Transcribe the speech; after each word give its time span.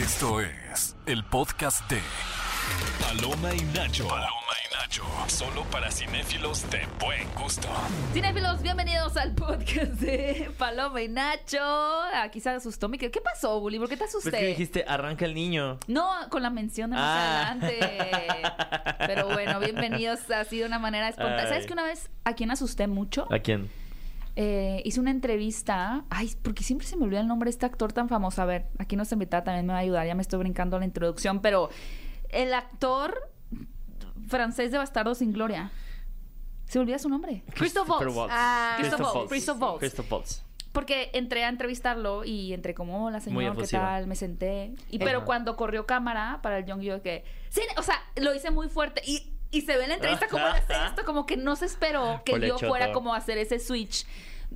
Esto 0.00 0.40
es 0.40 0.96
el 1.06 1.24
podcast 1.24 1.88
de 1.90 1.98
Paloma 3.02 3.52
y 3.54 3.60
Nacho. 3.76 4.08
Paloma 4.08 4.30
y 4.64 4.74
Nacho. 4.74 5.02
Solo 5.26 5.64
para 5.64 5.90
cinéfilos 5.90 6.68
de 6.70 6.86
buen 6.98 7.28
gusto. 7.34 7.68
Cinéfilos, 8.14 8.62
bienvenidos 8.62 9.16
al 9.16 9.34
podcast 9.34 9.92
de 9.92 10.50
Paloma 10.58 11.02
y 11.02 11.08
Nacho. 11.08 11.60
Aquí 12.14 12.40
se 12.40 12.48
asustó 12.50 12.88
mi 12.88 12.96
¿Qué 12.98 13.10
pasó, 13.10 13.60
Bully? 13.60 13.78
¿Por 13.78 13.88
qué 13.88 13.96
te 13.96 14.04
asusté? 14.04 14.30
Pues 14.30 14.40
que 14.40 14.46
dijiste, 14.46 14.84
arranca 14.88 15.24
el 15.26 15.34
niño. 15.34 15.78
No, 15.86 16.08
con 16.30 16.42
la 16.42 16.50
mención 16.50 16.90
de 16.90 16.96
más 16.96 17.04
Ah. 17.06 17.50
adelante. 17.50 17.78
Pero 19.06 19.28
bueno, 19.28 19.58
bienvenidos 19.60 20.30
así 20.30 20.60
de 20.60 20.66
una 20.66 20.78
manera 20.78 21.08
espontánea. 21.08 21.48
¿Sabes 21.48 21.66
que 21.66 21.72
una 21.72 21.84
vez 21.84 22.08
a 22.24 22.34
quien 22.34 22.50
asusté 22.50 22.86
mucho? 22.86 23.26
¿A 23.32 23.38
quién? 23.40 23.70
Eh, 24.36 24.82
hice 24.84 25.00
una 25.00 25.10
entrevista. 25.10 26.04
Ay, 26.10 26.32
porque 26.42 26.62
siempre 26.62 26.86
se 26.86 26.96
me 26.96 27.04
olvida 27.04 27.20
el 27.20 27.26
nombre 27.26 27.48
de 27.48 27.50
este 27.50 27.66
actor 27.66 27.92
tan 27.92 28.08
famoso. 28.08 28.42
A 28.42 28.44
ver, 28.44 28.66
aquí 28.78 28.96
nuestra 28.96 29.14
invitada 29.14 29.44
también 29.44 29.66
me 29.66 29.72
va 29.72 29.78
a 29.78 29.82
ayudar. 29.82 30.06
Ya 30.06 30.14
me 30.14 30.22
estoy 30.22 30.38
brincando 30.38 30.78
la 30.78 30.84
introducción, 30.84 31.40
pero 31.40 31.70
el 32.28 32.54
actor 32.54 33.30
francés 34.28 34.70
de 34.70 34.78
Bastardo 34.78 35.14
sin 35.14 35.32
Gloria. 35.32 35.70
¿Se 36.66 36.78
me 36.78 36.82
olvida 36.82 36.98
su 36.98 37.08
nombre? 37.08 37.42
Christoph 37.54 37.88
Christopher 37.88 38.08
Waltz. 38.08 38.34
Ah, 38.36 38.76
Christoph 38.78 39.00
Waltz. 39.00 39.28
Christoph 39.28 39.60
Waltz. 39.60 39.78
Christoph 39.80 40.12
Waltz. 40.12 40.42
Porque 40.72 41.10
entré 41.14 41.44
a 41.44 41.48
entrevistarlo 41.48 42.24
y 42.24 42.52
entré 42.52 42.74
como, 42.74 43.06
hola 43.06 43.20
señor, 43.20 43.56
¿qué 43.56 43.66
tal? 43.66 44.06
Me 44.06 44.14
senté. 44.14 44.72
Y, 44.88 45.00
pero 45.00 45.24
cuando 45.24 45.56
corrió 45.56 45.84
cámara 45.84 46.38
para 46.42 46.58
el 46.58 46.66
Young 46.66 46.80
yo 46.80 47.02
que... 47.02 47.24
Sí, 47.48 47.62
o 47.76 47.82
sea, 47.82 47.96
lo 48.14 48.32
hice 48.34 48.52
muy 48.52 48.68
fuerte. 48.68 49.02
Y, 49.04 49.32
y 49.50 49.62
se 49.62 49.76
ve 49.76 49.82
en 49.82 49.88
la 49.88 49.94
entrevista 49.96 50.28
como 50.28 50.46
esto, 50.46 51.04
como 51.04 51.26
que 51.26 51.36
no 51.36 51.56
se 51.56 51.66
esperó 51.66 52.22
que 52.24 52.38
le 52.38 52.48
yo 52.48 52.58
fuera 52.58 52.92
como 52.92 53.14
a 53.14 53.16
hacer 53.16 53.36
ese 53.36 53.58
switch. 53.58 54.06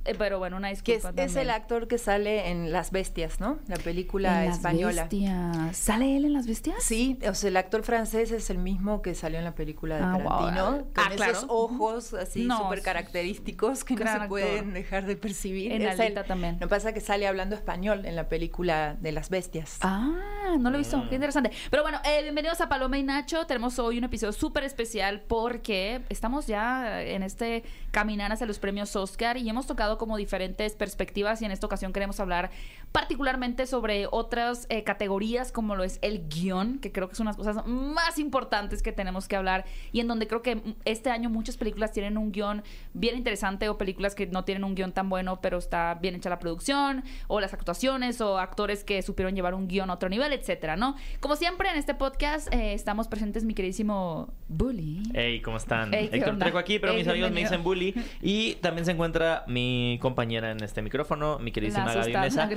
Eh, 0.05 0.15
pero 0.17 0.37
bueno, 0.39 0.57
una 0.57 0.69
Que 0.69 0.93
disculpa. 0.97 1.23
es, 1.23 1.31
es 1.31 1.37
el 1.37 1.49
actor 1.49 1.87
que 1.87 1.97
sale 1.97 2.49
en 2.51 2.71
Las 2.71 2.91
Bestias, 2.91 3.39
¿no? 3.39 3.57
La 3.67 3.77
película 3.77 4.41
En 4.43 4.49
Las 4.49 4.57
española. 4.57 5.01
Bestias. 5.03 5.77
¿Sale 5.77 6.15
él 6.17 6.25
en 6.25 6.33
Las 6.33 6.47
Bestias? 6.47 6.77
Sí, 6.83 7.17
o 7.27 7.33
sea, 7.33 7.49
el 7.49 7.57
actor 7.57 7.83
francés 7.83 8.31
es 8.31 8.49
el 8.49 8.57
mismo 8.59 9.01
que 9.01 9.15
salió 9.15 9.39
en 9.39 9.43
la 9.45 9.55
película 9.55 9.95
de 9.97 10.03
Ah, 10.03 10.17
wow. 10.17 10.23
Tarantino, 10.23 10.65
con 10.93 11.03
Ah, 11.05 11.09
claro. 11.15 11.31
esos 11.31 11.45
ojos 11.49 12.13
así 12.13 12.45
No, 12.45 12.59
súper 12.59 12.81
característicos 12.81 13.83
que 13.83 13.95
no 13.95 14.01
se 14.03 14.09
actor. 14.09 14.27
pueden 14.29 14.73
dejar 14.73 15.05
de 15.05 15.15
percibir. 15.15 15.71
En 15.71 15.81
Es 15.81 15.99
Alita 15.99 16.21
él. 16.21 16.27
también. 16.27 16.53
Lo 16.59 16.67
que 16.67 16.67
pasa 16.67 16.89
es 16.89 16.93
que 16.93 17.01
sale 17.01 17.27
hablando 17.27 17.55
español 17.55 18.05
en 18.05 18.15
la 18.15 18.29
película 18.29 18.95
de 18.99 19.11
Las 19.11 19.29
Bestias. 19.29 19.77
Ah, 19.81 20.55
no 20.59 20.69
lo 20.69 20.75
he 20.75 20.79
visto. 20.79 20.97
Mm. 20.97 21.09
Qué 21.09 21.15
interesante. 21.15 21.51
Pero 21.71 21.83
bueno, 21.83 21.99
eh, 22.05 22.21
bienvenidos 22.21 22.61
a 22.61 22.69
Paloma 22.69 22.97
y 22.97 23.03
Nacho. 23.03 23.45
Tenemos 23.47 23.79
hoy 23.79 23.97
un 23.97 24.03
episodio 24.03 24.33
súper 24.33 24.63
especial 24.65 25.21
porque 25.21 26.01
estamos 26.09 26.45
ya 26.47 27.01
en 27.01 27.23
este 27.23 27.63
caminar 27.91 28.31
hacia 28.31 28.45
los 28.45 28.59
premios 28.59 28.95
Oscar 28.95 29.37
y 29.37 29.49
hemos 29.49 29.65
tocado 29.65 29.94
como 29.97 30.17
diferentes 30.17 30.75
perspectivas 30.75 31.41
y 31.41 31.45
en 31.45 31.51
esta 31.51 31.65
ocasión 31.65 31.93
queremos 31.93 32.19
hablar 32.19 32.51
particularmente 32.91 33.65
sobre 33.65 34.07
otras 34.09 34.67
eh, 34.69 34.83
categorías 34.83 35.51
como 35.51 35.75
lo 35.75 35.83
es 35.83 35.99
el 36.01 36.27
guion, 36.27 36.79
que 36.79 36.91
creo 36.91 37.09
que 37.09 37.15
son 37.15 37.25
las 37.25 37.35
cosas 37.35 37.65
más 37.65 38.19
importantes 38.19 38.81
que 38.81 38.91
tenemos 38.91 39.27
que 39.27 39.35
hablar 39.35 39.65
y 39.91 39.99
en 39.99 40.07
donde 40.07 40.27
creo 40.27 40.41
que 40.41 40.61
este 40.85 41.09
año 41.09 41.29
muchas 41.29 41.57
películas 41.57 41.91
tienen 41.91 42.17
un 42.17 42.31
guion 42.31 42.63
bien 42.93 43.17
interesante 43.17 43.69
o 43.69 43.77
películas 43.77 44.15
que 44.15 44.27
no 44.27 44.45
tienen 44.45 44.63
un 44.63 44.75
guion 44.75 44.91
tan 44.91 45.09
bueno 45.09 45.41
pero 45.41 45.57
está 45.57 45.95
bien 45.95 46.15
hecha 46.15 46.29
la 46.29 46.39
producción 46.39 47.03
o 47.27 47.39
las 47.39 47.53
actuaciones 47.53 48.21
o 48.21 48.39
actores 48.39 48.83
que 48.83 49.01
supieron 49.01 49.35
llevar 49.35 49.53
un 49.53 49.67
guion 49.67 49.89
a 49.89 49.93
otro 49.93 50.09
nivel, 50.09 50.33
etcétera, 50.33 50.75
¿no? 50.75 50.95
Como 51.19 51.35
siempre 51.35 51.69
en 51.69 51.77
este 51.77 51.93
podcast 51.93 52.53
eh, 52.53 52.73
estamos 52.73 53.07
presentes 53.07 53.43
mi 53.43 53.53
queridísimo 53.53 54.33
Bully. 54.47 55.03
Hey, 55.13 55.41
¿cómo 55.41 55.57
están? 55.57 55.91
Hey, 55.93 56.09
¿qué 56.11 56.17
Héctor? 56.17 56.37
Trejo 56.39 56.57
aquí, 56.57 56.79
pero 56.79 56.93
mis 56.93 57.07
amigos 57.07 57.31
me 57.31 57.41
bienvenido. 57.41 57.49
dicen 57.49 57.63
bully. 57.63 57.95
Y 58.21 58.55
también 58.55 58.85
se 58.85 58.91
encuentra 58.91 59.43
mi 59.47 59.84
compañera 59.99 60.51
en 60.51 60.63
este 60.63 60.81
micrófono, 60.81 61.39
mi 61.39 61.51
queridísima 61.51 61.93
Gaby 61.93 62.13
Mesa. 62.13 62.49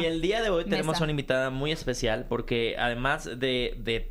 Y 0.00 0.04
el 0.04 0.20
día 0.20 0.42
de 0.42 0.50
hoy 0.50 0.64
tenemos 0.64 0.96
Mesa. 0.96 1.04
una 1.04 1.10
invitada 1.10 1.50
muy 1.50 1.72
especial 1.72 2.26
porque 2.28 2.76
además 2.78 3.24
de, 3.24 3.76
de 3.78 4.10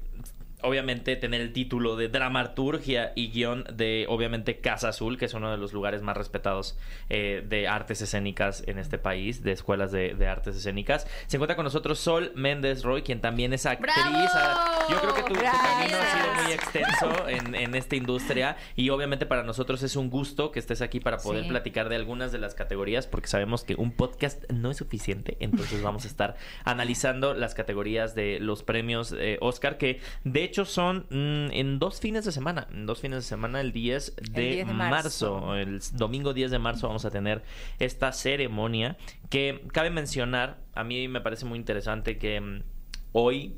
obviamente 0.66 1.16
tener 1.16 1.42
el 1.42 1.54
título 1.54 1.96
de 1.96 2.10
dramaturgia 2.10 3.12
y 3.16 3.30
guion 3.30 3.64
de 3.74 4.06
obviamente 4.10 4.60
Casa 4.60 4.90
Azul, 4.90 5.18
que 5.18 5.26
es 5.26 5.34
uno 5.34 5.52
de 5.52 5.58
los 5.58 5.74
lugares 5.74 6.02
más 6.02 6.18
respetados 6.18 6.78
eh, 7.10 7.44
de 7.48 7.68
artes 7.68 8.02
escénicas 8.02 8.64
en 8.68 8.78
este 8.80 8.98
país, 8.98 9.44
de 9.44 9.52
escuelas 9.52 9.92
de, 9.92 10.14
de 10.16 10.28
artes 10.28 10.56
escénicas. 10.56 11.08
Se 11.28 11.38
encuentra 11.38 11.56
con 11.56 11.64
nosotros 11.66 12.00
Sol 12.00 12.32
Méndez 12.36 12.84
Roy, 12.84 13.02
quien 13.04 13.22
también 13.22 13.54
es 13.54 13.66
actriz. 13.66 13.94
¡Bravo! 13.96 14.18
Ah, 14.34 14.88
Yo 14.90 15.00
creo 15.02 15.14
que 15.14 15.22
tu, 15.24 15.34
tu 15.34 15.40
camino 15.42 15.98
ha 15.98 16.22
sido 16.22 16.44
muy 16.44 16.52
extenso 16.54 17.30
en, 17.30 17.56
en 17.56 17.76
esta 17.76 17.96
industria 17.96 18.58
y 18.76 18.90
obviamente 18.90 19.26
para 19.26 19.44
nosotros 19.44 19.84
es 19.84 19.96
un 19.96 20.10
gusto 20.10 20.52
que 20.52 20.60
estés 20.60 20.82
aquí 20.82 21.00
para 21.00 21.18
poder 21.18 21.44
Sí. 21.44 21.50
platicar 21.50 21.90
de 21.90 21.96
algunas 21.96 22.32
de 22.32 22.40
las 22.40 22.56
categorías 22.56 23.08
porque 23.08 23.28
sabemos 23.28 23.64
que 23.64 23.76
un 23.76 23.92
podcast 23.92 24.50
no 24.52 24.72
es 24.72 24.78
suficiente, 24.78 25.38
entonces 25.40 25.82
vamos 25.84 26.06
a 26.06 26.08
estar 26.08 26.36
analizando 26.64 27.34
las 27.34 27.54
categorías 27.56 28.16
de 28.16 28.40
los 28.40 28.64
premios 28.64 29.14
eh, 29.18 29.38
Oscar 29.42 29.78
que 29.78 30.00
de 30.24 30.44
hecho 30.44 30.55
son 30.64 31.08
mm, 31.10 31.52
en 31.52 31.80
dos 31.80 32.00
fines 32.00 32.24
de 32.24 32.32
semana, 32.32 32.68
en 32.72 32.86
dos 32.86 33.02
fines 33.02 33.18
de 33.18 33.24
semana 33.24 33.60
el 33.60 33.74
10 33.74 34.16
de, 34.32 34.42
10 34.42 34.68
de 34.68 34.74
marzo. 34.74 35.42
marzo. 35.42 35.56
el 35.56 35.82
domingo 35.94 36.34
10 36.34 36.52
de 36.52 36.60
marzo 36.60 36.88
vamos 36.88 37.04
a 37.04 37.12
tener 37.12 37.44
esta 37.80 38.14
ceremonia 38.14 38.96
que 39.30 39.68
cabe 39.74 39.90
mencionar, 39.90 40.60
a 40.74 40.86
mí 40.86 41.10
me 41.10 41.20
parece 41.20 41.46
muy 41.46 41.60
interesante 41.60 42.18
que 42.18 42.40
mm, 42.40 42.64
hoy 43.12 43.58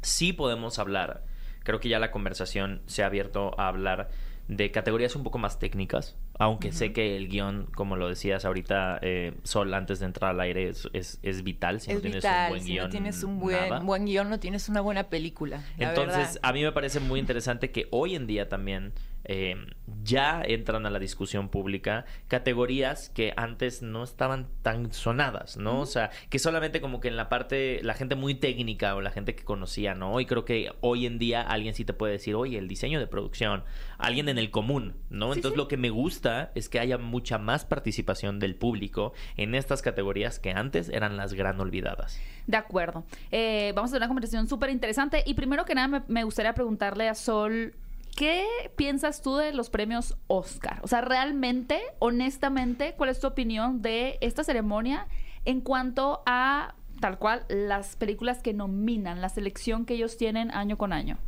sí 0.00 0.32
podemos 0.32 0.78
hablar. 0.78 1.24
Creo 1.64 1.80
que 1.80 1.88
ya 1.88 1.98
la 1.98 2.12
conversación 2.12 2.80
se 2.86 3.02
ha 3.02 3.06
abierto 3.06 3.58
a 3.58 3.68
hablar 3.68 4.08
de 4.48 4.70
categorías 4.70 5.16
un 5.16 5.24
poco 5.24 5.38
más 5.38 5.58
técnicas, 5.58 6.16
aunque 6.38 6.72
sé 6.72 6.92
que 6.92 7.16
el 7.16 7.28
guion, 7.28 7.66
como 7.74 7.96
lo 7.96 8.08
decías 8.08 8.44
ahorita, 8.44 8.98
eh, 9.02 9.34
Sol, 9.42 9.72
antes 9.74 10.00
de 10.00 10.06
entrar 10.06 10.32
al 10.32 10.40
aire, 10.40 10.68
es, 10.68 10.88
es, 10.92 11.18
es 11.22 11.42
vital. 11.42 11.80
Si 11.80 11.90
es 11.90 11.96
no 11.96 12.02
tienes 12.02 12.22
vital, 12.22 12.44
un 12.44 12.50
buen 12.50 12.62
si 12.62 12.72
guion, 12.72 12.84
no 12.84 12.90
tienes 12.90 13.22
un 13.22 13.40
buen, 13.40 13.86
buen 13.86 14.04
guion, 14.04 14.30
no 14.30 14.38
tienes 14.40 14.68
una 14.68 14.80
buena 14.80 15.04
película. 15.04 15.62
la 15.78 15.88
Entonces, 15.88 16.38
a 16.42 16.52
mí 16.52 16.62
me 16.62 16.72
parece 16.72 17.00
muy 17.00 17.20
interesante 17.20 17.70
que 17.70 17.88
hoy 17.90 18.14
en 18.14 18.26
día 18.26 18.48
también 18.48 18.92
eh, 19.28 19.56
ya 20.02 20.42
entran 20.44 20.86
a 20.86 20.90
la 20.90 20.98
discusión 20.98 21.48
pública 21.48 22.04
categorías 22.28 23.10
que 23.10 23.32
antes 23.36 23.82
no 23.82 24.04
estaban 24.04 24.48
tan 24.62 24.92
sonadas, 24.92 25.56
¿no? 25.56 25.80
O 25.80 25.86
sea, 25.86 26.10
que 26.30 26.38
solamente 26.38 26.80
como 26.80 27.00
que 27.00 27.08
en 27.08 27.16
la 27.16 27.28
parte, 27.28 27.80
la 27.82 27.94
gente 27.94 28.14
muy 28.14 28.34
técnica 28.34 28.94
o 28.94 29.00
la 29.00 29.10
gente 29.10 29.34
que 29.34 29.44
conocía, 29.44 29.94
¿no? 29.94 30.20
Y 30.20 30.26
creo 30.26 30.44
que 30.44 30.70
hoy 30.80 31.06
en 31.06 31.18
día 31.18 31.42
alguien 31.42 31.74
sí 31.74 31.84
te 31.84 31.92
puede 31.92 32.14
decir, 32.14 32.34
oye, 32.34 32.58
el 32.58 32.68
diseño 32.68 33.00
de 33.00 33.06
producción, 33.06 33.64
alguien 33.98 34.28
en 34.28 34.38
el 34.38 34.50
común, 34.50 34.94
¿no? 35.10 35.32
Sí, 35.32 35.38
Entonces, 35.38 35.52
sí. 35.52 35.56
lo 35.56 35.68
que 35.68 35.76
me 35.76 35.90
gusta 35.90 36.52
es 36.54 36.68
que 36.68 36.78
haya 36.78 36.98
mucha 36.98 37.38
más 37.38 37.64
participación 37.64 38.38
del 38.38 38.54
público 38.54 39.12
en 39.36 39.54
estas 39.54 39.82
categorías 39.82 40.38
que 40.38 40.52
antes 40.52 40.88
eran 40.88 41.16
las 41.16 41.34
gran 41.34 41.60
olvidadas. 41.60 42.20
De 42.46 42.56
acuerdo. 42.56 43.04
Eh, 43.32 43.72
vamos 43.74 43.90
a 43.90 43.94
tener 43.94 44.02
una 44.02 44.08
conversación 44.08 44.48
súper 44.48 44.70
interesante. 44.70 45.22
Y 45.26 45.34
primero 45.34 45.64
que 45.64 45.74
nada, 45.74 45.88
me, 45.88 46.02
me 46.06 46.24
gustaría 46.24 46.54
preguntarle 46.54 47.08
a 47.08 47.14
Sol, 47.14 47.74
¿qué 48.16 48.46
piensas 48.74 49.22
tú 49.22 49.36
de 49.36 49.52
los 49.52 49.70
premios 49.70 50.16
Oscar? 50.26 50.80
O 50.82 50.88
sea, 50.88 51.02
realmente, 51.02 51.80
honestamente, 52.00 52.94
¿cuál 52.96 53.10
es 53.10 53.20
tu 53.20 53.28
opinión 53.28 53.82
de 53.82 54.18
esta 54.20 54.42
ceremonia 54.42 55.06
en 55.44 55.60
cuanto 55.60 56.22
a, 56.26 56.74
tal 57.00 57.18
cual, 57.18 57.44
las 57.48 57.94
películas 57.94 58.42
que 58.42 58.54
nominan, 58.54 59.20
la 59.20 59.28
selección 59.28 59.84
que 59.84 59.94
ellos 59.94 60.16
tienen 60.16 60.50
año 60.50 60.78
con 60.78 60.92
año? 60.92 61.18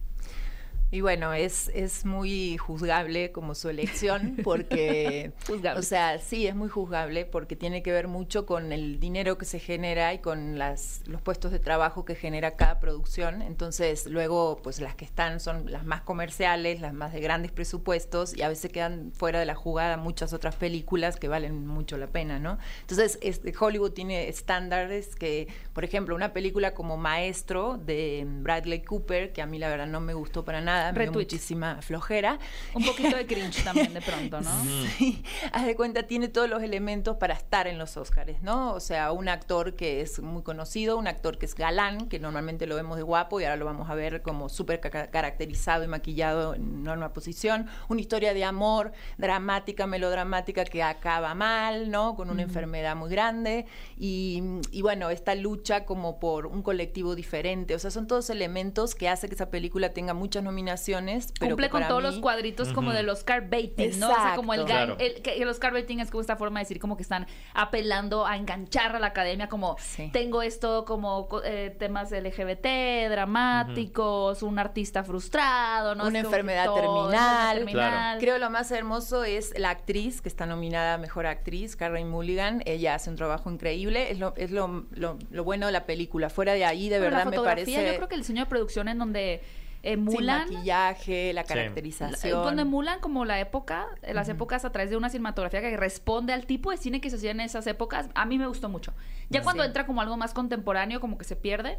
Y 0.90 1.02
bueno, 1.02 1.34
es, 1.34 1.70
es 1.74 2.06
muy 2.06 2.56
juzgable 2.56 3.30
como 3.30 3.54
su 3.54 3.68
elección 3.68 4.36
porque, 4.42 5.32
Juzgable. 5.46 5.80
o 5.80 5.82
sea, 5.82 6.18
sí, 6.18 6.46
es 6.46 6.54
muy 6.54 6.70
juzgable 6.70 7.26
porque 7.26 7.56
tiene 7.56 7.82
que 7.82 7.92
ver 7.92 8.08
mucho 8.08 8.46
con 8.46 8.72
el 8.72 8.98
dinero 8.98 9.36
que 9.36 9.44
se 9.44 9.58
genera 9.58 10.14
y 10.14 10.20
con 10.20 10.58
las, 10.58 11.02
los 11.06 11.20
puestos 11.20 11.52
de 11.52 11.58
trabajo 11.58 12.06
que 12.06 12.14
genera 12.14 12.56
cada 12.56 12.80
producción. 12.80 13.42
Entonces, 13.42 14.06
luego, 14.06 14.60
pues 14.62 14.80
las 14.80 14.94
que 14.94 15.04
están 15.04 15.40
son 15.40 15.70
las 15.70 15.84
más 15.84 16.00
comerciales, 16.00 16.80
las 16.80 16.94
más 16.94 17.12
de 17.12 17.20
grandes 17.20 17.52
presupuestos 17.52 18.34
y 18.34 18.40
a 18.40 18.48
veces 18.48 18.72
quedan 18.72 19.12
fuera 19.12 19.40
de 19.40 19.44
la 19.44 19.54
jugada 19.54 19.98
muchas 19.98 20.32
otras 20.32 20.56
películas 20.56 21.16
que 21.16 21.28
valen 21.28 21.66
mucho 21.66 21.98
la 21.98 22.06
pena, 22.06 22.38
¿no? 22.38 22.58
Entonces, 22.80 23.18
este, 23.20 23.52
Hollywood 23.58 23.92
tiene 23.92 24.28
estándares 24.28 25.16
que, 25.16 25.48
por 25.74 25.84
ejemplo, 25.84 26.14
una 26.14 26.32
película 26.32 26.72
como 26.72 26.96
Maestro 26.96 27.76
de 27.76 28.24
Bradley 28.26 28.82
Cooper, 28.82 29.34
que 29.34 29.42
a 29.42 29.46
mí 29.46 29.58
la 29.58 29.68
verdad 29.68 29.86
no 29.86 30.00
me 30.00 30.14
gustó 30.14 30.44
para 30.44 30.62
nada, 30.62 30.77
me 30.86 30.92
dio 30.92 30.98
Retweet. 31.06 31.24
muchísima 31.24 31.82
flojera. 31.82 32.38
Un 32.74 32.84
poquito 32.84 33.16
de 33.16 33.26
cringe 33.26 33.62
también 33.64 33.92
de 33.94 34.00
pronto, 34.00 34.40
¿no? 34.40 34.50
Sí, 34.98 35.22
haz 35.52 35.66
de 35.66 35.74
cuenta, 35.76 36.04
tiene 36.04 36.28
todos 36.28 36.48
los 36.48 36.62
elementos 36.62 37.16
para 37.16 37.34
estar 37.34 37.66
en 37.66 37.78
los 37.78 37.96
Óscares, 37.96 38.42
¿no? 38.42 38.72
O 38.74 38.80
sea, 38.80 39.12
un 39.12 39.28
actor 39.28 39.74
que 39.74 40.00
es 40.00 40.20
muy 40.20 40.42
conocido, 40.42 40.96
un 40.96 41.06
actor 41.08 41.38
que 41.38 41.46
es 41.46 41.54
galán, 41.54 42.08
que 42.08 42.18
normalmente 42.18 42.66
lo 42.66 42.76
vemos 42.76 42.96
de 42.96 43.02
guapo 43.02 43.40
y 43.40 43.44
ahora 43.44 43.56
lo 43.56 43.64
vamos 43.64 43.90
a 43.90 43.94
ver 43.94 44.22
como 44.22 44.48
súper 44.48 44.80
ca- 44.80 45.08
caracterizado 45.10 45.84
y 45.84 45.88
maquillado 45.88 46.54
en 46.54 46.86
una 46.88 47.12
posición, 47.12 47.66
una 47.88 48.00
historia 48.00 48.34
de 48.34 48.44
amor 48.44 48.92
dramática, 49.18 49.86
melodramática 49.86 50.64
que 50.64 50.82
acaba 50.82 51.34
mal, 51.34 51.90
¿no? 51.90 52.14
Con 52.16 52.30
una 52.30 52.42
enfermedad 52.42 52.96
muy 52.96 53.10
grande 53.10 53.66
y, 53.98 54.42
y 54.70 54.82
bueno, 54.82 55.10
esta 55.10 55.34
lucha 55.34 55.84
como 55.84 56.18
por 56.20 56.46
un 56.46 56.62
colectivo 56.62 57.14
diferente, 57.14 57.74
o 57.74 57.78
sea, 57.78 57.90
son 57.90 58.06
todos 58.06 58.30
elementos 58.30 58.94
que 58.94 59.08
hace 59.08 59.28
que 59.28 59.34
esa 59.34 59.50
película 59.50 59.92
tenga 59.92 60.14
muchas 60.14 60.42
nominaciones 60.42 60.67
nominaciones. 60.68 61.32
Pero 61.38 61.50
Cumple 61.52 61.70
con 61.70 61.80
para 61.80 61.88
todos 61.88 62.02
mí- 62.02 62.10
los 62.10 62.18
cuadritos 62.20 62.72
como 62.72 62.92
del 62.92 63.08
Oscar 63.08 63.48
baiting, 63.48 63.98
¿no? 63.98 64.10
O 64.10 64.14
sea, 64.14 64.34
como 64.36 64.54
el, 64.54 64.64
Claro. 64.64 64.96
el, 64.98 65.48
Oscar 65.48 65.72
baiting 65.72 66.00
es 66.00 66.10
como 66.10 66.20
esta 66.20 66.36
forma 66.36 66.60
de 66.60 66.64
decir 66.64 66.78
como 66.78 66.96
que 66.96 67.02
están 67.02 67.26
apelando 67.54 68.26
a 68.26 68.36
enganchar 68.36 68.94
a 68.94 68.98
la 68.98 69.08
academia, 69.08 69.48
como 69.48 69.76
Sí. 69.78 70.10
tengo 70.12 70.42
esto 70.42 70.84
como 70.84 71.26
co- 71.28 71.42
eh, 71.44 71.74
temas 71.78 72.12
LGBT, 72.12 73.08
dramáticos, 73.08 74.42
un 74.42 74.58
artista 74.58 75.02
frustrado, 75.04 75.94
¿no? 75.94 76.06
Una 76.06 76.18
enfermedad 76.20 76.66
todo, 76.66 76.76
terminal. 76.76 77.08
Claro. 77.10 77.56
terminal. 77.58 78.18
Creo 78.18 78.38
lo 78.38 78.50
más 78.50 78.70
hermoso 78.70 79.24
es 79.24 79.58
la 79.58 79.70
actriz 79.70 80.20
que 80.20 80.28
está 80.28 80.46
nominada 80.46 80.94
a 80.94 80.98
Mejor 80.98 81.26
Actriz, 81.26 81.76
Karen 81.76 82.08
Mulligan. 82.10 82.62
Ella 82.66 82.94
hace 82.94 83.10
un 83.10 83.16
trabajo 83.16 83.50
increíble. 83.50 84.10
Es 84.10 84.18
lo, 84.18 84.34
es 84.36 84.50
lo, 84.50 84.84
lo- 84.90 85.18
lo 85.30 85.44
bueno 85.44 85.66
de 85.66 85.72
la 85.72 85.86
película. 85.86 86.28
Fuera 86.30 86.52
de 86.54 86.64
ahí, 86.64 86.88
de 86.88 86.98
verdad 86.98 87.20
la 87.20 87.24
me 87.26 87.30
fotografía, 87.36 87.64
parece... 87.76 87.86
yo 87.92 87.96
creo 87.96 88.08
que 88.08 88.14
el 88.14 88.20
diseño 88.20 88.42
de 88.44 88.46
producción 88.50 88.88
en 88.88 88.98
donde 88.98 89.42
emulan 89.82 90.52
maquillaje, 90.52 91.32
la 91.32 91.44
caracterización. 91.44 92.42
Donde 92.42 92.62
emulan 92.62 93.00
como 93.00 93.24
la 93.24 93.40
época, 93.40 93.86
eh, 94.02 94.14
las 94.14 94.28
épocas 94.28 94.64
a 94.64 94.70
través 94.70 94.90
de 94.90 94.96
una 94.96 95.08
cinematografía 95.08 95.60
que 95.60 95.76
responde 95.76 96.32
al 96.32 96.46
tipo 96.46 96.70
de 96.70 96.76
cine 96.76 97.00
que 97.00 97.10
se 97.10 97.16
hacía 97.16 97.30
en 97.30 97.40
esas 97.40 97.66
épocas, 97.66 98.08
a 98.14 98.26
mí 98.26 98.38
me 98.38 98.46
gustó 98.46 98.68
mucho. 98.68 98.92
Ya 99.30 99.42
cuando 99.42 99.64
entra 99.64 99.86
como 99.86 100.00
algo 100.00 100.16
más 100.16 100.34
contemporáneo, 100.34 101.00
como 101.00 101.18
que 101.18 101.24
se 101.24 101.36
pierde. 101.36 101.78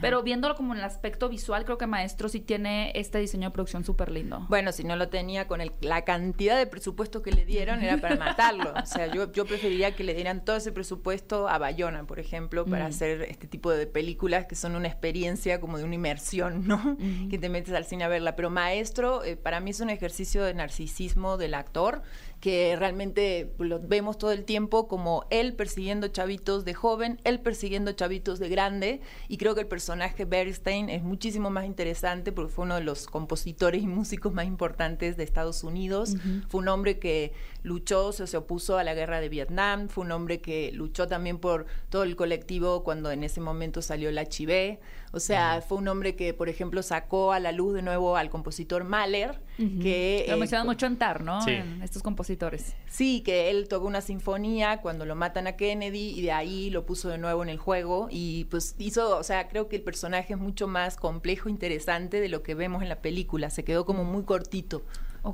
Pero 0.00 0.22
viéndolo 0.22 0.54
como 0.54 0.72
en 0.72 0.78
el 0.80 0.84
aspecto 0.84 1.28
visual, 1.28 1.64
creo 1.64 1.78
que 1.78 1.86
Maestro 1.86 2.28
sí 2.28 2.40
tiene 2.40 2.92
este 2.94 3.18
diseño 3.18 3.48
de 3.48 3.52
producción 3.52 3.84
súper 3.84 4.10
lindo. 4.10 4.46
Bueno, 4.48 4.72
si 4.72 4.84
no 4.84 4.96
lo 4.96 5.08
tenía 5.08 5.46
con 5.46 5.60
el- 5.60 5.72
la 5.80 6.02
cantidad 6.04 6.56
de 6.56 6.66
presupuesto 6.66 7.22
que 7.22 7.32
le 7.32 7.44
dieron, 7.44 7.82
era 7.82 7.98
para 7.98 8.16
matarlo. 8.16 8.72
O 8.82 8.86
sea, 8.86 9.06
yo, 9.12 9.30
yo 9.32 9.44
preferiría 9.44 9.94
que 9.94 10.04
le 10.04 10.14
dieran 10.14 10.44
todo 10.44 10.56
ese 10.56 10.72
presupuesto 10.72 11.48
a 11.48 11.58
Bayona, 11.58 12.04
por 12.04 12.18
ejemplo, 12.18 12.64
para 12.64 12.84
Mm. 12.84 12.88
hacer 12.88 13.22
este 13.22 13.46
tipo 13.46 13.70
de 13.70 13.86
películas 13.86 14.46
que 14.46 14.54
son 14.54 14.76
una 14.76 14.88
experiencia 14.88 15.60
como 15.60 15.78
de 15.78 15.84
una 15.84 15.94
inmersión, 15.94 16.66
¿no? 16.66 16.96
Que 17.30 17.38
te 17.38 17.48
metes 17.48 17.74
al 17.74 17.84
cine 17.84 18.04
a 18.04 18.08
verla. 18.08 18.36
Pero 18.36 18.50
Maestro, 18.50 19.24
eh, 19.24 19.36
para 19.36 19.60
mí 19.60 19.70
es 19.70 19.80
un 19.80 19.90
ejercicio 19.90 20.42
de 20.44 20.54
narcisismo 20.54 21.36
del 21.36 21.54
actor 21.54 22.02
que 22.42 22.74
realmente 22.74 23.54
lo 23.58 23.78
vemos 23.78 24.18
todo 24.18 24.32
el 24.32 24.44
tiempo 24.44 24.88
como 24.88 25.26
él 25.30 25.54
persiguiendo 25.54 26.08
chavitos 26.08 26.64
de 26.64 26.74
joven, 26.74 27.20
él 27.22 27.38
persiguiendo 27.38 27.92
chavitos 27.92 28.40
de 28.40 28.48
grande, 28.48 29.00
y 29.28 29.36
creo 29.36 29.54
que 29.54 29.60
el 29.60 29.68
personaje 29.68 30.24
Bernstein 30.24 30.88
es 30.88 31.04
muchísimo 31.04 31.50
más 31.50 31.66
interesante 31.66 32.32
porque 32.32 32.52
fue 32.52 32.64
uno 32.64 32.74
de 32.74 32.80
los 32.80 33.06
compositores 33.06 33.84
y 33.84 33.86
músicos 33.86 34.32
más 34.32 34.46
importantes 34.46 35.16
de 35.16 35.22
Estados 35.22 35.62
Unidos, 35.62 36.16
fue 36.48 36.62
un 36.62 36.66
hombre 36.66 36.98
que 36.98 37.32
luchó, 37.62 38.10
se, 38.10 38.26
se 38.26 38.36
opuso 38.36 38.76
a 38.76 38.82
la 38.82 38.94
guerra 38.94 39.20
de 39.20 39.28
Vietnam, 39.28 39.86
fue 39.88 40.04
un 40.04 40.10
hombre 40.10 40.40
que 40.40 40.72
luchó 40.72 41.06
también 41.06 41.38
por 41.38 41.66
todo 41.90 42.02
el 42.02 42.16
colectivo 42.16 42.82
cuando 42.82 43.12
en 43.12 43.22
ese 43.22 43.40
momento 43.40 43.82
salió 43.82 44.08
el 44.08 44.18
HIV, 44.18 44.80
o 45.12 45.20
sea, 45.20 45.60
fue 45.60 45.76
un 45.76 45.86
hombre 45.88 46.16
que, 46.16 46.32
por 46.32 46.48
ejemplo, 46.48 46.82
sacó 46.82 47.32
a 47.32 47.38
la 47.38 47.52
luz 47.52 47.74
de 47.74 47.82
nuevo 47.82 48.16
al 48.16 48.30
compositor 48.30 48.84
Mahler, 48.84 49.40
que... 49.56 50.24
Lo 50.26 50.34
eh, 50.34 50.38
mencionan 50.38 50.66
mucho 50.66 50.86
en 50.86 50.96
TAR, 50.96 51.22
¿no? 51.22 51.42
Sí. 51.42 51.50
En 51.50 51.82
estos 51.82 52.02
compositores. 52.02 52.74
Sí, 52.88 53.20
que 53.20 53.50
él 53.50 53.68
tocó 53.68 53.86
una 53.86 54.00
sinfonía 54.00 54.80
cuando 54.80 55.04
lo 55.04 55.14
matan 55.14 55.46
a 55.46 55.52
Kennedy 55.52 56.18
y 56.18 56.22
de 56.22 56.32
ahí 56.32 56.70
lo 56.70 56.86
puso 56.86 57.10
de 57.10 57.18
nuevo 57.18 57.42
en 57.42 57.50
el 57.50 57.58
juego 57.58 58.08
y 58.10 58.44
pues 58.46 58.74
hizo, 58.78 59.18
o 59.18 59.22
sea, 59.22 59.48
creo 59.48 59.68
que 59.68 59.76
el 59.76 59.82
personaje 59.82 60.32
es 60.32 60.38
mucho 60.38 60.66
más 60.66 60.96
complejo, 60.96 61.50
interesante 61.50 62.18
de 62.18 62.30
lo 62.30 62.42
que 62.42 62.54
vemos 62.54 62.82
en 62.82 62.88
la 62.88 63.02
película, 63.02 63.50
se 63.50 63.64
quedó 63.64 63.84
como 63.84 64.04
muy 64.04 64.24
cortito. 64.24 64.82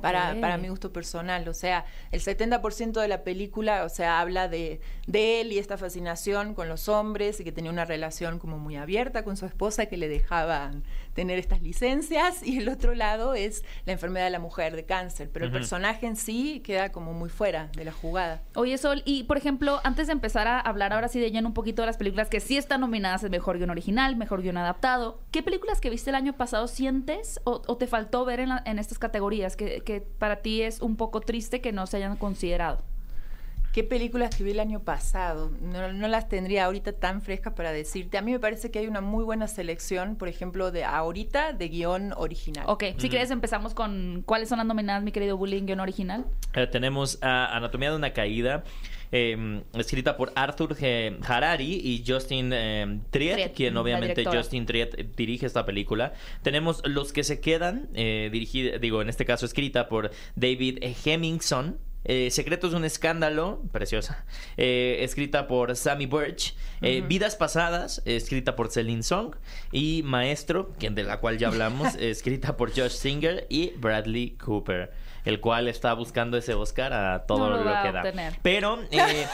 Para, 0.01 0.39
para 0.39 0.57
mi 0.57 0.69
gusto 0.69 0.93
personal, 0.93 1.47
o 1.47 1.53
sea, 1.53 1.83
el 2.11 2.21
70% 2.21 3.01
de 3.01 3.07
la 3.07 3.23
película, 3.23 3.83
o 3.83 3.89
sea, 3.89 4.19
habla 4.19 4.47
de, 4.47 4.81
de 5.07 5.41
él 5.41 5.51
y 5.51 5.57
esta 5.57 5.77
fascinación 5.79 6.53
con 6.53 6.69
los 6.69 6.87
hombres 6.87 7.39
y 7.39 7.43
que 7.43 7.51
tenía 7.51 7.71
una 7.71 7.85
relación 7.85 8.37
como 8.37 8.59
muy 8.59 8.75
abierta 8.75 9.23
con 9.23 9.35
su 9.35 9.47
esposa 9.47 9.87
que 9.87 9.97
le 9.97 10.07
dejaban 10.07 10.83
tener 11.19 11.37
estas 11.37 11.61
licencias 11.61 12.41
y 12.47 12.59
el 12.59 12.69
otro 12.69 12.95
lado 12.95 13.33
es 13.33 13.65
la 13.85 13.91
enfermedad 13.91 14.23
de 14.23 14.29
la 14.31 14.39
mujer 14.39 14.73
de 14.77 14.85
cáncer, 14.85 15.29
pero 15.33 15.43
el 15.47 15.51
personaje 15.51 16.07
en 16.07 16.15
sí 16.15 16.61
queda 16.63 16.93
como 16.93 17.11
muy 17.11 17.27
fuera 17.29 17.69
de 17.75 17.83
la 17.83 17.91
jugada. 17.91 18.41
Oye, 18.55 18.77
Sol, 18.77 19.01
y 19.03 19.23
por 19.23 19.35
ejemplo, 19.35 19.81
antes 19.83 20.07
de 20.07 20.13
empezar 20.13 20.47
a 20.47 20.61
hablar 20.61 20.93
ahora 20.93 21.09
sí 21.09 21.19
de 21.19 21.29
lleno 21.29 21.49
un 21.49 21.53
poquito 21.53 21.81
de 21.81 21.87
las 21.87 21.97
películas 21.97 22.29
que 22.29 22.39
sí 22.39 22.55
están 22.57 22.79
nominadas 22.79 23.21
en 23.25 23.31
Mejor 23.31 23.57
Guión 23.57 23.69
Original, 23.69 24.15
Mejor 24.15 24.41
Guión 24.41 24.55
Adaptado, 24.55 25.19
¿qué 25.31 25.43
películas 25.43 25.81
que 25.81 25.89
viste 25.89 26.09
el 26.09 26.15
año 26.15 26.31
pasado 26.37 26.67
sientes 26.69 27.41
o, 27.43 27.61
o 27.67 27.75
te 27.75 27.85
faltó 27.85 28.23
ver 28.23 28.39
en, 28.39 28.47
la- 28.49 28.63
en 28.65 28.79
estas 28.79 28.97
categorías 28.97 29.57
que, 29.57 29.81
que 29.81 29.99
para 29.99 30.37
ti 30.37 30.61
es 30.61 30.79
un 30.81 30.95
poco 30.95 31.19
triste 31.19 31.59
que 31.59 31.73
no 31.73 31.85
se 31.85 31.97
hayan 31.97 32.15
considerado? 32.15 32.81
¿Qué 33.73 33.83
películas 33.83 34.35
que 34.35 34.43
vi 34.43 34.51
el 34.51 34.59
año 34.59 34.79
pasado? 34.79 35.51
No, 35.61 35.93
no 35.93 36.07
las 36.07 36.27
tendría 36.27 36.65
ahorita 36.65 36.93
tan 36.93 37.21
frescas 37.21 37.53
para 37.53 37.71
decirte. 37.71 38.17
A 38.17 38.21
mí 38.21 38.31
me 38.31 38.39
parece 38.39 38.71
que 38.71 38.79
hay 38.79 38.87
una 38.87 39.01
muy 39.01 39.23
buena 39.23 39.47
selección, 39.47 40.15
por 40.15 40.27
ejemplo, 40.27 40.71
de 40.71 40.83
ahorita 40.83 41.53
de 41.53 41.69
guion 41.69 42.13
original. 42.17 42.65
Ok, 42.67 42.85
si 42.97 43.09
quieres 43.09 43.29
empezamos 43.31 43.73
con 43.73 44.23
cuáles 44.25 44.49
son 44.49 44.57
las 44.57 44.65
nominadas, 44.67 45.03
mi 45.03 45.11
querido 45.11 45.37
Bullying 45.37 45.65
Guión 45.65 45.79
Original. 45.79 46.25
Eh, 46.53 46.67
tenemos 46.67 47.19
a 47.21 47.55
Anatomía 47.55 47.91
de 47.91 47.97
una 47.97 48.11
caída, 48.11 48.63
eh, 49.11 49.63
escrita 49.73 50.17
por 50.17 50.31
Arthur 50.35 50.75
G. 50.75 51.17
Harari 51.27 51.73
y 51.83 52.03
Justin 52.05 52.51
eh, 52.53 52.99
Triet, 53.09 53.33
Triet, 53.33 53.53
quien 53.53 53.77
obviamente. 53.77 54.25
Justin 54.25 54.65
Triet 54.65 54.97
eh, 54.97 55.09
dirige 55.15 55.45
esta 55.45 55.65
película. 55.65 56.13
Tenemos 56.41 56.81
Los 56.85 57.13
que 57.13 57.23
se 57.23 57.39
quedan, 57.39 57.89
eh, 57.93 58.29
dirigida, 58.31 58.77
digo, 58.77 59.01
en 59.01 59.09
este 59.09 59.25
caso 59.25 59.45
escrita 59.45 59.89
por 59.89 60.11
David 60.35 60.79
Hemmingson. 61.05 61.77
Eh, 62.05 62.31
Secretos 62.31 62.71
de 62.71 62.77
un 62.77 62.85
escándalo, 62.85 63.61
preciosa, 63.71 64.25
eh, 64.57 64.97
escrita 65.01 65.47
por 65.47 65.75
Sammy 65.75 66.05
Birch. 66.05 66.55
Eh, 66.81 67.03
Vidas 67.05 67.35
pasadas, 67.35 68.01
escrita 68.05 68.55
por 68.55 68.71
Celine 68.71 69.03
Song. 69.03 69.35
Y 69.71 70.01
Maestro, 70.03 70.71
quien 70.79 70.95
de 70.95 71.03
la 71.03 71.19
cual 71.19 71.37
ya 71.37 71.49
hablamos, 71.49 71.95
escrita 71.99 72.55
por 72.57 72.69
Josh 72.71 72.91
Singer 72.91 73.45
y 73.49 73.71
Bradley 73.77 74.31
Cooper, 74.31 74.91
el 75.25 75.39
cual 75.41 75.67
está 75.67 75.93
buscando 75.93 76.37
ese 76.37 76.53
Oscar 76.53 76.93
a 76.93 77.25
todo 77.25 77.49
No 77.49 77.57
lo 77.57 77.63
que 77.83 77.91
da. 77.91 77.99
obtener. 77.99 78.39
Pero 78.41 78.79
eh, 78.91 79.27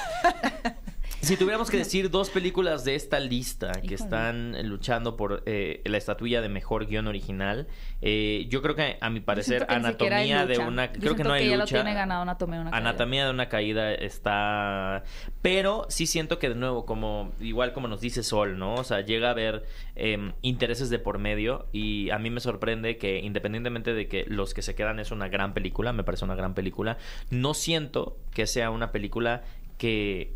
si 1.26 1.38
tuviéramos 1.38 1.70
que 1.70 1.78
decir 1.78 2.10
dos 2.10 2.30
películas 2.30 2.86
de 2.86 2.96
esta 2.96 3.20
lista 3.20 3.72
que 3.72 3.94
Híjole. 3.94 3.96
están 3.96 4.70
luchando 4.70 5.18
por 5.18 5.44
eh, 5.46 5.82
la 5.86 5.98
estatuilla 5.98 6.42
de 6.42 6.50
mejor 6.50 6.86
guion 6.86 7.08
original, 7.08 7.68
eh, 8.02 8.46
yo 8.50 8.62
creo 8.62 8.76
que 8.76 8.98
a 9.02 9.10
mi 9.10 9.20
parecer 9.20 9.66
hay 9.68 9.78
Anatomía 9.78 10.46
de 10.46 10.60
una 10.60 10.94
Yo 10.94 11.00
creo 11.00 11.16
que 11.16 11.24
no 11.24 11.34
hay 11.34 11.44
que 11.44 11.50
ya 11.50 11.58
lo 11.58 11.64
lucha. 11.64 11.76
tiene 11.78 11.94
ganado 11.94 12.22
Anatomía 12.22 12.58
de 12.58 12.62
una 12.62 12.72
caída. 12.72 12.90
Anatomía 12.90 13.26
de 13.26 13.32
una 13.32 13.50
caída 13.50 13.94
está. 13.94 15.04
Pero 15.42 15.86
sí 15.90 16.06
siento 16.06 16.40
que 16.40 16.50
de 16.50 16.56
nuevo, 16.56 16.86
como 16.86 17.32
igual 17.40 17.74
como 17.74 17.88
nos 17.88 18.02
dice 18.02 18.24
Sol, 18.24 18.58
¿no? 18.58 18.76
O 18.76 18.84
sea, 18.84 19.02
llega 19.02 19.30
a 19.30 19.32
haber 19.32 19.66
em, 19.96 20.34
intereses 20.42 20.90
de 20.90 21.00
por 21.00 21.18
medio. 21.18 21.68
Y 21.72 22.10
a 22.12 22.20
mí 22.20 22.30
me 22.30 22.40
sorprende 22.40 22.98
que, 22.98 23.20
independientemente 23.20 23.94
de 23.94 24.08
que 24.08 24.26
Los 24.28 24.54
que 24.54 24.62
se 24.62 24.76
quedan 24.76 25.00
es 25.00 25.12
una 25.12 25.28
gran 25.28 25.54
película, 25.54 25.94
me 25.94 26.04
parece 26.04 26.26
una 26.26 26.36
gran 26.36 26.54
película, 26.54 26.98
no 27.30 27.54
siento 27.54 28.18
que 28.34 28.48
sea 28.48 28.70
una 28.70 28.92
película 28.92 29.44
que. 29.78 30.34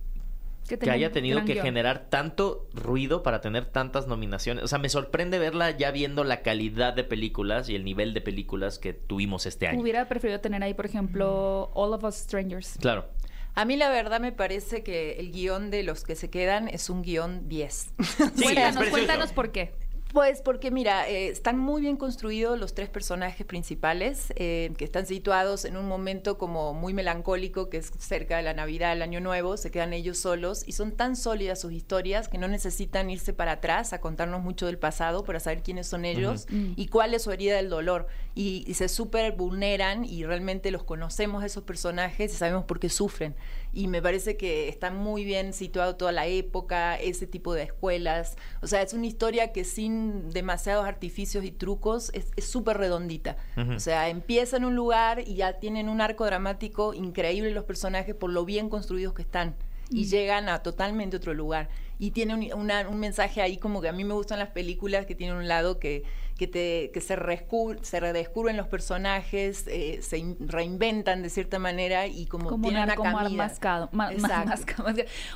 Que 0.77 0.91
haya 0.91 1.11
tenido 1.11 1.43
que 1.45 1.53
guion. 1.53 1.65
generar 1.65 2.09
tanto 2.09 2.67
ruido 2.73 3.23
para 3.23 3.41
tener 3.41 3.65
tantas 3.65 4.07
nominaciones. 4.07 4.63
O 4.63 4.67
sea, 4.67 4.77
me 4.77 4.89
sorprende 4.89 5.39
verla 5.39 5.71
ya 5.71 5.91
viendo 5.91 6.23
la 6.23 6.41
calidad 6.41 6.93
de 6.93 7.03
películas 7.03 7.69
y 7.69 7.75
el 7.75 7.83
nivel 7.83 8.13
de 8.13 8.21
películas 8.21 8.77
que 8.79 8.93
tuvimos 8.93 9.45
este 9.45 9.67
año. 9.67 9.81
Hubiera 9.81 10.07
preferido 10.07 10.39
tener 10.39 10.63
ahí, 10.63 10.73
por 10.73 10.85
ejemplo, 10.85 11.71
All 11.73 11.93
of 11.93 12.03
Us 12.03 12.15
Strangers. 12.15 12.77
Claro. 12.79 13.07
A 13.55 13.65
mí 13.65 13.75
la 13.75 13.89
verdad 13.89 14.19
me 14.19 14.31
parece 14.31 14.83
que 14.83 15.19
el 15.19 15.31
guion 15.31 15.71
de 15.71 15.83
los 15.83 16.03
que 16.03 16.15
se 16.15 16.29
quedan 16.29 16.67
es 16.67 16.89
un 16.89 17.01
guion 17.01 17.49
10. 17.49 17.93
Sí, 18.35 18.43
cuéntanos, 18.43 18.87
cuéntanos 18.89 19.33
por 19.33 19.51
qué. 19.51 19.73
Pues 20.11 20.41
porque 20.41 20.71
mira, 20.71 21.07
eh, 21.07 21.27
están 21.27 21.59
muy 21.59 21.81
bien 21.83 21.95
construidos 21.95 22.59
los 22.59 22.73
tres 22.73 22.89
personajes 22.89 23.45
principales, 23.45 24.33
eh, 24.37 24.71
que 24.75 24.83
están 24.83 25.05
situados 25.05 25.65
en 25.65 25.77
un 25.77 25.87
momento 25.87 26.39
como 26.39 26.73
muy 26.73 26.95
melancólico, 26.95 27.69
que 27.69 27.77
es 27.77 27.91
cerca 27.99 28.37
de 28.37 28.41
la 28.41 28.55
Navidad, 28.55 28.93
el 28.93 29.03
Año 29.03 29.21
Nuevo, 29.21 29.55
se 29.55 29.69
quedan 29.69 29.93
ellos 29.93 30.17
solos 30.17 30.63
y 30.65 30.71
son 30.71 30.93
tan 30.93 31.15
sólidas 31.15 31.61
sus 31.61 31.73
historias 31.73 32.27
que 32.27 32.39
no 32.39 32.47
necesitan 32.47 33.11
irse 33.11 33.33
para 33.33 33.51
atrás 33.51 33.93
a 33.93 34.01
contarnos 34.01 34.41
mucho 34.41 34.65
del 34.65 34.79
pasado 34.79 35.23
para 35.23 35.39
saber 35.39 35.61
quiénes 35.61 35.85
son 35.85 36.05
ellos 36.05 36.47
Ujú. 36.49 36.73
y 36.75 36.87
cuál 36.87 37.13
es 37.13 37.21
su 37.21 37.31
herida 37.31 37.57
del 37.57 37.69
dolor. 37.69 38.07
Y, 38.33 38.63
y 38.65 38.73
se 38.75 38.89
súper 38.89 39.33
vulneran 39.33 40.05
y 40.05 40.25
realmente 40.25 40.71
los 40.71 40.83
conocemos 40.83 41.43
a 41.43 41.45
esos 41.45 41.63
personajes 41.65 42.33
y 42.33 42.35
sabemos 42.35 42.65
por 42.65 42.79
qué 42.79 42.89
sufren. 42.89 43.35
Y 43.71 43.87
me 43.87 44.01
parece 44.01 44.35
que 44.35 44.67
está 44.67 44.91
muy 44.91 45.23
bien 45.23 45.53
situado 45.53 45.95
toda 45.95 46.11
la 46.11 46.27
época, 46.27 46.95
ese 46.97 47.27
tipo 47.27 47.53
de 47.53 47.63
escuelas. 47.63 48.35
O 48.61 48.67
sea, 48.67 48.81
es 48.81 48.93
una 48.93 49.05
historia 49.05 49.51
que 49.51 49.63
sin 49.63 50.29
demasiados 50.29 50.85
artificios 50.85 51.43
y 51.43 51.51
trucos 51.51 52.11
es 52.13 52.45
súper 52.45 52.77
redondita. 52.77 53.37
O 53.75 53.79
sea, 53.79 54.09
empieza 54.09 54.57
en 54.57 54.65
un 54.65 54.75
lugar 54.75 55.21
y 55.27 55.35
ya 55.35 55.59
tienen 55.59 55.89
un 55.89 56.01
arco 56.01 56.25
dramático 56.25 56.93
increíble 56.93 57.51
los 57.51 57.65
personajes 57.65 58.15
por 58.15 58.31
lo 58.31 58.45
bien 58.45 58.69
construidos 58.69 59.13
que 59.13 59.21
están. 59.21 59.55
Y 59.89 60.05
Mm. 60.05 60.09
llegan 60.09 60.49
a 60.49 60.59
totalmente 60.63 61.17
otro 61.17 61.33
lugar. 61.33 61.69
Y 62.01 62.11
tiene 62.11 62.33
un, 62.33 62.53
una- 62.61 62.87
un 62.87 62.97
mensaje 62.99 63.41
ahí 63.41 63.57
como 63.57 63.81
que 63.81 63.89
a 63.89 63.91
mí 63.91 64.03
me 64.05 64.13
gustan 64.13 64.39
las 64.39 64.49
películas 64.49 65.05
que 65.05 65.15
tienen 65.15 65.35
un 65.35 65.47
lado 65.49 65.79
que, 65.79 66.03
que, 66.37 66.47
te, 66.47 66.91
que 66.93 67.01
se, 67.01 67.17
rescu- 67.17 67.77
se 67.83 67.99
redescubren 67.99 68.55
los 68.55 68.67
personajes, 68.67 69.65
eh, 69.67 69.99
se 70.01 70.17
in- 70.19 70.37
reinventan 70.39 71.21
de 71.23 71.29
cierta 71.29 71.59
manera 71.59 72.07
y 72.07 72.25
como, 72.27 72.47
como 72.49 72.63
tienen 72.63 72.83
un 72.83 72.87
una 72.87 72.95
como 72.95 73.29
mascado, 73.35 73.89
ma- 73.91 74.11
ma- 74.11 74.17
mascado, 74.17 74.45
mascado. 74.47 74.89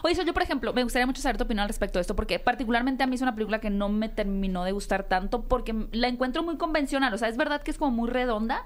Oye, 0.03 0.15
yo 0.25 0.33
por 0.33 0.41
ejemplo, 0.43 0.71
me 0.71 0.83
gustaría 0.83 1.05
mucho 1.05 1.21
saber 1.21 1.35
tu 1.37 1.43
opinión 1.43 1.63
al 1.63 1.67
respecto 1.67 1.99
de 1.99 2.01
esto, 2.01 2.15
porque 2.15 2.39
particularmente 2.39 3.03
a 3.03 3.07
mí 3.07 3.15
es 3.15 3.21
una 3.21 3.35
película 3.35 3.59
que 3.59 3.69
no 3.69 3.89
me 3.89 4.07
terminó 4.07 4.63
de 4.63 4.71
gustar 4.71 5.03
tanto, 5.03 5.43
porque 5.43 5.75
la 5.91 6.07
encuentro 6.07 6.43
muy 6.43 6.55
convencional, 6.55 7.13
o 7.13 7.17
sea, 7.17 7.27
es 7.27 7.35
verdad 7.35 7.61
que 7.61 7.71
es 7.71 7.77
como 7.77 7.91
muy 7.91 8.09
redonda, 8.09 8.65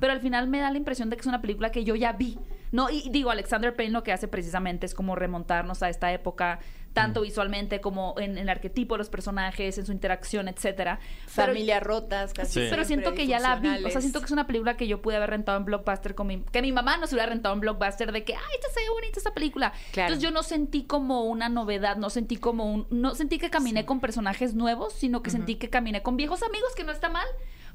pero 0.00 0.12
al 0.12 0.20
final 0.20 0.48
me 0.48 0.58
da 0.58 0.70
la 0.72 0.76
impresión 0.76 1.08
de 1.08 1.16
que 1.16 1.20
es 1.20 1.26
una 1.26 1.40
película 1.40 1.70
que 1.70 1.84
yo 1.84 1.94
ya 1.94 2.12
vi. 2.12 2.36
No, 2.72 2.90
y 2.90 3.08
digo, 3.10 3.30
Alexander 3.30 3.74
Payne 3.74 3.92
lo 3.92 4.02
que 4.02 4.12
hace 4.12 4.28
precisamente 4.28 4.86
es 4.86 4.94
como 4.94 5.14
remontarnos 5.16 5.82
a 5.82 5.88
esta 5.88 6.12
época, 6.12 6.58
tanto 6.92 7.20
visualmente 7.20 7.80
como 7.80 8.14
en, 8.18 8.32
en 8.32 8.38
el 8.38 8.48
arquetipo 8.48 8.94
de 8.94 8.98
los 8.98 9.08
personajes, 9.08 9.78
en 9.78 9.86
su 9.86 9.92
interacción, 9.92 10.48
etcétera. 10.48 10.98
Familias 11.26 11.82
rotas, 11.82 12.32
casi 12.32 12.60
Sí. 12.60 12.66
pero 12.70 12.84
siento 12.84 13.14
que 13.14 13.26
ya 13.26 13.38
la 13.38 13.56
vi. 13.56 13.84
O 13.84 13.90
sea, 13.90 14.00
siento 14.00 14.18
que 14.20 14.26
es 14.26 14.32
una 14.32 14.46
película 14.46 14.76
que 14.76 14.88
yo 14.88 15.00
pude 15.00 15.16
haber 15.16 15.30
rentado 15.30 15.58
en 15.58 15.64
Blockbuster 15.64 16.14
con 16.14 16.26
mi... 16.26 16.42
Que 16.50 16.62
mi 16.62 16.72
mamá 16.72 16.96
nos 16.96 17.12
hubiera 17.12 17.28
rentado 17.28 17.54
en 17.54 17.60
Blockbuster 17.60 18.10
de 18.10 18.24
que, 18.24 18.34
ay, 18.34 18.40
esta 18.54 18.68
se 18.72 18.80
ve 18.80 18.90
bonita 18.90 19.18
esta 19.18 19.32
película. 19.32 19.72
Claro. 19.92 20.08
Entonces 20.08 20.22
yo 20.22 20.30
no 20.32 20.42
sentí 20.42 20.84
como 20.84 21.24
una 21.24 21.48
novedad, 21.48 21.96
no 21.96 22.10
sentí 22.10 22.36
como 22.36 22.72
un... 22.72 22.86
No 22.90 23.14
sentí 23.14 23.38
que 23.38 23.50
caminé 23.50 23.84
con 23.86 24.00
personajes 24.00 24.54
nuevos, 24.54 24.92
sino 24.92 25.22
que 25.22 25.30
sentí 25.30 25.54
que 25.54 25.70
caminé 25.70 26.02
con 26.02 26.16
viejos 26.16 26.42
amigos, 26.42 26.74
que 26.74 26.84
no 26.84 26.92
está 26.92 27.08
mal. 27.08 27.26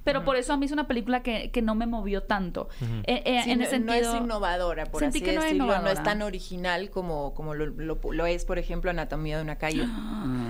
Pero 0.03 0.23
por 0.25 0.35
eso 0.35 0.53
a 0.53 0.57
mí 0.57 0.65
es 0.65 0.71
una 0.71 0.87
película 0.87 1.23
que, 1.23 1.49
que 1.51 1.61
no 1.61 1.75
me 1.75 1.85
movió 1.85 2.23
tanto. 2.23 2.67
Eh, 3.05 3.23
eh, 3.25 3.41
Sí, 3.43 3.51
en 3.51 3.59
no, 3.59 3.65
ese 3.65 3.79
no 3.79 3.91
sentido... 3.93 4.15
es 4.15 4.21
innovadora, 4.21 4.85
por 4.85 4.99
sentí 5.01 5.19
así 5.19 5.25
que 5.25 5.31
no 5.33 5.41
era 5.41 5.43
decirlo. 5.43 5.65
No 5.67 5.71
es 5.73 5.77
innovadora. 5.79 6.03
tan 6.03 6.21
original 6.21 6.89
como, 6.89 7.33
como 7.33 7.53
lo, 7.53 7.65
lo- 7.67 7.99
lo 8.11 8.25
es, 8.25 8.45
por 8.45 8.59
ejemplo, 8.59 8.91
Anatomía 8.91 9.37
de 9.37 9.43
una 9.43 9.57
caída. 9.57 9.87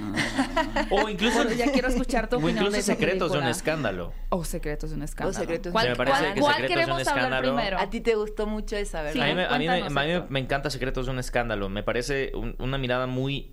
O 0.92 1.10
incluso, 1.10 1.38
Bueno, 1.44 1.52
ya 1.54 1.72
quiero 1.72 1.88
escuchar 1.88 2.30
tu 2.30 2.36
o 2.36 2.40
opinión 2.40 2.58
incluso 2.66 2.78
de 2.78 2.84
secretos 2.84 3.32
de 3.32 3.38
un 3.38 3.44
película. 3.44 3.50
escándalo. 3.52 4.14
O 4.30 4.44
Secretos 4.44 4.90
de 4.92 4.96
un 4.98 5.04
escándalo. 5.04 5.38
Secretos 5.40 5.64
de 5.64 5.70
un 5.70 5.74
¿Cuál, 5.74 5.90
me 5.90 5.96
parece 5.96 6.18
cuál- 6.20 6.34
que 6.34 6.42
cuál 6.42 6.56
Secretos 6.56 6.76
de 6.76 6.82
un 6.82 6.86
queremos 6.98 7.08
hablar 7.08 7.24
escándalo- 7.26 7.56
primero? 7.56 7.80
A 7.80 7.90
ti 7.90 8.02
te 8.02 8.16
gustó 8.16 8.48
mucho 8.48 8.76
esa, 8.76 9.02
¿verdad? 9.02 9.14
Sí, 9.14 9.22
a 9.22 9.26
mí, 9.26 9.36
me, 9.36 9.46
a 9.46 9.58
mí 9.58 9.68
me- 9.68 10.02
a 10.02 10.20
mí 10.20 10.26
me 10.30 10.40
encanta 10.40 10.70
Secretos 10.70 11.06
de 11.06 11.12
un 11.12 11.20
escándalo. 11.20 11.70
Me 11.70 11.84
parece 11.84 12.32
un- 12.36 12.56
una 12.60 12.78
mirada 12.78 13.08
muy... 13.08 13.52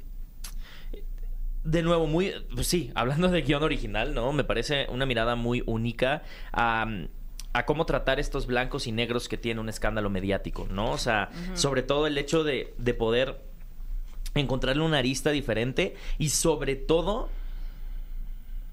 De 1.64 1.82
nuevo, 1.82 2.06
muy... 2.06 2.32
pues 2.54 2.66
sí, 2.66 2.90
hablando 2.94 3.28
de 3.28 3.42
guion 3.42 3.62
original, 3.62 4.14
¿no? 4.14 4.32
Me 4.32 4.44
parece 4.44 4.86
una 4.90 5.04
mirada 5.06 5.36
muy 5.36 5.62
única 5.66 6.22
a, 6.52 6.86
a 7.52 7.66
cómo 7.66 7.84
tratar 7.84 8.18
estos 8.18 8.46
blancos 8.46 8.86
y 8.86 8.92
negros 8.92 9.28
que 9.28 9.36
tiene 9.36 9.60
un 9.60 9.68
escándalo 9.68 10.08
mediático, 10.08 10.66
¿no? 10.70 10.92
O 10.92 10.98
sea, 10.98 11.30
sobre 11.54 11.82
todo 11.82 12.06
el 12.06 12.16
hecho 12.16 12.44
de, 12.44 12.74
de 12.78 12.94
poder 12.94 13.40
encontrarle 14.34 14.82
una 14.82 14.98
arista 14.98 15.30
diferente 15.30 15.96
y 16.18 16.30
sobre 16.30 16.76
todo 16.76 17.28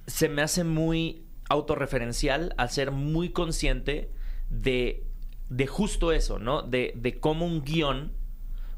se 0.06 0.30
me 0.30 0.42
hace 0.42 0.64
muy 0.64 1.24
autorreferencial 1.50 2.54
al 2.58 2.70
ser 2.70 2.92
muy 2.92 3.30
consciente 3.30 4.10
de, 4.50 5.04
de 5.50 5.68
justo 5.68 6.12
eso, 6.12 6.40
¿no? 6.40 6.62
De, 6.62 6.94
de 6.96 7.20
cómo 7.20 7.46
un 7.46 7.64
guion 7.64 8.12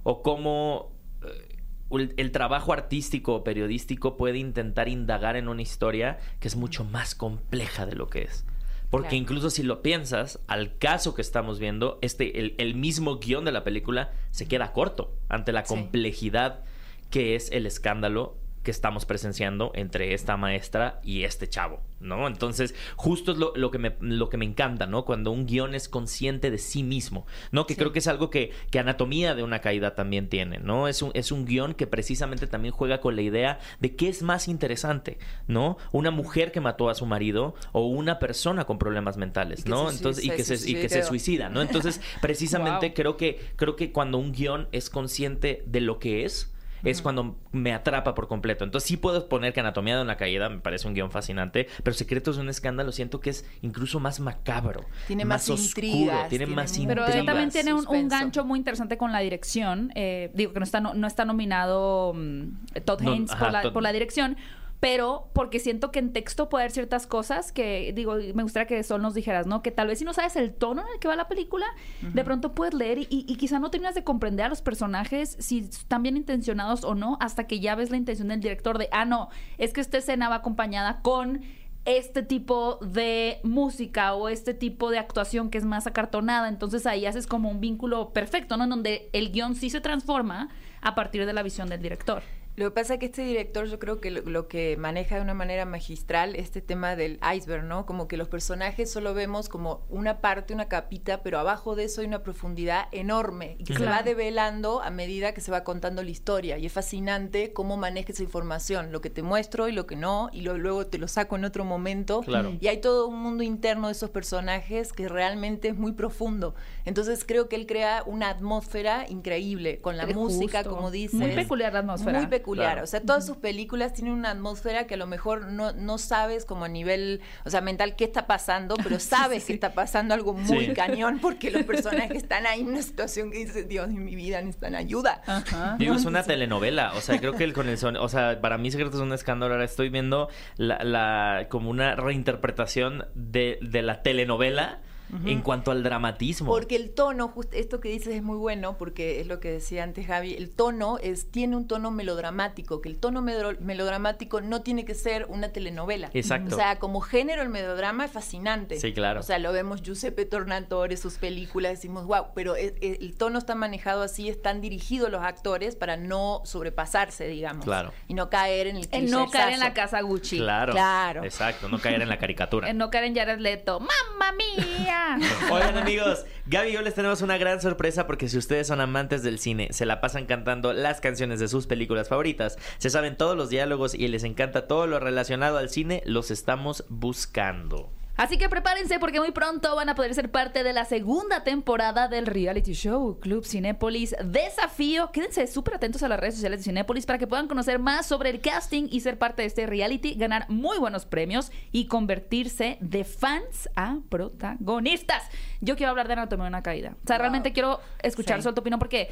o 0.04 0.24
cómo 0.24 0.92
eh, 1.24 1.49
el, 1.92 2.14
el 2.18 2.32
trabajo 2.32 2.74
artístico 2.74 3.36
o 3.36 3.44
periodístico 3.44 4.18
puede 4.18 4.38
intentar 4.38 4.88
indagar 4.88 5.36
en 5.36 5.48
una 5.48 5.62
historia 5.62 6.20
que 6.40 6.48
es 6.48 6.56
mucho 6.56 6.84
más 6.84 7.16
compleja 7.16 7.86
de 7.86 7.96
lo 7.96 8.08
que 8.10 8.24
es. 8.24 8.46
Porque 8.90 9.10
Claro. 9.10 9.22
incluso 9.22 9.50
si 9.52 9.62
lo 9.64 9.82
piensas, 9.84 10.40
al 10.48 10.78
caso 10.78 11.14
que 11.14 11.22
estamos 11.22 11.60
viendo, 11.60 12.00
este, 12.02 12.40
el, 12.40 12.56
el 12.58 12.74
mismo 12.76 13.18
guion 13.20 13.46
de 13.46 13.52
la 13.52 13.64
película 13.64 14.12
se 14.32 14.48
queda 14.48 14.74
corto 14.74 15.14
ante 15.30 15.52
la 15.52 15.64
Sí. 15.64 15.74
complejidad 15.76 16.64
que 17.12 17.36
es 17.36 17.52
el 17.52 17.66
escándalo 17.68 18.36
que 18.64 18.72
estamos 18.72 19.06
presenciando 19.06 19.72
entre 19.74 20.14
esta 20.14 20.36
maestra 20.38 21.00
y 21.04 21.24
este 21.24 21.48
chavo, 21.48 21.82
¿no? 22.02 22.28
Entonces, 22.28 22.76
justo 22.98 23.32
es 23.32 23.38
lo, 23.38 23.54
lo 23.56 23.72
que, 23.72 23.78
me, 23.78 23.96
lo 24.02 24.28
que 24.30 24.38
me 24.38 24.44
encanta, 24.46 24.86
¿no? 24.86 25.06
Cuando 25.06 25.32
un 25.32 25.46
guion 25.46 25.76
es 25.76 25.88
consciente 25.88 26.52
de 26.52 26.58
sí 26.58 26.84
mismo, 26.84 27.26
¿no? 27.52 27.66
Que 27.66 27.74
Sí. 27.76 27.80
creo 27.80 27.94
que 27.94 28.00
es 28.00 28.08
algo 28.08 28.30
que, 28.30 28.52
que 28.70 28.80
Anatomía 28.80 29.34
de 29.36 29.44
una 29.44 29.60
Caída 29.60 29.96
también 29.96 30.28
tiene, 30.28 30.60
¿no? 30.60 30.88
Es 30.90 31.02
un, 31.02 31.12
es 31.14 31.32
un 31.32 31.46
guion 31.46 31.74
que 31.74 31.88
precisamente 31.88 32.48
también 32.48 32.74
juega 32.74 33.00
con 33.00 33.16
la 33.16 33.22
idea 33.22 33.60
de 33.80 33.96
qué 33.96 34.10
es 34.10 34.24
más 34.24 34.48
interesante, 34.50 35.18
¿no? 35.48 35.78
Una 35.92 36.12
mujer 36.12 36.52
que 36.52 36.60
mató 36.62 36.90
a 36.90 36.96
su 36.96 37.06
marido 37.06 37.56
o 37.72 37.88
una 37.88 38.20
persona 38.20 38.66
con 38.66 38.78
problemas 38.78 39.16
mentales, 39.18 39.62
Y 39.62 39.64
que 39.64 39.70
¿no? 39.70 39.90
se 39.90 39.96
Entonces, 39.98 40.26
y 40.26 40.30
que 40.32 40.44
se 40.44 40.58
se, 40.58 40.70
y 40.70 40.74
que 40.76 40.90
se 40.90 41.04
suicidó. 41.04 41.08
suicida, 41.08 41.50
¿no? 41.50 41.62
Entonces, 41.62 42.02
precisamente 42.22 42.88
Wow. 42.88 42.94
creo 42.96 43.18
que 43.18 43.40
creo 43.56 43.76
que 43.76 43.92
cuando 43.92 44.18
un 44.18 44.32
guion 44.34 44.68
es 44.74 44.90
consciente 44.90 45.64
de 45.66 45.82
lo 45.82 45.98
que 46.00 46.26
es 46.26 46.54
es 46.84 47.02
cuando 47.02 47.38
me 47.52 47.74
atrapa 47.74 48.16
por 48.16 48.28
completo. 48.28 48.64
Entonces 48.64 48.88
sí 48.88 48.98
puedo 48.98 49.28
poner 49.30 49.54
que 49.54 49.60
Anatomía 49.60 49.96
de 49.98 50.02
una 50.04 50.18
caída 50.18 50.50
me 50.50 50.60
parece 50.60 50.88
un 50.88 50.94
guion 50.94 51.12
fascinante, 51.12 51.68
pero 51.84 51.94
Secretos 51.94 52.36
de 52.38 52.42
un 52.44 52.50
escándalo 52.50 52.92
siento 52.92 53.20
que 53.20 53.30
es 53.32 53.46
incluso 53.62 54.00
más 54.00 54.20
macabro. 54.20 54.86
Tiene 55.08 55.26
más 55.26 55.50
oscuro, 55.50 55.88
intrigas, 55.88 56.30
tiene 56.30 56.46
tiene 56.46 56.56
más 56.56 56.78
Pero 56.78 57.06
también 57.26 57.50
tiene 57.50 57.74
un, 57.74 57.88
un 57.88 58.08
gancho 58.08 58.46
muy 58.46 58.60
interesante 58.60 58.98
con 58.98 59.12
la 59.12 59.20
dirección. 59.20 59.92
Eh, 59.96 60.32
digo 60.34 60.54
que 60.54 60.60
no 60.60 60.64
está, 60.64 60.80
no, 60.80 60.94
no 60.94 61.08
está 61.08 61.26
nominado 61.26 62.14
mm, 62.16 62.44
Todd 62.86 63.02
No, 63.02 63.12
Haynes 63.12 63.32
ajá, 63.32 63.44
por, 63.46 63.52
la, 63.54 63.64
Todd- 63.64 63.74
por 63.74 63.84
la 63.84 63.92
dirección. 63.92 64.38
Pero 64.80 65.30
porque 65.34 65.60
siento 65.60 65.92
que 65.92 66.00
en 66.00 66.14
texto 66.14 66.48
puede 66.48 66.64
haber 66.64 66.72
ciertas 66.72 67.06
cosas 67.06 67.52
que, 67.52 67.92
digo, 67.94 68.16
me 68.34 68.44
gustaría 68.44 68.66
que 68.66 68.82
Sol 68.84 69.02
nos 69.02 69.14
dijeras, 69.14 69.46
¿no? 69.46 69.62
Que 69.62 69.72
tal 69.72 69.88
vez 69.88 70.00
si 70.00 70.06
no 70.06 70.14
sabes 70.14 70.36
el 70.38 70.54
tono 70.54 70.82
en 70.84 70.88
el 70.94 71.00
que 71.00 71.08
va 71.08 71.16
la 71.16 71.28
película, 71.28 71.66
de 72.02 72.24
pronto 72.24 72.56
puedes 72.56 72.74
leer 72.74 73.00
y, 73.00 73.08
y 73.10 73.36
quizá 73.36 73.60
no 73.60 73.72
terminas 73.72 73.96
de 73.96 74.04
comprender 74.04 74.46
a 74.46 74.50
los 74.50 74.62
personajes 74.62 75.36
si 75.40 75.60
están 75.60 76.04
bien 76.04 76.16
intencionados 76.16 76.84
o 76.84 76.96
no, 76.96 77.18
hasta 77.20 77.46
que 77.46 77.60
ya 77.60 77.76
ves 77.76 77.90
la 77.90 77.98
intención 77.98 78.30
del 78.30 78.40
director 78.40 78.78
de, 78.78 78.88
ah, 78.92 79.06
no, 79.06 79.30
es 79.58 79.74
que 79.74 79.82
esta 79.82 79.98
escena 79.98 80.30
va 80.30 80.36
acompañada 80.36 81.02
con 81.02 81.42
este 81.86 82.24
tipo 82.24 82.78
de 82.82 83.40
música 83.44 84.14
o 84.14 84.30
este 84.30 84.54
tipo 84.54 84.92
de 84.92 85.00
actuación 85.00 85.50
que 85.50 85.58
es 85.58 85.66
más 85.66 85.88
acartonada. 85.88 86.48
Entonces 86.48 86.86
ahí 86.86 87.06
haces 87.06 87.28
como 87.28 87.50
un 87.50 87.60
vínculo 87.60 88.12
perfecto, 88.14 88.58
¿no? 88.58 88.66
En 88.66 88.70
donde 88.70 89.10
el 89.14 89.32
guion 89.32 89.56
sí 89.56 89.70
se 89.70 89.82
transforma 89.82 90.50
a 90.82 90.96
partir 90.96 91.26
de 91.26 91.34
la 91.34 91.44
visión 91.44 91.70
del 91.70 91.82
director. 91.82 92.22
Lo 92.60 92.66
que 92.66 92.72
pasa 92.72 92.96
es 92.96 93.00
que 93.00 93.06
este 93.06 93.22
director 93.22 93.68
yo 93.68 93.80
creo 93.80 94.02
que 94.02 94.12
lo, 94.12 94.22
lo 94.24 94.50
que 94.50 94.76
maneja 94.76 95.16
de 95.16 95.22
una 95.22 95.34
manera 95.34 95.64
magistral 95.64 96.36
este 96.36 96.60
tema 96.62 96.98
del 96.98 97.18
iceberg, 97.34 97.64
¿no? 97.64 97.86
Como 97.86 98.10
que 98.10 98.18
los 98.18 98.28
personajes 98.28 98.92
solo 98.92 99.14
vemos 99.14 99.48
como 99.48 99.86
una 99.88 100.20
parte, 100.20 100.54
una 100.54 100.68
capita, 100.68 101.24
pero 101.24 101.40
abajo 101.40 101.76
de 101.78 101.86
eso 101.86 102.02
hay 102.02 102.08
una 102.08 102.22
profundidad 102.22 102.88
enorme 102.92 103.56
y 103.60 103.64
que 103.64 103.76
se 103.76 103.86
va 103.86 104.04
develando 104.04 104.82
a 104.82 104.90
medida 104.90 105.34
que 105.34 105.40
se 105.40 105.52
va 105.52 105.64
contando 105.64 106.04
la 106.04 106.10
historia. 106.10 106.58
Y 106.58 106.66
es 106.66 106.74
fascinante 106.74 107.54
cómo 107.54 107.78
maneja 107.78 108.12
esa 108.12 108.24
información, 108.24 108.92
lo 108.92 109.00
que 109.00 109.10
te 109.10 109.24
muestro 109.24 109.70
y 109.70 109.72
lo 109.72 109.88
que 109.88 109.96
no, 109.96 110.30
y 110.34 110.42
lo- 110.42 110.58
luego 110.58 110.86
te 110.86 110.98
lo 110.98 111.08
saco 111.08 111.38
en 111.38 111.46
otro 111.46 111.64
momento. 111.64 112.20
Claro. 112.24 112.58
Y 112.60 112.68
hay 112.68 112.82
todo 112.82 113.08
un 113.08 113.22
mundo 113.22 113.42
interno 113.44 113.88
de 113.88 113.94
esos 113.94 114.10
personajes 114.10 114.92
que 114.92 115.08
realmente 115.08 115.70
es 115.70 115.78
muy 115.78 115.94
profundo. 115.94 116.56
Entonces 116.90 117.24
creo 117.26 117.48
que 117.48 117.56
él 117.56 117.66
crea 117.68 118.04
una 118.06 118.30
atmósfera 118.30 119.06
increíble 119.08 119.80
con 119.80 119.96
la 119.96 120.04
Eh, 120.04 120.14
música, 120.14 120.60
justo. 120.60 120.76
como 120.76 120.92
dices. 120.92 121.14
Muy 121.20 121.32
peculiar 121.32 121.72
la 121.72 121.80
atmósfera. 121.80 122.18
Muy 122.20 122.28
peculiar. 122.28 122.72
Claro. 122.74 122.84
O 122.84 122.88
sea, 122.88 123.00
todas 123.02 123.26
sus 123.26 123.38
películas 123.38 123.94
tienen 123.94 124.14
una 124.14 124.32
atmósfera 124.32 124.88
que 124.88 124.96
a 124.96 124.98
lo 124.98 125.08
mejor 125.08 125.48
no, 125.48 125.72
no 125.72 125.98
sabes 125.98 126.44
como 126.46 126.66
a 126.66 126.68
nivel, 126.68 127.22
o 127.46 127.50
sea, 127.50 127.62
mental 127.62 127.96
qué 127.96 128.04
está 128.04 128.28
pasando, 128.28 128.76
pero 128.84 129.00
sabes 129.00 129.46
que 129.46 129.54
está 129.54 129.74
pasando 129.74 130.14
algo 130.14 130.34
muy 130.34 130.66
Sí. 130.68 130.74
cañón 130.74 131.20
porque 131.22 131.52
los 131.52 131.64
personajes 131.64 132.18
están 132.18 132.46
ahí 132.48 132.62
en 132.62 132.68
una 132.70 132.82
situación 132.82 133.32
que 133.32 133.38
dices, 133.38 133.68
Dios 133.70 133.88
mi 133.90 134.16
vida, 134.16 134.42
necesitan 134.42 134.76
ayuda. 134.76 135.22
Ajá. 135.28 135.76
Digo, 135.80 135.94
es 135.94 136.06
una 136.06 136.24
telenovela, 136.24 136.94
o 136.96 137.02
sea, 137.02 137.20
creo 137.20 137.34
que 137.34 137.44
el, 137.44 137.54
con 137.54 137.70
el 137.70 137.78
son, 137.78 137.96
o 137.98 138.10
sea, 138.10 138.42
para 138.42 138.58
mí 138.58 138.72
Secretos 138.72 138.96
es 138.96 139.02
un 139.02 139.14
escándalo, 139.14 139.54
ahora 139.54 139.66
estoy 139.66 139.90
viendo 139.90 140.28
la, 140.58 140.84
la 140.84 141.46
como 141.50 141.70
una 141.70 141.96
reinterpretación 141.96 143.06
de, 143.14 143.60
de 143.62 143.82
la 143.84 144.02
telenovela 144.02 144.80
en 145.26 145.42
cuanto 145.42 145.72
al 145.72 145.82
dramatismo. 145.84 146.48
Porque 146.52 146.76
el 146.76 146.92
tono, 146.92 147.28
justo 147.30 147.58
esto 147.58 147.80
que 147.80 147.90
dices 147.90 148.14
es 148.16 148.22
muy 148.24 148.38
bueno, 148.38 148.78
porque 148.78 149.20
es 149.22 149.28
lo 149.28 149.40
que 149.40 149.50
decía 149.52 149.84
antes 149.84 150.06
Javi, 150.08 150.34
el 150.36 150.52
tono 150.52 150.98
es, 151.02 151.32
tiene 151.32 151.56
un 151.56 151.68
tono 151.68 151.90
melodramático, 151.92 152.82
que 152.82 152.90
el 152.90 152.98
tono 152.98 153.22
melodramático 153.22 154.42
no 154.42 154.62
tiene 154.62 154.86
que 154.86 154.94
ser 154.96 155.26
una 155.30 155.50
telenovela. 155.50 156.10
Exacto. 156.14 156.56
O 156.56 156.58
sea, 156.58 156.78
como 156.80 157.02
género 157.02 157.42
el 157.42 157.50
melodrama 157.50 158.06
es 158.06 158.12
fascinante. 158.12 158.80
Sí, 158.80 158.94
claro. 158.94 159.20
O 159.22 159.24
sea, 159.24 159.40
lo 159.40 159.52
vemos 159.52 159.82
Giuseppe 159.82 160.26
Tornatore, 160.26 160.96
sus 160.98 161.16
películas, 161.16 161.72
decimos, 161.74 162.06
wow, 162.06 162.28
pero 162.36 162.56
es- 162.56 162.74
es- 162.82 163.00
el 163.00 163.16
tono 163.16 163.40
está 163.40 163.56
manejado 163.56 164.04
así, 164.04 164.30
están 164.30 164.62
dirigidos 164.62 165.10
los 165.10 165.22
actores 165.24 165.76
para 165.76 165.98
no 165.98 166.42
sobrepasarse, 166.46 167.28
digamos. 167.28 167.66
Claro. 167.66 167.92
Y 168.08 168.14
no 168.14 168.30
caer 168.30 168.68
en 168.68 168.78
el 168.78 168.88
El 168.92 169.10
no 169.10 169.30
caer 169.30 169.54
en 169.54 169.60
la 169.60 169.74
casa 169.74 170.02
Gucci. 170.02 170.38
Claro. 170.38 170.74
Claro. 170.74 171.24
Exacto, 171.24 171.68
no 171.70 171.80
caer 171.80 172.02
en 172.02 172.10
la 172.10 172.18
caricatura. 172.18 172.70
El 172.70 172.78
no 172.78 172.90
caer 172.90 173.06
en 173.06 173.16
Jared 173.16 173.40
Leto. 173.40 173.80
¡Mamma 173.80 174.32
mía! 174.34 174.99
Oigan 175.52 175.78
amigos, 175.78 176.26
Gaby 176.48 176.70
y 176.70 176.74
yo 176.74 176.82
les 176.82 176.94
tenemos 176.94 177.22
una 177.22 177.38
gran 177.38 177.62
sorpresa 177.62 178.08
porque 178.08 178.30
si 178.30 178.38
ustedes 178.38 178.68
son 178.68 178.82
amantes 178.82 179.24
del 179.24 179.40
cine, 179.40 179.70
se 179.72 179.86
la 179.86 180.02
pasan 180.02 180.26
cantando 180.26 180.74
las 180.74 181.02
canciones 181.02 181.40
de 181.40 181.48
sus 181.48 181.68
películas 181.68 182.10
favoritas, 182.10 182.58
se 182.78 182.90
saben 182.90 183.18
todos 183.18 183.36
los 183.36 183.50
diálogos 183.50 183.94
y 183.94 184.08
les 184.08 184.24
encanta 184.24 184.68
todo 184.68 184.88
lo 184.88 185.00
relacionado 185.00 185.58
al 185.58 185.70
cine, 185.70 186.02
los 186.06 186.32
estamos 186.32 186.86
buscando. 186.90 187.92
Así 188.20 188.38
que 188.38 188.50
prepárense 188.50 189.00
porque 189.00 189.22
muy 189.22 189.32
pronto 189.32 189.74
van 189.78 189.88
a 189.88 189.96
poder 189.96 190.14
ser 190.14 190.30
parte 190.30 190.62
de 190.66 190.74
la 190.74 190.84
segunda 190.84 191.46
temporada 191.46 192.10
del 192.10 192.26
reality 192.26 192.74
show 192.74 193.18
Club 193.22 193.46
Cinépolis 193.46 194.14
Desafío. 194.22 195.10
Quédense 195.14 195.48
súper 195.48 195.76
atentos 195.76 196.04
a 196.04 196.10
las 196.10 196.20
redes 196.20 196.36
sociales 196.36 196.60
de 196.60 196.64
Cinépolis 196.66 197.06
para 197.06 197.18
que 197.18 197.28
puedan 197.28 197.48
conocer 197.48 197.80
más 197.80 198.06
sobre 198.08 198.30
el 198.32 198.42
casting 198.42 198.90
y 198.92 199.00
ser 199.00 199.18
parte 199.18 199.44
de 199.44 199.48
este 199.48 199.66
reality, 199.68 200.16
ganar 200.16 200.50
muy 200.50 200.78
buenos 200.80 201.06
premios 201.06 201.50
y 201.72 201.86
convertirse 201.86 202.78
de 202.82 203.06
fans 203.06 203.70
a 203.78 204.00
protagonistas. 204.10 205.24
Yo 205.62 205.78
quiero 205.78 205.92
hablar 205.92 206.08
de 206.08 206.14
Anatomía 206.16 206.44
de 206.44 206.50
una 206.50 206.62
Caída. 206.62 206.98
O 207.02 207.08
sea, 207.08 207.16
Wow. 207.16 207.22
realmente 207.22 207.54
quiero 207.54 207.80
escuchar 208.04 208.40
Sí. 208.40 208.44
su 208.44 208.50
opinión 208.50 208.80
porque 208.80 209.10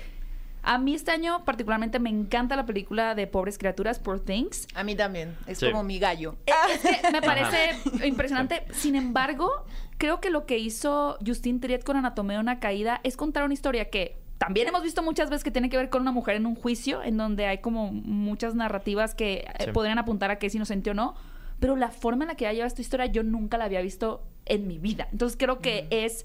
a 0.73 0.77
mí 0.77 0.93
este 0.95 1.11
año 1.11 1.43
particularmente 1.45 1.99
me 1.99 2.09
encanta 2.09 2.55
la 2.55 2.65
película 2.65 3.15
de 3.15 3.25
Pobres 3.27 3.57
Criaturas, 3.57 3.99
Poor 3.99 4.19
Things. 4.19 4.67
A 4.75 4.83
mí 4.83 4.95
también. 4.95 5.35
Es 5.47 5.59
Sí. 5.59 5.71
como 5.71 5.83
mi 5.83 5.97
gallo. 5.99 6.35
Es 6.73 6.81
que 6.81 7.11
me 7.11 7.21
parece 7.21 7.75
impresionante. 8.05 8.63
Sin 8.73 8.95
embargo, 8.95 9.49
creo 9.97 10.19
que 10.19 10.29
lo 10.29 10.45
que 10.45 10.57
hizo 10.57 11.17
Justin 11.25 11.59
Triet 11.59 11.83
con 11.83 11.97
Anatomía 11.97 12.35
de 12.37 12.41
una 12.41 12.59
caída 12.59 12.99
es 13.03 13.15
contar 13.17 13.43
una 13.45 13.53
historia 13.53 13.89
que 13.89 14.17
también 14.37 14.67
hemos 14.67 14.83
visto 14.83 15.01
muchas 15.01 15.29
veces 15.31 15.43
que 15.43 15.49
tiene 15.51 15.69
que 15.69 15.77
ver 15.77 15.89
con 15.89 16.01
una 16.03 16.11
mujer 16.11 16.35
en 16.35 16.45
un 16.45 16.53
juicio, 16.55 17.01
en 17.01 17.17
donde 17.17 17.47
hay 17.47 17.57
como 17.57 17.91
muchas 17.91 18.53
narrativas 18.53 19.15
que 19.15 19.45
eh, 19.57 19.65
Sí. 19.65 19.71
podrían 19.71 19.97
apuntar 19.97 20.29
a 20.29 20.37
que 20.37 20.47
es 20.47 20.53
inocente 20.55 20.91
o 20.91 20.93
no. 20.93 21.15
Pero 21.59 21.75
la 21.75 21.89
forma 21.89 22.25
en 22.25 22.27
la 22.27 22.35
que 22.35 22.45
ella 22.45 22.53
lleva 22.53 22.67
esta 22.67 22.81
historia 22.81 23.07
yo 23.07 23.23
nunca 23.23 23.57
la 23.57 23.65
había 23.65 23.81
visto 23.81 24.21
en 24.45 24.67
mi 24.67 24.77
vida. 24.77 25.07
Entonces 25.11 25.37
creo 25.39 25.59
que 25.59 25.87
es, 25.89 26.23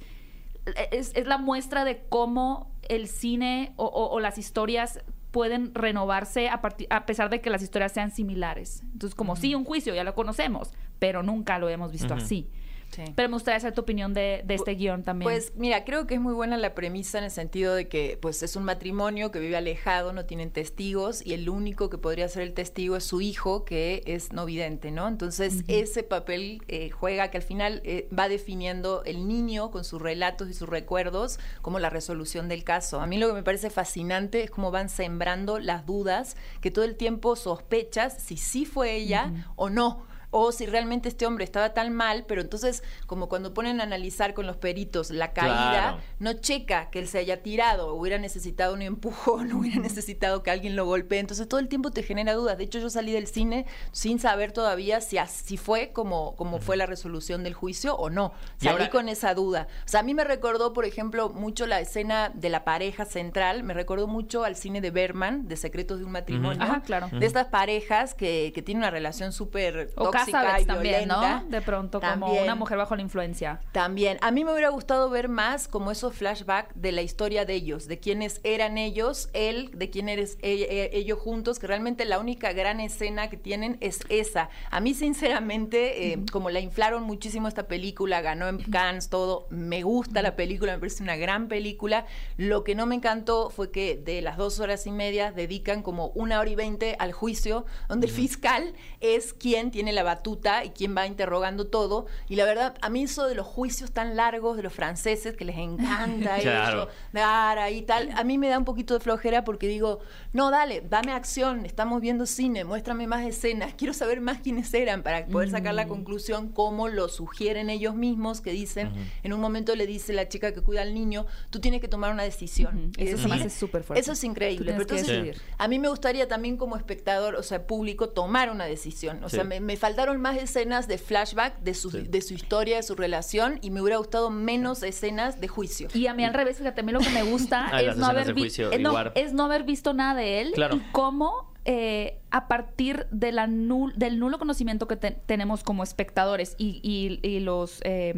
es, 0.90 1.12
es 1.14 1.26
la 1.26 1.38
muestra 1.38 1.84
de 1.84 2.04
cómo 2.08 2.70
el 2.88 3.08
cine 3.08 3.72
o, 3.76 3.84
o- 3.86 4.10
o 4.10 4.20
las 4.20 4.38
historias 4.38 5.00
pueden 5.30 5.74
renovarse 5.74 6.48
a, 6.48 6.60
a 6.90 7.06
pesar 7.06 7.30
de 7.30 7.40
que 7.40 7.48
las 7.50 7.62
historias 7.62 7.92
sean 7.92 8.10
similares. 8.10 8.82
Entonces, 8.92 9.14
como 9.14 9.34
sí, 9.36 9.54
un 9.54 9.64
juicio, 9.64 9.94
ya 9.94 10.04
lo 10.04 10.14
conocemos, 10.14 10.72
pero 10.98 11.22
nunca 11.22 11.58
lo 11.58 11.68
hemos 11.70 11.90
visto 11.90 12.14
así. 12.22 12.50
Sí. 12.94 13.04
Pero 13.16 13.28
me 13.28 13.34
gustaría 13.34 13.58
saber 13.58 13.74
tu 13.74 13.80
opinión 13.80 14.12
de, 14.14 14.42
de 14.44 14.54
este 14.54 14.74
guion 14.74 15.02
también. 15.02 15.30
Pues 15.30 15.52
mira, 15.56 15.84
creo 15.84 16.06
que 16.06 16.14
es 16.14 16.20
muy 16.20 16.34
buena 16.34 16.56
la 16.58 16.74
premisa 16.74 17.18
en 17.18 17.24
el 17.24 17.30
sentido 17.30 17.74
de 17.74 17.88
que 17.88 18.18
pues 18.20 18.42
es 18.42 18.54
un 18.54 18.64
matrimonio 18.64 19.30
que 19.30 19.40
vive 19.40 19.56
alejado, 19.56 20.12
no 20.12 20.26
tienen 20.26 20.50
testigos 20.50 21.24
y 21.24 21.32
el 21.32 21.48
único 21.48 21.90
que 21.90 21.98
podría 21.98 22.28
ser 22.28 22.42
el 22.42 22.52
testigo 22.52 22.96
es 22.96 23.04
su 23.04 23.20
hijo 23.20 23.64
que 23.64 24.02
es 24.06 24.32
no 24.32 24.44
vidente, 24.44 24.90
¿no? 24.90 25.08
Entonces 25.08 25.64
ese 25.68 26.02
papel 26.02 26.62
eh, 26.68 26.90
juega 26.90 27.30
que 27.30 27.38
al 27.38 27.42
final 27.42 27.80
eh, 27.84 28.08
va 28.16 28.28
definiendo 28.28 29.02
el 29.04 29.26
niño 29.26 29.70
con 29.70 29.84
sus 29.84 30.00
relatos 30.00 30.48
y 30.48 30.54
sus 30.54 30.68
recuerdos 30.68 31.38
como 31.62 31.78
la 31.78 31.90
resolución 31.90 32.48
del 32.48 32.64
caso. 32.64 33.00
A 33.00 33.06
mí 33.06 33.18
lo 33.18 33.28
que 33.28 33.34
me 33.34 33.42
parece 33.42 33.70
fascinante 33.70 34.42
es 34.42 34.50
cómo 34.50 34.70
van 34.70 34.88
sembrando 34.88 35.58
las 35.58 35.86
dudas 35.86 36.36
que 36.60 36.70
todo 36.70 36.84
el 36.84 36.96
tiempo 36.96 37.36
sospechas 37.36 38.22
si 38.22 38.36
sí 38.36 38.66
fue 38.66 38.94
ella 38.94 39.32
o 39.56 39.70
no 39.70 40.11
o 40.32 40.50
si 40.50 40.66
realmente 40.66 41.08
este 41.08 41.26
hombre 41.26 41.44
estaba 41.44 41.72
tan 41.74 41.92
mal, 41.92 42.24
pero 42.26 42.40
entonces 42.40 42.82
como 43.06 43.28
cuando 43.28 43.54
ponen 43.54 43.80
a 43.80 43.84
analizar 43.84 44.34
con 44.34 44.46
los 44.46 44.56
peritos 44.56 45.10
la 45.10 45.32
caída, 45.32 45.52
Claro. 45.52 45.98
no 46.18 46.32
checa 46.32 46.90
que 46.90 46.98
él 46.98 47.06
se 47.06 47.18
haya 47.18 47.42
tirado, 47.42 47.94
hubiera 47.94 48.18
necesitado 48.18 48.74
un 48.74 48.82
empujón, 48.82 49.52
hubiera 49.52 49.80
necesitado 49.80 50.42
que 50.42 50.50
alguien 50.50 50.74
lo 50.74 50.86
golpee, 50.86 51.20
entonces 51.20 51.46
todo 51.48 51.60
el 51.60 51.68
tiempo 51.68 51.90
te 51.92 52.02
genera 52.02 52.32
dudas. 52.34 52.58
De 52.58 52.64
hecho, 52.64 52.78
yo 52.80 52.90
salí 52.90 53.12
del 53.12 53.26
cine 53.26 53.66
sin 53.92 54.18
saber 54.18 54.52
todavía 54.52 55.00
si 55.00 55.18
así 55.18 55.56
fue 55.56 55.92
como, 55.92 56.34
como 56.36 56.58
fue 56.58 56.76
la 56.76 56.86
resolución 56.86 57.44
del 57.44 57.54
juicio 57.54 57.94
o 57.96 58.10
no. 58.10 58.32
Salí 58.56 58.70
ahora- 58.72 58.90
con 58.90 59.08
esa 59.08 59.34
duda. 59.34 59.68
O 59.84 59.88
sea, 59.88 60.00
a 60.00 60.02
mí 60.02 60.14
me 60.14 60.24
recordó, 60.24 60.72
por 60.72 60.84
ejemplo, 60.86 61.28
mucho 61.28 61.66
la 61.66 61.78
escena 61.80 62.30
de 62.34 62.48
la 62.48 62.64
pareja 62.64 63.04
central, 63.04 63.62
me 63.62 63.74
recordó 63.74 64.06
mucho 64.06 64.44
al 64.44 64.56
cine 64.56 64.80
de 64.80 64.90
Berman, 64.90 65.46
de 65.46 65.56
Secretos 65.56 65.98
de 65.98 66.06
un 66.06 66.12
matrimonio. 66.12 66.62
Ajá, 66.62 66.80
claro. 66.82 67.08
De 67.12 67.26
estas 67.26 67.48
parejas 67.48 68.14
que, 68.14 68.50
que 68.54 68.62
tienen 68.62 68.80
una 68.82 68.90
relación 68.90 69.32
súper 69.32 69.90
tóxica 69.94 70.21
Casabets 70.26 70.66
también, 70.66 70.94
violenta. 71.08 71.42
¿no? 71.44 71.48
De 71.50 71.60
pronto, 71.62 72.00
como 72.00 72.26
También. 72.26 72.44
una 72.44 72.54
mujer 72.54 72.78
bajo 72.78 72.94
la 72.96 73.02
influencia. 73.02 73.60
También. 73.72 74.18
A 74.20 74.30
mí 74.30 74.44
me 74.44 74.52
hubiera 74.52 74.68
gustado 74.70 75.08
ver 75.10 75.28
más 75.28 75.68
como 75.68 75.90
esos 75.90 76.14
flashbacks 76.14 76.72
de 76.74 76.92
la 76.92 77.02
historia 77.02 77.44
de 77.44 77.54
ellos, 77.54 77.86
de 77.88 77.98
quiénes 77.98 78.40
eran 78.44 78.78
ellos, 78.78 79.28
él, 79.32 79.70
de 79.74 79.90
quién 79.90 80.08
eres 80.08 80.38
e- 80.42 80.66
e- 80.68 80.96
ellos 80.98 81.18
juntos, 81.18 81.58
que 81.58 81.66
realmente 81.66 82.04
la 82.04 82.18
única 82.18 82.52
gran 82.52 82.80
escena 82.80 83.28
que 83.30 83.36
tienen 83.36 83.76
es 83.80 84.00
esa. 84.08 84.50
A 84.70 84.80
mí, 84.80 84.94
sinceramente, 84.94 86.12
eh, 86.12 86.18
como 86.30 86.50
la 86.50 86.60
inflaron 86.60 87.02
muchísimo 87.04 87.48
esta 87.48 87.68
película, 87.68 88.20
ganó 88.20 88.48
en 88.48 88.58
Cannes, 88.58 89.08
todo, 89.08 89.46
me 89.50 89.82
gusta 89.82 90.22
la 90.22 90.36
película, 90.36 90.72
me 90.72 90.78
parece 90.78 91.02
una 91.02 91.16
gran 91.16 91.48
película. 91.48 92.06
Lo 92.36 92.64
que 92.64 92.74
no 92.74 92.86
me 92.86 92.94
encantó 92.96 93.50
fue 93.50 93.70
que 93.70 93.96
de 93.96 94.20
las 94.22 94.36
dos 94.36 94.60
horas 94.60 94.86
y 94.86 94.90
media 94.90 95.32
dedican 95.32 95.82
como 95.82 96.08
una 96.08 96.40
hora 96.40 96.50
y 96.50 96.54
veinte 96.54 96.96
al 96.98 97.12
juicio, 97.12 97.64
donde 97.88 98.06
el 98.06 98.12
fiscal 98.12 98.74
es 99.00 99.32
quien 99.32 99.70
tiene 99.70 99.92
la 99.92 100.02
batuta 100.14 100.64
y 100.64 100.70
quien 100.70 100.96
va 100.96 101.06
interrogando 101.06 101.66
todo. 101.66 102.06
Y 102.28 102.36
la 102.36 102.44
verdad, 102.44 102.74
a 102.80 102.88
mí 102.90 103.04
eso 103.04 103.26
de 103.26 103.34
los 103.34 103.46
juicios 103.46 103.92
tan 103.92 104.16
largos 104.16 104.56
de 104.56 104.62
los 104.62 104.72
franceses, 104.72 105.36
que 105.36 105.44
les 105.44 105.56
encanta 105.58 106.38
Claro. 106.40 106.82
eso, 106.82 106.88
dar 107.12 107.58
ahí 107.58 107.82
tal, 107.82 108.10
a 108.14 108.24
mí 108.24 108.38
me 108.38 108.48
da 108.48 108.58
un 108.58 108.64
poquito 108.64 108.94
de 108.94 109.00
flojera 109.00 109.44
porque 109.44 109.66
digo, 109.68 110.00
no, 110.32 110.50
dale, 110.50 110.80
dame 110.88 111.12
acción, 111.12 111.64
estamos 111.66 112.00
viendo 112.00 112.26
cine, 112.26 112.64
muéstrame 112.64 113.06
más 113.06 113.26
escenas, 113.26 113.74
quiero 113.74 113.92
saber 113.94 114.20
más 114.20 114.38
quiénes 114.40 114.72
eran 114.74 115.02
para 115.02 115.26
poder 115.26 115.50
sacar 115.50 115.74
la 115.74 115.86
conclusión 115.88 116.48
como 116.48 116.88
lo 116.88 117.08
sugieren 117.08 117.70
ellos 117.70 117.94
mismos, 117.94 118.40
que 118.40 118.52
dicen, 118.52 118.92
en 119.22 119.32
un 119.32 119.40
momento 119.40 119.74
le 119.76 119.86
dice 119.86 120.12
la 120.12 120.28
chica 120.28 120.52
que 120.52 120.60
cuida 120.62 120.82
al 120.82 120.94
niño, 120.94 121.26
tú 121.50 121.60
tienes 121.60 121.80
que 121.80 121.88
tomar 121.88 122.12
una 122.12 122.22
decisión. 122.22 122.92
Eso 122.96 123.28
súper 123.50 123.82
fuerte. 123.82 124.10
Es 124.10 124.24
increíble. 124.24 124.72
Pero 124.72 124.82
entonces, 124.82 125.40
a 125.58 125.68
mí 125.68 125.78
me 125.78 125.88
gustaría 125.88 126.28
también 126.28 126.56
como 126.56 126.76
espectador, 126.76 127.34
o 127.36 127.42
sea, 127.42 127.66
público, 127.66 128.08
tomar 128.10 128.50
una 128.50 128.64
decisión. 128.66 129.22
O 129.24 129.28
Sí. 129.28 129.36
sea, 129.36 129.44
me, 129.44 129.60
me 129.60 129.76
faltaron 130.02 130.20
más 130.20 130.36
escenas 130.36 130.88
de 130.88 130.98
flashback 130.98 131.60
de 131.60 131.74
su, 131.74 131.90
Sí. 131.90 132.02
de 132.02 132.20
su 132.22 132.34
historia, 132.34 132.76
de 132.76 132.82
su 132.82 132.94
relación, 132.96 133.58
y 133.62 133.70
me 133.70 133.80
hubiera 133.80 133.98
gustado 133.98 134.30
menos 134.30 134.82
escenas 134.82 135.40
de 135.40 135.46
juicio. 135.48 135.88
Y 135.94 136.06
a 136.08 136.14
mí 136.14 136.24
al 136.24 136.34
revés, 136.34 136.58
fíjate, 136.58 136.80
a 136.80 136.84
mí 136.84 136.90
lo 136.92 136.98
que 136.98 137.10
me 137.10 137.22
gusta 137.22 137.68
Ah, 137.72 137.80
es, 137.82 137.96
no 137.96 138.06
haber 138.06 138.32
juicio, 138.32 138.72
eh, 138.72 138.78
no, 138.78 138.90
igual. 138.90 139.12
es 139.14 139.32
no 139.32 139.44
haber 139.44 139.62
visto 139.62 139.92
nada 139.94 140.14
de 140.16 140.40
él 140.40 140.52
Claro. 140.54 140.76
y 140.76 140.80
cómo 140.92 141.52
eh, 141.64 142.20
a 142.32 142.48
partir 142.48 143.06
de 143.12 143.30
la 143.30 143.46
nul- 143.46 143.94
del 143.94 144.18
nulo 144.18 144.40
conocimiento 144.40 144.88
que 144.88 144.96
te- 144.96 145.12
tenemos 145.12 145.62
como 145.62 145.84
espectadores 145.84 146.56
y, 146.58 146.80
y- 146.82 147.20
y 147.24 147.38
los, 147.38 147.78
eh, 147.84 148.12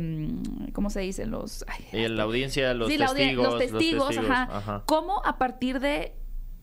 ¿cómo 0.73 0.89
se 0.89 1.01
dice? 1.01 1.27
Los... 1.27 1.63
ay, 1.69 1.85
Y 2.05 2.09
la 2.09 2.23
audiencia, 2.23 2.73
los 2.73 2.89
Sí, 2.89 2.97
la 2.97 3.09
audien- 3.09 3.37
testigos. 3.37 3.45
los 3.47 3.59
testigos, 3.59 4.09
testigos, 4.09 4.31
ajá. 4.31 4.83
Cómo 4.87 5.21
a 5.27 5.37
partir 5.37 5.81
de 5.81 6.15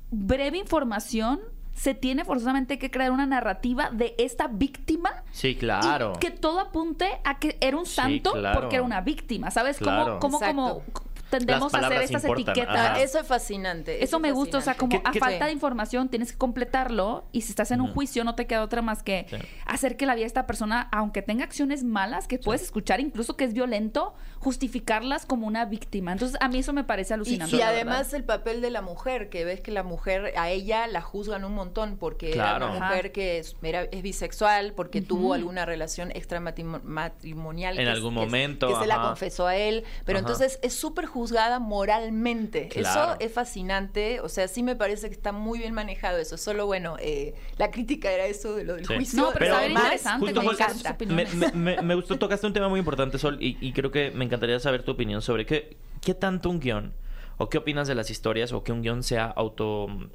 breve 0.10 0.58
información 0.58 1.40
se 1.74 1.94
tiene 1.96 2.26
forzosamente 2.26 2.78
que 2.78 2.92
crear 2.92 3.12
una 3.12 3.26
narrativa 3.26 3.90
de 3.92 4.14
esta 4.18 4.48
víctima 4.48 5.24
Sí, 5.32 5.56
claro. 5.56 6.14
y 6.16 6.20
que 6.20 6.30
todo 6.32 6.60
apunte 6.60 7.08
a 7.24 7.40
que 7.40 7.58
era 7.62 7.78
un 7.78 7.86
Sí, 7.86 7.94
santo 7.96 8.34
claro. 8.34 8.60
porque 8.62 8.76
era 8.76 8.84
una 8.86 9.02
víctima, 9.02 9.50
¿sabes? 9.52 9.78
Claro. 9.78 10.20
Cómo, 10.20 10.40
cómo, 10.40 10.84
como. 10.92 11.01
Tendemos 11.32 11.74
a 11.74 11.80
hacer 11.80 12.02
estas 12.04 12.24
importan, 12.24 12.50
etiquetas. 12.52 12.76
ajá. 12.78 13.02
Eso 13.02 13.20
es 13.20 13.26
fascinante. 13.28 14.04
Eso 14.04 14.18
es 14.18 14.22
me 14.22 14.32
gusta, 14.32 14.60
o 14.60 14.62
sea, 14.62 14.76
como 14.76 14.90
¿Qué- 14.92 15.02
a 15.04 15.14
falta 15.14 15.40
Sí. 15.40 15.46
de 15.46 15.52
información 15.52 16.10
tienes 16.10 16.32
que 16.32 16.38
completarlo 16.38 17.26
y 17.32 17.42
si 17.42 17.50
estás 17.50 17.72
en 17.72 17.82
un 17.82 17.92
juicio 17.94 18.24
no 18.24 18.36
te 18.36 18.46
queda 18.46 18.62
otra 18.64 18.82
más 18.84 19.02
que 19.02 19.26
Sí. 19.30 19.38
hacer 19.66 19.98
que 19.98 20.06
la 20.06 20.14
vida 20.14 20.24
de 20.24 20.28
esta 20.28 20.46
persona, 20.46 20.88
aunque 20.92 21.22
tenga 21.24 21.44
acciones 21.44 21.84
malas 21.84 22.28
que 22.28 22.38
puedes 22.38 22.62
escuchar, 22.62 23.00
incluso 23.00 23.36
que 23.36 23.46
es 23.46 23.54
violento, 23.54 24.14
justificarlas 24.40 25.26
como 25.26 25.48
una 25.48 25.66
víctima. 25.66 26.12
Entonces, 26.12 26.38
a 26.42 26.48
mí 26.50 26.60
eso 26.60 26.74
me 26.74 26.84
parece 26.84 27.14
alucinante. 27.14 27.56
y 27.56 27.62
además 27.62 27.98
verdad. 28.08 28.16
el 28.16 28.24
papel 28.26 28.62
de 28.62 28.70
la 28.70 28.82
mujer, 28.82 29.30
que 29.30 29.46
ves 29.46 29.62
que 29.62 29.72
la 29.72 29.84
mujer, 29.84 30.34
a 30.38 30.50
ella 30.50 30.88
la 30.88 31.02
juzgan 31.02 31.46
un 31.46 31.54
montón 31.56 31.98
porque 31.98 32.32
Claro. 32.32 32.58
era 32.58 32.66
una 32.76 32.86
Ajá. 32.86 32.88
mujer 32.96 33.12
que 33.12 33.38
es, 33.40 33.56
era- 33.64 33.84
es 33.84 34.02
bisexual, 34.02 34.74
porque 34.74 35.02
tuvo 35.02 35.34
alguna 35.34 35.66
relación 35.66 36.12
extramatrimonial. 36.12 37.78
En 37.80 37.86
que 37.86 37.92
algún 37.92 38.14
es- 38.14 38.20
que 38.20 38.26
es- 38.26 38.32
momento, 38.32 38.68
Que 38.68 38.76
se 38.76 38.88
la 38.88 39.02
confesó 39.02 39.48
a 39.48 39.56
él, 39.56 39.84
pero 40.06 40.20
Ajá. 40.20 40.28
entonces 40.28 40.60
es 40.62 40.74
súper 40.74 41.06
juzgada 41.22 41.60
moralmente. 41.60 42.68
Claro. 42.68 43.12
Eso 43.14 43.20
es 43.20 43.32
fascinante, 43.32 44.20
o 44.22 44.30
sea, 44.30 44.48
sí 44.48 44.64
me 44.64 44.76
parece 44.76 45.08
que 45.08 45.14
está 45.14 45.32
muy 45.32 45.60
bien 45.60 45.74
manejado 45.74 46.18
eso. 46.18 46.38
Solo, 46.38 46.66
bueno, 46.66 46.96
eh, 47.00 47.36
la 47.58 47.70
crítica 47.72 48.12
era 48.12 48.26
eso 48.26 48.56
de 48.56 48.64
lo 48.64 48.76
del 48.76 48.86
Sí. 48.88 48.96
juicio. 48.96 49.20
No, 49.22 49.28
pero, 49.34 49.40
Pero 49.40 49.54
está 49.54 49.62
bien 49.62 49.74
más, 49.74 49.84
interesante 49.84 50.26
justo 50.26 50.42
me 50.42 50.52
encanta. 50.52 50.90
Me, 50.90 50.96
opiniones. 50.96 51.36
me- 51.56 51.76
me- 51.76 51.82
me 51.82 51.96
gustó, 51.96 52.18
tocaste 52.18 52.48
un 52.48 52.54
tema 52.54 52.70
muy 52.70 52.80
importante, 52.80 53.18
Sol, 53.20 53.38
y, 53.40 53.58
y 53.66 53.72
creo 53.74 53.92
que 53.92 54.12
me 54.12 54.26
encantaría 54.26 54.60
saber 54.60 54.84
tu 54.84 54.92
opinión 54.92 55.22
sobre 55.22 55.46
qué, 55.46 55.78
qué 56.02 56.14
tanto 56.14 56.50
un 56.50 56.60
guion, 56.60 56.94
o 57.38 57.50
qué 57.50 57.60
opinas 57.60 57.88
de 57.88 57.96
las 57.96 58.10
historias, 58.10 58.52
o 58.54 58.64
que 58.64 58.72
un 58.72 58.82
guion 58.82 59.04
sea 59.04 59.26
auto 59.26 59.88
mm, 59.88 60.06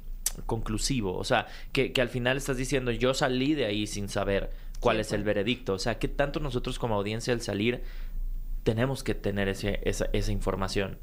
conclusivo. 0.45 1.15
O 1.17 1.23
sea, 1.23 1.47
que, 1.71 1.91
que 1.93 2.01
al 2.01 2.09
final 2.09 2.37
estás 2.37 2.57
diciendo, 2.57 2.91
yo 2.91 3.13
salí 3.13 3.53
de 3.53 3.65
ahí 3.65 3.87
sin 3.87 4.09
saber 4.09 4.49
cuál 4.79 4.97
Sí, 4.97 5.01
es 5.01 5.13
el 5.13 5.23
veredicto. 5.23 5.73
O 5.73 5.79
sea, 5.79 5.97
qué 5.99 6.07
tanto 6.07 6.39
nosotros 6.39 6.77
como 6.79 6.95
audiencia 6.95 7.33
al 7.33 7.41
salir 7.41 7.81
tenemos 8.67 9.01
que 9.03 9.15
tener 9.15 9.47
ese, 9.47 9.79
esa, 9.85 10.07
esa 10.11 10.31
información. 10.33 10.97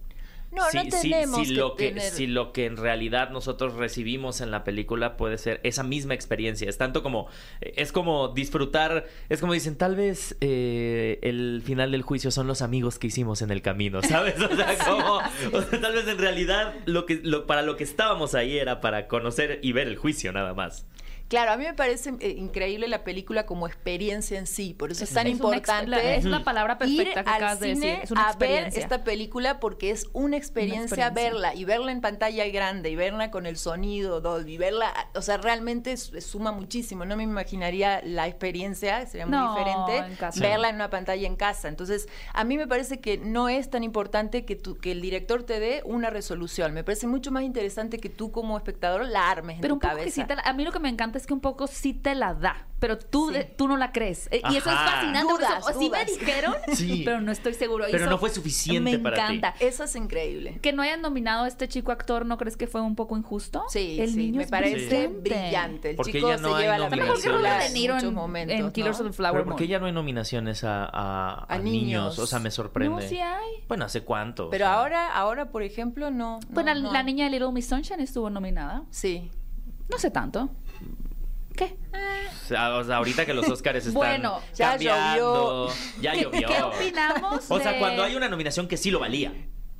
No, 0.52 0.62
no 0.72 0.82
Si- 0.82 0.90
si- 0.92 1.10
tenemos 1.10 1.48
si 1.48 1.54
que 1.54 1.60
lo 1.60 1.74
que, 1.74 1.88
tener- 1.88 2.02
si 2.12 2.26
lo 2.28 2.52
que 2.52 2.66
en 2.66 2.76
realidad 2.76 3.30
nosotros 3.30 3.74
recibimos 3.74 4.40
en 4.42 4.50
la 4.52 4.62
película 4.62 5.16
puede 5.16 5.36
ser 5.38 5.58
esa 5.64 5.82
misma 5.82 6.14
experiencia. 6.14 6.68
Es 6.68 6.76
tanto 6.78 7.02
como, 7.02 7.26
es 7.60 7.90
como 7.90 8.28
disfrutar, 8.28 9.06
es 9.30 9.40
como 9.40 9.52
dicen, 9.54 9.76
tal 9.76 9.96
vez 9.96 10.36
eh, 10.40 11.18
el 11.22 11.62
final 11.64 11.90
del 11.90 12.02
juicio 12.02 12.30
son 12.30 12.46
los 12.46 12.62
amigos 12.62 12.98
que 13.00 13.08
hicimos 13.08 13.42
en 13.42 13.50
el 13.50 13.62
camino, 13.62 14.00
¿sabes? 14.02 14.36
O 14.40 14.54
sea, 14.54 14.76
como, 14.86 15.16
o 15.58 15.62
sea, 15.62 15.80
tal 15.80 15.92
vez 15.94 16.06
en 16.06 16.18
realidad 16.18 16.74
lo 16.84 17.04
que, 17.06 17.18
lo, 17.24 17.46
para 17.46 17.62
lo 17.62 17.76
que 17.76 17.82
estábamos 17.84 18.36
ahí 18.36 18.56
era 18.58 18.80
para 18.80 19.08
conocer 19.08 19.58
y 19.62 19.72
ver 19.72 19.88
el 19.88 19.96
juicio 19.96 20.30
nada 20.32 20.54
más. 20.54 20.86
Claro, 21.34 21.52
a 21.52 21.56
mí 21.56 21.64
me 21.64 21.74
parece 21.74 22.14
eh, 22.20 22.30
increíble 22.38 22.86
la 22.86 23.02
película 23.02 23.44
como 23.44 23.66
experiencia 23.66 24.38
en 24.38 24.46
sí, 24.46 24.72
por 24.72 24.92
eso 24.92 25.02
es 25.04 25.12
tan 25.12 25.26
Es 25.26 25.40
una 25.40 25.56
importante. 25.56 26.16
es 26.16 26.24
la 26.24 26.44
palabra 26.44 26.74
ir 26.74 26.78
perfecta 26.98 27.24
que 27.24 27.30
al 27.30 27.36
acabas 27.36 27.60
de 27.60 27.74
cine 27.74 27.86
decir. 27.86 28.04
Es 28.04 28.10
una 28.12 28.28
a 28.28 28.36
ver 28.36 28.68
esta 28.74 29.02
película 29.04 29.58
porque 29.58 29.90
es 29.90 30.06
una 30.12 30.36
experiencia, 30.36 31.06
experiencia. 31.08 31.10
verla 31.32 31.54
y 31.54 31.64
verla 31.64 31.90
en 31.92 32.00
pantalla 32.00 32.46
grande 32.48 32.90
y 32.90 32.96
verla 32.96 33.30
con 33.32 33.46
el 33.46 33.56
sonido 33.56 34.20
Dolby, 34.20 34.58
verla, 34.58 34.92
o 35.14 35.22
sea, 35.22 35.36
realmente 35.38 35.96
suma 35.96 36.52
muchísimo. 36.52 37.04
No 37.04 37.16
me 37.16 37.24
imaginaría 37.24 38.00
la 38.04 38.28
experiencia, 38.28 39.04
sería 39.06 39.26
muy 39.26 39.36
No, 39.36 39.54
diferente 39.54 39.96
en 40.06 40.14
casa. 40.16 40.40
verla 40.40 40.68
en 40.68 40.76
una 40.76 40.90
pantalla 40.90 41.26
en 41.26 41.34
casa. 41.36 41.66
Entonces, 41.68 42.06
a 42.32 42.44
mí 42.44 42.56
me 42.56 42.68
parece 42.68 43.00
que 43.00 43.18
no 43.18 43.48
es 43.48 43.70
tan 43.70 43.82
importante 43.82 44.44
que, 44.44 44.54
tú, 44.56 44.78
que 44.78 44.92
el 44.92 45.00
director 45.02 45.42
te 45.42 45.58
dé 45.58 45.82
una 45.84 46.10
resolución. 46.10 46.72
Me 46.74 46.84
parece 46.84 47.08
mucho 47.08 47.32
más 47.32 47.42
interesante 47.42 47.98
que 47.98 48.08
tú 48.08 48.30
como 48.30 48.56
espectador 48.56 49.04
la 49.06 49.30
armes 49.30 49.58
Pero 49.60 49.66
en 49.68 49.72
un 49.72 49.78
tu 49.80 49.82
poco 49.86 49.94
que 49.96 50.00
cabeza. 50.02 50.14
sí 50.22 50.24
te 50.26 50.36
la- 50.36 50.42
a 50.42 50.52
mí 50.52 50.64
lo 50.64 50.70
que 50.72 50.78
me 50.78 50.88
encanta 50.88 51.18
es 51.18 51.23
que 51.26 51.34
un 51.34 51.40
poco 51.40 51.66
sí 51.66 51.92
te 51.94 52.14
la 52.14 52.34
da, 52.34 52.66
pero 52.78 52.98
tú, 52.98 53.28
Sí. 53.28 53.34
de- 53.34 53.44
tú 53.44 53.66
no 53.68 53.76
la 53.76 53.92
crees. 53.92 54.28
Eh, 54.30 54.42
Y 54.50 54.56
eso 54.56 54.70
es 54.70 54.76
fascinante. 54.76 55.26
porque 55.30 55.44
Dudas, 55.46 55.68
eso- 55.68 55.78
sí 55.78 55.90
me 55.90 56.04
dijeron, 56.04 56.54
Sí. 56.74 57.02
pero 57.04 57.20
no 57.20 57.32
estoy 57.32 57.54
seguro. 57.54 57.84
Pero 57.86 57.98
eso 57.98 58.10
no 58.10 58.18
fue 58.18 58.30
suficiente 58.30 58.90
me 58.92 58.98
para 58.98 59.16
ti. 59.28 59.36
encanta. 59.36 59.54
Eso 59.64 59.84
es 59.84 59.96
increíble. 59.96 60.58
Que 60.60 60.72
no 60.72 60.82
hayan 60.82 61.00
nominado 61.02 61.44
a 61.44 61.48
este 61.48 61.68
chico 61.68 61.92
actor, 61.92 62.26
¿no 62.26 62.36
crees 62.38 62.56
que 62.56 62.66
fue 62.66 62.80
un 62.80 62.94
poco 62.96 63.16
injusto? 63.16 63.64
Sí, 63.68 63.98
el 64.00 64.10
sí, 64.10 64.16
niño 64.16 64.36
me 64.38 64.44
es 64.44 64.50
parece 64.50 65.06
brillante. 65.08 65.90
El 65.90 65.96
Porque 65.96 66.12
chico 66.12 66.28
ya 66.28 66.36
no 66.36 66.48
se 66.50 66.54
hay 66.56 66.62
lleva 66.62 66.78
la 66.78 66.88
película 66.88 67.66
en 67.66 67.76
en, 67.76 67.92
muchos 67.94 68.12
momentos, 68.12 68.58
en 68.58 68.70
Killers 68.72 68.98
¿no? 69.00 69.04
of 69.06 69.10
the 69.10 69.16
Flower 69.16 69.32
Pero 69.34 69.44
Moon. 69.46 69.52
¿por 69.54 69.58
qué 69.58 69.66
ya 69.68 69.78
no 69.78 69.86
hay 69.86 69.92
nominaciones 69.92 70.64
a, 70.64 70.84
a- 70.84 71.44
A 71.44 71.54
a 71.54 71.58
niños? 71.58 71.82
niños. 71.82 72.18
O 72.18 72.26
sea, 72.26 72.38
me 72.38 72.50
sorprende. 72.50 73.02
No, 73.02 73.08
sí 73.08 73.18
hay. 73.18 73.64
Bueno, 73.68 73.84
¿hace 73.86 74.02
cuánto? 74.02 74.50
Pero 74.50 74.66
O 74.66 74.68
sea, 74.68 74.74
ahora, 74.78 75.12
ahora, 75.14 75.50
por 75.50 75.62
ejemplo, 75.62 76.10
no. 76.10 76.38
no, 76.40 76.40
Bueno, 76.50 76.74
no 76.74 76.92
la 76.92 77.02
niña 77.02 77.24
de 77.24 77.30
Little 77.30 77.52
Miss 77.52 77.66
Sunshine 77.66 78.00
estuvo 78.00 78.28
nominada. 78.30 78.82
Sí. 78.90 79.30
No 79.90 79.98
sé 79.98 80.10
tanto. 80.10 80.48
¿Qué? 81.56 81.76
O 81.92 82.46
sea, 82.46 82.76
o 82.76 82.84
sea, 82.84 82.96
ahorita 82.96 83.24
que 83.24 83.32
los 83.34 83.48
Oscars 83.48 83.78
están 83.78 83.94
Bueno, 83.94 84.40
ya 84.54 84.70
cambiando, 84.72 85.72
ya 86.00 86.12
¿Qué, 86.12 86.22
llovió. 86.22 86.48
qué 86.48 86.62
opinamos? 86.62 87.44
O 87.48 87.58
sea, 87.60 87.72
de- 87.72 87.78
cuando 87.78 88.02
hay 88.02 88.16
una 88.16 88.28
nominación 88.28 88.68
que 88.68 88.76
sí 88.76 88.90
lo 88.90 88.98
valía, 89.00 89.32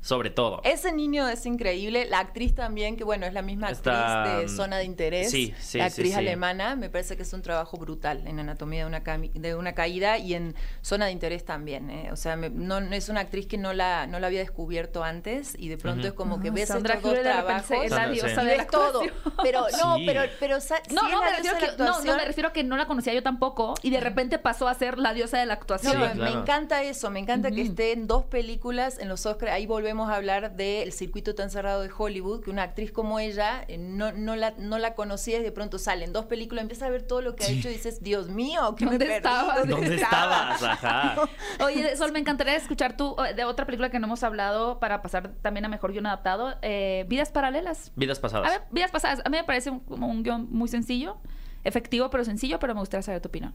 sobre 0.05 0.29
todo. 0.29 0.61
Ese 0.63 0.93
niño 0.93 1.27
es 1.27 1.47
increíble. 1.47 2.05
La 2.05 2.19
actriz 2.19 2.53
también, 2.53 2.95
que 2.95 3.03
bueno, 3.03 3.25
es 3.25 3.33
la 3.33 3.41
misma 3.41 3.69
Está, 3.71 4.21
actriz 4.21 4.37
de 4.37 4.45
mm, 4.53 4.55
Zona 4.55 4.77
de 4.77 4.83
Interés. 4.83 5.31
sí, 5.31 5.51
sí, 5.59 5.79
la 5.79 5.85
actriz 5.85 6.09
sí. 6.13 6.19
alemana. 6.19 6.75
Me 6.75 6.91
parece 6.91 7.17
que 7.17 7.23
es 7.23 7.33
un 7.33 7.41
trabajo 7.41 7.77
brutal 7.77 8.27
en 8.27 8.39
Anatomía 8.39 8.81
de 8.81 8.85
una, 8.85 9.03
cami- 9.03 9.31
de 9.33 9.55
una 9.55 9.73
caída 9.73 10.19
y 10.19 10.35
en 10.35 10.53
Zona 10.83 11.07
de 11.07 11.11
Interés 11.11 11.43
también. 11.43 11.89
¿eh? 11.89 12.09
O 12.11 12.15
sea, 12.17 12.35
me- 12.35 12.51
no, 12.51 12.77
es 12.77 13.09
una 13.09 13.21
actriz 13.21 13.47
que 13.47 13.57
no 13.57 13.73
la, 13.73 14.05
no 14.05 14.19
la 14.19 14.27
había 14.27 14.41
descubierto 14.41 15.03
antes 15.03 15.55
y 15.57 15.69
de 15.69 15.77
pronto 15.79 16.05
es 16.05 16.13
como 16.13 16.39
que 16.39 16.51
ves 16.51 16.67
Sandra 16.69 16.95
estos 16.95 17.11
dos 17.13 17.21
trabajos. 17.23 17.71
es 17.83 17.89
la 17.91 18.07
diosa 18.09 18.41
sí. 18.41 18.45
de 18.47 18.57
la 18.57 18.67
todo. 18.67 19.01
Pero 19.41 19.61
no, 19.81 19.95
Sí. 19.97 20.03
pero, 20.05 20.21
pero 20.39 20.61
sa- 20.61 20.81
No, 20.91 21.01
no, 21.09 21.19
la 21.21 21.31
me 21.31 21.35
refiero 21.37 21.57
que, 21.57 21.77
no, 21.83 22.03
no, 22.03 22.15
me 22.15 22.25
refiero 22.25 22.53
que 22.53 22.63
no 22.63 22.77
la 22.77 22.85
conocía 22.85 23.11
yo 23.13 23.23
tampoco 23.23 23.73
y 23.81 23.89
de 23.89 24.01
repente 24.01 24.37
pasó 24.37 24.67
a 24.67 24.73
ser 24.75 24.99
la 24.99 25.13
diosa 25.13 25.39
de 25.39 25.47
la 25.47 25.55
No, 25.55 25.59
actuación. 25.61 25.93
Sí, 25.93 25.97
me- 25.97 26.11
claro. 26.11 26.31
me 26.35 26.39
encanta 26.41 26.83
eso, 26.83 27.09
me 27.09 27.19
encanta 27.19 27.49
que 27.49 27.61
esté 27.63 27.91
en 27.93 28.05
dos 28.05 28.25
películas 28.25 28.99
en 28.99 29.09
los 29.09 29.25
Oscars. 29.25 29.51
Ahí 29.51 29.65
volvemos 29.65 29.94
a 30.09 30.15
hablar 30.15 30.55
del 30.55 30.91
circuito 30.91 31.33
tan 31.35 31.49
cerrado 31.49 31.81
de 31.81 31.89
Hollywood, 31.95 32.43
que 32.43 32.49
una 32.49 32.63
actriz 32.63 32.91
como 32.91 33.19
ella 33.19 33.63
eh, 33.67 33.77
no, 33.77 34.11
no, 34.11 34.35
la, 34.35 34.53
no 34.57 34.77
la 34.77 34.93
conocías 34.95 35.39
y 35.39 35.43
de 35.43 35.51
pronto 35.51 35.79
sale 35.79 36.05
en 36.05 36.13
dos 36.13 36.25
películas, 36.25 36.61
empiezas 36.63 36.87
a 36.87 36.91
ver 36.91 37.03
todo 37.03 37.21
lo 37.21 37.35
que 37.35 37.45
ha 37.45 37.47
hecho 37.49 37.69
y 37.69 37.73
dices, 37.73 38.01
Dios 38.03 38.27
mío, 38.29 38.75
¿qué 38.77 38.85
me 38.85 38.91
¿Dónde 38.97 39.15
estabas? 39.17 39.67
¿Dónde 39.67 39.95
estabas? 39.95 40.61
Ajá. 40.63 41.15
Oye, 41.63 41.95
Sol, 41.95 42.11
me 42.11 42.19
encantaría 42.19 42.55
escuchar 42.55 42.97
tú 42.97 43.15
eh, 43.27 43.33
de 43.33 43.45
otra 43.45 43.65
película 43.65 43.89
que 43.89 43.99
no 43.99 44.07
hemos 44.07 44.23
hablado 44.23 44.79
para 44.79 45.01
pasar 45.01 45.31
también 45.41 45.65
a 45.65 45.69
mejor 45.69 45.91
guion 45.93 46.05
adaptado, 46.05 46.55
eh, 46.61 47.05
Vidas 47.07 47.29
Paralelas. 47.31 47.91
Vidas 47.95 48.19
pasadas. 48.19 48.47
A 48.47 48.51
ver, 48.51 48.61
Vidas 48.71 48.91
Pasadas, 48.91 49.21
a 49.25 49.29
mí 49.29 49.37
me 49.37 49.43
parece 49.43 49.69
un- 49.69 49.79
como 49.79 50.07
un 50.07 50.23
guion 50.23 50.47
muy 50.51 50.67
sencillo, 50.67 51.17
efectivo 51.63 52.09
pero 52.09 52.23
sencillo, 52.25 52.59
pero 52.59 52.73
me 52.73 52.79
gustaría 52.81 53.01
saber 53.03 53.21
tu 53.21 53.29
opinión. 53.29 53.53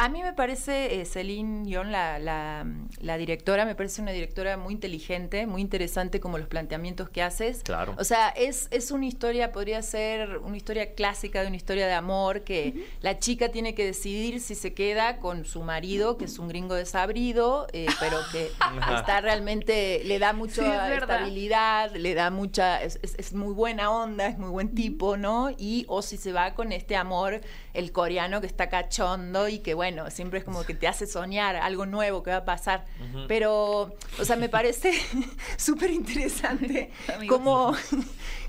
A 0.00 0.08
mí 0.08 0.22
me 0.22 0.32
parece, 0.32 1.00
eh, 1.00 1.04
Celine 1.04 1.64
Dion, 1.64 1.90
la, 1.90 2.20
la, 2.20 2.64
la 3.00 3.18
directora, 3.18 3.64
me 3.64 3.74
parece 3.74 4.00
una 4.00 4.12
directora 4.12 4.56
muy 4.56 4.72
inteligente, 4.74 5.44
muy 5.48 5.60
interesante 5.60 6.20
como 6.20 6.38
los 6.38 6.46
planteamientos 6.46 7.10
que 7.10 7.20
haces. 7.20 7.62
Claro. 7.64 7.96
O 7.98 8.04
sea, 8.04 8.28
es, 8.28 8.68
es 8.70 8.92
una 8.92 9.06
historia, 9.06 9.50
podría 9.50 9.82
ser 9.82 10.38
una 10.38 10.56
historia 10.56 10.94
clásica 10.94 11.40
de 11.40 11.48
una 11.48 11.56
historia 11.56 11.88
de 11.88 11.94
amor, 11.94 12.42
que 12.42 12.86
la 13.00 13.18
chica 13.18 13.48
tiene 13.48 13.74
que 13.74 13.84
decidir 13.84 14.40
si 14.40 14.54
se 14.54 14.72
queda 14.72 15.16
con 15.18 15.44
su 15.44 15.62
marido, 15.64 16.16
que 16.16 16.26
es 16.26 16.38
un 16.38 16.46
gringo 16.46 16.76
desabrido, 16.76 17.66
eh, 17.72 17.86
pero 17.98 18.18
que 18.30 18.52
está 18.96 19.20
realmente, 19.20 20.02
le 20.04 20.20
da 20.20 20.30
Sí, 20.30 20.36
mucha 20.36 20.84
es 20.84 20.90
verdad. 20.90 21.16
estabilidad, 21.16 21.90
le 21.96 22.14
da 22.14 22.30
mucha, 22.30 22.80
es, 22.84 23.00
es- 23.02 23.16
es 23.18 23.32
muy 23.34 23.52
buena 23.52 23.90
onda, 23.90 24.28
es 24.28 24.38
muy 24.38 24.50
buen 24.50 24.76
tipo, 24.76 25.16
¿no? 25.16 25.50
Y 25.58 25.86
o 25.88 26.02
si 26.02 26.18
se 26.18 26.30
va 26.32 26.54
con 26.54 26.70
este 26.70 26.94
amor, 26.94 27.40
el 27.74 27.90
coreano 27.90 28.40
que 28.40 28.46
está 28.46 28.68
cachondo 28.68 29.48
y 29.48 29.58
que 29.58 29.74
bueno, 29.74 29.87
siempre 30.10 30.38
es 30.38 30.44
como 30.44 30.64
que 30.64 30.74
te 30.74 30.88
hace 30.88 31.06
soñar 31.06 31.56
algo 31.56 31.86
nuevo 31.86 32.22
que 32.22 32.30
va 32.30 32.38
a 32.38 32.44
pasar. 32.44 32.84
Pero, 33.26 33.94
o 34.18 34.24
sea, 34.24 34.36
me 34.36 34.48
parece 34.48 34.92
súper 35.56 35.90
interesante 35.90 36.90
cómo, 37.28 37.74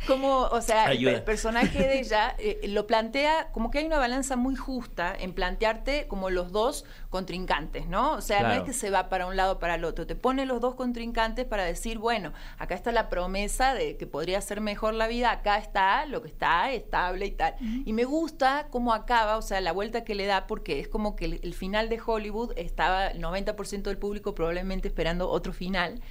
cómo, 0.08 0.41
o 0.43 0.62
sea, 0.62 0.88
Ayuda. 0.88 1.12
el 1.12 1.23
personaje 1.23 1.80
de 1.80 1.99
ella 1.99 2.36
eh, 2.39 2.62
lo 2.67 2.88
plantea 2.88 3.49
como 3.52 3.71
que 3.71 3.80
hay 3.80 3.86
una 3.86 3.99
balanza 3.99 4.36
muy 4.36 4.56
justa 4.56 5.15
en 5.17 5.34
plantearte 5.34 6.08
como 6.08 6.30
los 6.30 6.52
dos 6.52 6.86
contrincantes, 7.09 7.87
¿no? 7.87 8.13
O 8.13 8.21
sea, 8.21 8.39
no 8.41 8.45
Claro. 8.49 8.61
es 8.61 8.67
que 8.67 8.73
se 8.73 8.89
va 8.89 9.09
para 9.09 9.25
un 9.25 9.35
lado 9.35 9.53
o 9.53 9.59
para 9.59 9.75
el 9.75 9.83
otro, 9.83 10.05
te 10.07 10.15
pone 10.15 10.45
los 10.45 10.61
dos 10.61 10.75
contrincantes 10.75 11.45
para 11.45 11.63
decir, 11.63 11.97
bueno, 11.97 12.33
acá 12.57 12.75
está 12.75 12.91
la 12.91 13.09
promesa 13.09 13.73
de 13.73 13.97
que 13.97 14.05
podría 14.07 14.39
ser 14.41 14.61
mejor 14.61 14.93
la 14.93 15.07
vida, 15.07 15.31
acá 15.31 15.57
está 15.57 16.05
lo 16.05 16.21
que 16.21 16.27
está 16.27 16.71
estable 16.71 17.25
y 17.25 17.31
tal. 17.31 17.55
Y 17.85 17.93
me 17.93 18.05
gusta 18.05 18.67
cómo 18.69 18.93
acaba, 18.93 19.37
o 19.37 19.41
sea, 19.41 19.59
la 19.61 19.71
vuelta 19.71 20.03
que 20.03 20.13
le 20.15 20.25
da, 20.25 20.45
porque 20.47 20.79
es 20.79 20.87
como 20.87 21.15
que 21.15 21.25
el, 21.25 21.39
el 21.43 21.53
final 21.53 21.89
de 21.89 21.99
Hollywood 22.03 22.53
estaba 22.55 23.07
el 23.07 23.21
90% 23.21 23.83
del 23.83 23.97
público 23.97 24.35
probablemente 24.35 24.87
esperando 24.87 25.29
otro 25.29 25.51
final. 25.51 26.01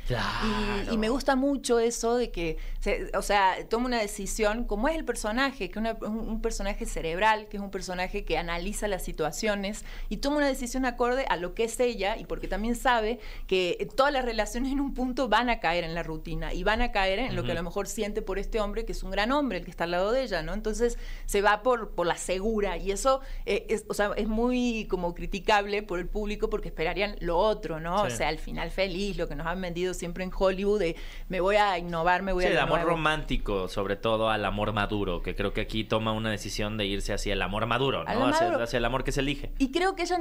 Y, 0.90 0.94
y 0.94 0.98
me 0.98 1.08
gusta 1.08 1.36
mucho 1.36 1.78
eso 1.78 2.16
de 2.16 2.30
que, 2.30 2.56
se- 2.80 3.10
o 3.16 3.22
sea, 3.22 3.54
toma 3.68 3.86
una 3.86 3.98
decisión, 4.00 4.64
como 4.64 4.88
es 4.88 4.96
el 4.96 5.04
personaje, 5.04 5.70
que 5.70 5.78
es 5.80 5.86
un, 6.02 6.18
un 6.18 6.42
personaje 6.42 6.86
cerebral, 6.86 7.46
que 7.48 7.56
es 7.56 7.62
un 7.62 7.70
personaje 7.70 8.24
que 8.24 8.36
analiza 8.38 8.88
las 8.88 9.04
situaciones 9.04 9.84
y 10.08 10.18
toma 10.18 10.38
una 10.38 10.46
decisión 10.48 10.84
acorde 10.88 11.24
a 11.28 11.36
lo 11.36 11.54
que 11.54 11.64
es 11.64 11.78
ella 11.80 12.16
y 12.16 12.24
porque 12.24 12.48
también 12.48 12.74
sabe 12.76 13.18
que 13.46 13.88
todas 13.96 14.12
las 14.12 14.24
relaciones 14.24 14.72
en 14.72 14.80
un 14.80 14.94
punto 14.94 15.28
van 15.28 15.48
a 15.50 15.60
caer 15.60 15.84
en 15.84 15.94
la 15.94 16.02
rutina 16.02 16.52
y 16.52 16.64
van 16.64 16.82
a 16.82 16.92
caer 16.92 17.18
en 17.20 17.36
lo 17.36 17.44
que 17.44 17.52
a 17.52 17.54
lo 17.54 17.62
mejor 17.62 17.86
siente 17.86 18.22
por 18.22 18.38
este 18.38 18.60
hombre, 18.60 18.84
que 18.84 18.92
es 18.92 19.02
un 19.02 19.10
gran 19.10 19.32
hombre, 19.32 19.58
el 19.58 19.64
que 19.64 19.70
está 19.70 19.84
al 19.84 19.92
lado 19.92 20.12
de 20.12 20.22
ella, 20.22 20.42
¿no? 20.42 20.52
Entonces 20.54 20.98
se 21.26 21.40
va 21.42 21.62
por, 21.62 21.90
por 21.90 22.06
la 22.06 22.16
segura 22.16 22.76
y 22.76 22.90
eso 22.90 23.20
eh, 23.46 23.66
es, 23.68 23.84
o 23.88 23.94
sea, 23.94 24.10
es 24.16 24.28
muy 24.28 24.86
como 24.88 25.14
criticable 25.14 25.82
por 25.82 25.98
el 25.98 26.06
público 26.08 26.50
porque 26.50 26.68
esperarían 26.68 27.16
lo 27.20 27.38
otro, 27.38 27.80
¿no? 27.80 28.02
O 28.02 28.10
Sí. 28.10 28.16
sea, 28.16 28.30
el 28.30 28.38
final 28.38 28.70
feliz, 28.70 29.16
lo 29.16 29.28
que 29.28 29.34
nos 29.36 29.46
han 29.46 29.60
vendido 29.60 29.94
siempre 29.94 30.24
en 30.24 30.30
Hollywood 30.36 30.78
de 30.80 30.96
me 31.28 31.40
voy 31.40 31.56
a 31.56 31.78
innovar, 31.78 32.22
me 32.22 32.32
voy 32.32 32.44
Sí, 32.44 32.48
a 32.48 32.52
el 32.52 32.58
amor 32.58 32.78
nuevo. 32.80 32.90
romántico, 32.90 33.68
sobre 33.68 33.96
todo 33.96 34.30
al 34.30 34.44
amor 34.44 34.72
maduro, 34.72 35.22
que 35.22 35.34
creo 35.34 35.52
que 35.52 35.60
aquí 35.60 35.84
toma 35.84 36.12
una 36.12 36.30
decisión 36.30 36.76
de 36.76 36.86
irse 36.86 37.12
hacia 37.12 37.32
el 37.34 37.42
amor 37.42 37.66
maduro, 37.66 38.04
¿no? 38.04 38.26
Hacia, 38.26 38.78
el 38.78 38.84
amor 38.84 39.04
que 39.04 39.12
se 39.12 39.20
elige. 39.20 39.52
Y 39.58 39.70
creo 39.70 39.94
que 39.94 40.02
ella 40.02 40.18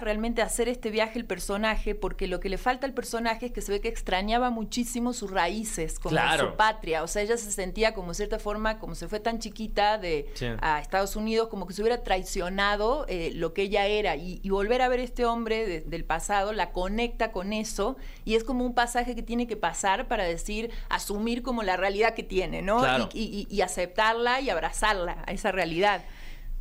realmente 0.00 0.42
hacer 0.42 0.68
este 0.68 0.90
viaje 0.90 1.18
el 1.18 1.24
personaje, 1.24 1.94
porque 1.94 2.26
lo 2.26 2.40
que 2.40 2.48
le 2.48 2.58
falta 2.58 2.86
al 2.86 2.92
personaje 2.92 3.46
es 3.46 3.52
que 3.52 3.60
se 3.60 3.70
ve 3.70 3.80
que 3.80 3.88
extrañaba 3.88 4.50
muchísimo 4.50 5.12
sus 5.12 5.30
raíces, 5.30 5.98
como 6.00 6.10
Claro. 6.10 6.50
su 6.50 6.56
patria. 6.56 7.02
O 7.04 7.06
sea, 7.06 7.22
ella 7.22 7.36
se 7.36 7.52
sentía 7.52 7.94
como 7.94 8.08
de 8.08 8.14
cierta 8.16 8.38
forma, 8.40 8.78
como 8.80 8.94
se 8.96 9.06
fue 9.06 9.20
tan 9.20 9.38
chiquita 9.38 9.96
de 9.98 10.28
Sí. 10.34 10.46
a 10.60 10.80
Estados 10.80 11.14
Unidos, 11.14 11.48
como 11.48 11.66
que 11.66 11.74
se 11.74 11.82
hubiera 11.82 12.02
traicionado 12.02 13.04
eh, 13.08 13.30
lo 13.34 13.54
que 13.54 13.62
ella 13.62 13.86
era. 13.86 14.16
Y, 14.16 14.40
y 14.42 14.50
volver 14.50 14.82
a 14.82 14.88
ver 14.88 14.98
este 15.00 15.24
hombre 15.24 15.66
de- 15.66 15.80
del 15.82 16.04
pasado 16.04 16.52
la 16.52 16.72
conecta 16.72 17.30
con 17.30 17.52
eso, 17.52 17.96
y 18.24 18.34
es 18.34 18.42
como 18.44 18.64
un 18.64 18.74
pasaje 18.74 19.14
que 19.14 19.22
tiene 19.22 19.46
que 19.46 19.56
pasar 19.56 20.08
para 20.08 20.24
decir, 20.24 20.70
asumir 20.88 21.42
como 21.42 21.62
la 21.62 21.76
realidad 21.76 22.14
que 22.14 22.22
tiene, 22.24 22.62
¿no? 22.62 22.78
Claro. 22.80 23.08
Y, 23.12 23.46
y- 23.50 23.54
y 23.54 23.60
aceptarla 23.60 24.40
y 24.40 24.50
abrazarla 24.50 25.22
a 25.26 25.32
esa 25.32 25.52
realidad. 25.52 26.02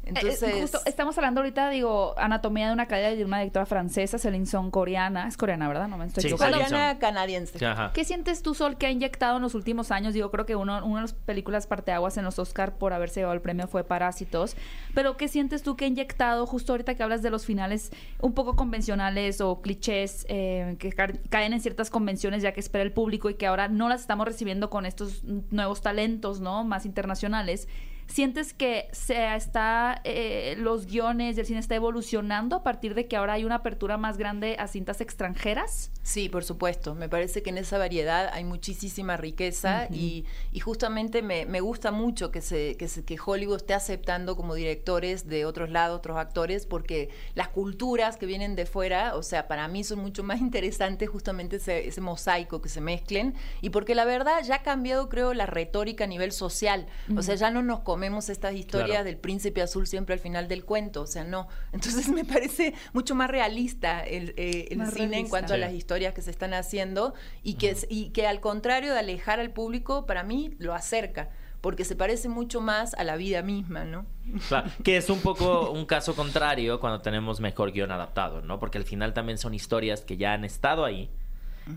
Entonces, 0.06 0.42
Eh, 0.42 0.62
justo 0.62 0.80
estamos 0.86 1.16
hablando 1.20 1.42
ahorita, 1.42 1.70
digo, 1.70 2.16
anatomía 2.18 2.68
de 2.68 2.74
una 2.74 2.88
caída 2.88 3.10
de 3.14 3.24
una 3.24 3.38
directora 3.40 3.68
francesa, 3.68 4.18
Celine 4.18 4.48
Song, 4.48 4.72
coreana. 4.72 5.28
Es 5.28 5.38
coreana, 5.38 5.68
¿verdad? 5.68 5.88
No 5.88 5.98
me 5.98 6.06
estoy 6.08 6.22
Sí, 6.24 6.28
equivocando. 6.30 6.58
Coreana 6.58 6.98
canadiense. 6.98 7.64
Ajá. 7.64 7.92
¿Qué 7.94 8.04
sientes 8.04 8.42
tú, 8.42 8.56
Sol, 8.56 8.78
que 8.78 8.88
ha 8.88 8.92
inyectado 8.92 9.36
en 9.36 9.44
los 9.44 9.54
últimos 9.54 9.92
años? 9.92 10.16
Digo, 10.16 10.32
creo 10.32 10.48
que 10.48 10.56
uno, 10.56 10.84
una 10.84 10.96
de 10.96 11.02
las 11.04 11.14
películas 11.14 11.68
parteaguas 11.68 12.18
en 12.18 12.26
los 12.26 12.40
Oscar 12.40 12.78
por 12.78 12.92
haberse 12.94 13.20
llevado 13.20 13.36
el 13.36 13.42
premio 13.42 13.68
fue 13.68 13.84
Parásitos. 13.84 14.56
Pero 14.96 15.16
¿qué 15.16 15.28
sientes 15.28 15.62
tú 15.62 15.76
que 15.76 15.86
ha 15.86 15.88
inyectado 15.88 16.48
justo 16.48 16.74
ahorita 16.74 16.96
que 16.96 17.04
hablas 17.04 17.22
de 17.22 17.30
los 17.30 17.46
finales 17.46 17.92
un 18.20 18.34
poco 18.34 18.56
convencionales 18.56 19.42
o 19.42 19.62
clichés 19.62 20.26
eh, 20.28 20.76
que 20.80 20.92
ca- 20.92 21.14
caen 21.30 21.54
en 21.54 21.62
ciertas 21.62 21.92
convenciones 21.92 22.42
ya 22.42 22.52
que 22.52 22.62
espera 22.62 22.84
el 22.84 22.94
público 22.94 23.30
y 23.30 23.36
que 23.36 23.46
ahora 23.46 23.68
no 23.68 23.90
las 23.90 24.02
estamos 24.02 24.26
recibiendo 24.26 24.72
con 24.72 24.88
estos 24.88 25.24
nuevos 25.24 25.82
talentos, 25.82 26.40
¿no? 26.40 26.64
Más 26.64 26.86
internacionales. 26.88 27.68
¿Sientes 28.10 28.54
que 28.54 28.90
se 28.92 29.36
está 29.36 30.02
eh, 30.04 30.56
los 30.58 30.88
guiones 30.88 31.36
del 31.36 31.46
cine 31.46 31.60
está 31.60 31.76
evolucionando 31.76 32.58
a 32.58 32.64
partir 32.64 32.96
de 32.96 33.08
que 33.08 33.16
ahora 33.16 33.34
hay 33.34 33.46
una 33.46 33.56
apertura 33.56 33.98
más 33.98 34.18
grande 34.18 34.56
a 34.60 34.68
cintas 34.68 35.00
extranjeras? 35.00 35.92
Sí, 36.02 36.28
por 36.28 36.44
supuesto. 36.44 36.96
Me 36.96 37.08
parece 37.08 37.44
que 37.44 37.52
en 37.52 37.60
esa 37.60 37.78
variedad 37.78 38.30
hay 38.34 38.44
muchísima 38.44 39.16
riqueza 39.16 39.88
y, 39.92 40.26
y, 40.52 40.60
justamente 40.60 41.22
me, 41.22 41.46
me, 41.46 41.62
gusta 41.62 41.92
mucho 41.92 42.32
que, 42.32 42.42
se, 42.42 42.76
que, 42.78 42.88
se, 42.88 43.06
que 43.06 43.18
Hollywood 43.24 43.58
esté 43.58 43.74
aceptando 43.74 44.36
como 44.36 44.56
directores 44.56 45.28
de 45.28 45.46
otros 45.46 45.70
lados, 45.70 46.00
otros 46.00 46.18
actores, 46.18 46.66
porque 46.66 47.10
las 47.36 47.50
culturas 47.50 48.18
que 48.18 48.26
vienen 48.26 48.56
de 48.56 48.66
fuera, 48.66 49.16
o 49.16 49.24
sea, 49.24 49.48
para 49.48 49.68
mí 49.68 49.84
son 49.84 50.00
mucho 50.00 50.24
más 50.24 50.42
interesantes 50.42 51.10
justamente 51.10 51.58
ese, 51.58 51.88
ese 51.88 52.02
mosaico 52.02 52.62
que 52.62 52.70
se 52.70 52.82
mezclen 52.82 53.36
y 53.62 53.70
porque 53.70 53.94
la 53.94 54.06
verdad 54.06 54.42
ya 54.44 54.56
ha 54.56 54.64
cambiado, 54.64 55.10
creo, 55.10 55.34
la 55.34 55.46
retórica 55.46 56.06
a 56.06 56.08
nivel 56.08 56.32
social. 56.32 56.88
O 57.16 57.22
sea, 57.22 57.36
ya 57.36 57.52
no 57.52 57.62
nos 57.62 57.82
comemos 58.00 58.30
estas 58.30 58.54
historias 58.56 58.90
claro. 58.92 59.04
del 59.04 59.18
príncipe 59.18 59.62
azul 59.62 59.86
siempre 59.86 60.14
al 60.14 60.22
final 60.22 60.48
del 60.48 60.64
cuento, 60.64 61.02
o 61.02 61.06
sea, 61.06 61.26
no. 61.26 61.50
Entonces 61.74 62.08
me 62.08 62.24
parece 62.24 62.74
mucho 62.94 63.14
más 63.14 63.30
realista 63.30 64.00
el, 64.06 64.34
eh, 64.38 64.68
el 64.72 64.78
Más 64.78 64.92
cine 64.94 65.04
en 65.04 65.10
realista. 65.12 65.30
cuanto 65.30 65.54
a 65.54 65.58
Sí. 65.58 65.62
las 65.62 65.74
historias 65.74 66.14
que 66.14 66.22
se 66.22 66.32
están 66.32 66.54
haciendo 66.54 67.14
y 67.44 67.56
que, 67.56 67.76
y 67.90 68.12
que 68.12 68.26
al 68.26 68.40
contrario 68.40 68.94
de 68.94 69.00
alejar 69.00 69.42
al 69.42 69.52
público, 69.52 70.06
para 70.06 70.24
mí 70.24 70.56
lo 70.60 70.74
acerca, 70.74 71.30
porque 71.60 71.84
se 71.84 71.98
parece 71.98 72.30
mucho 72.30 72.62
más 72.62 72.94
a 72.94 73.04
la 73.04 73.18
vida 73.18 73.42
misma, 73.42 73.84
¿no? 73.84 74.06
Claro, 74.48 74.72
que 74.82 74.96
es 74.96 75.10
un 75.10 75.20
poco 75.20 75.72
un 75.72 75.86
caso 75.86 76.16
contrario 76.16 76.80
cuando 76.80 77.02
tenemos 77.02 77.42
mejor 77.42 77.74
guion 77.74 77.92
adaptado, 77.92 78.42
¿no? 78.42 78.60
Porque 78.60 78.78
al 78.78 78.86
final 78.86 79.14
también 79.14 79.38
son 79.38 79.54
historias 79.54 80.06
que 80.06 80.16
ya 80.16 80.32
han 80.32 80.46
estado 80.46 80.86
ahí 80.86 81.10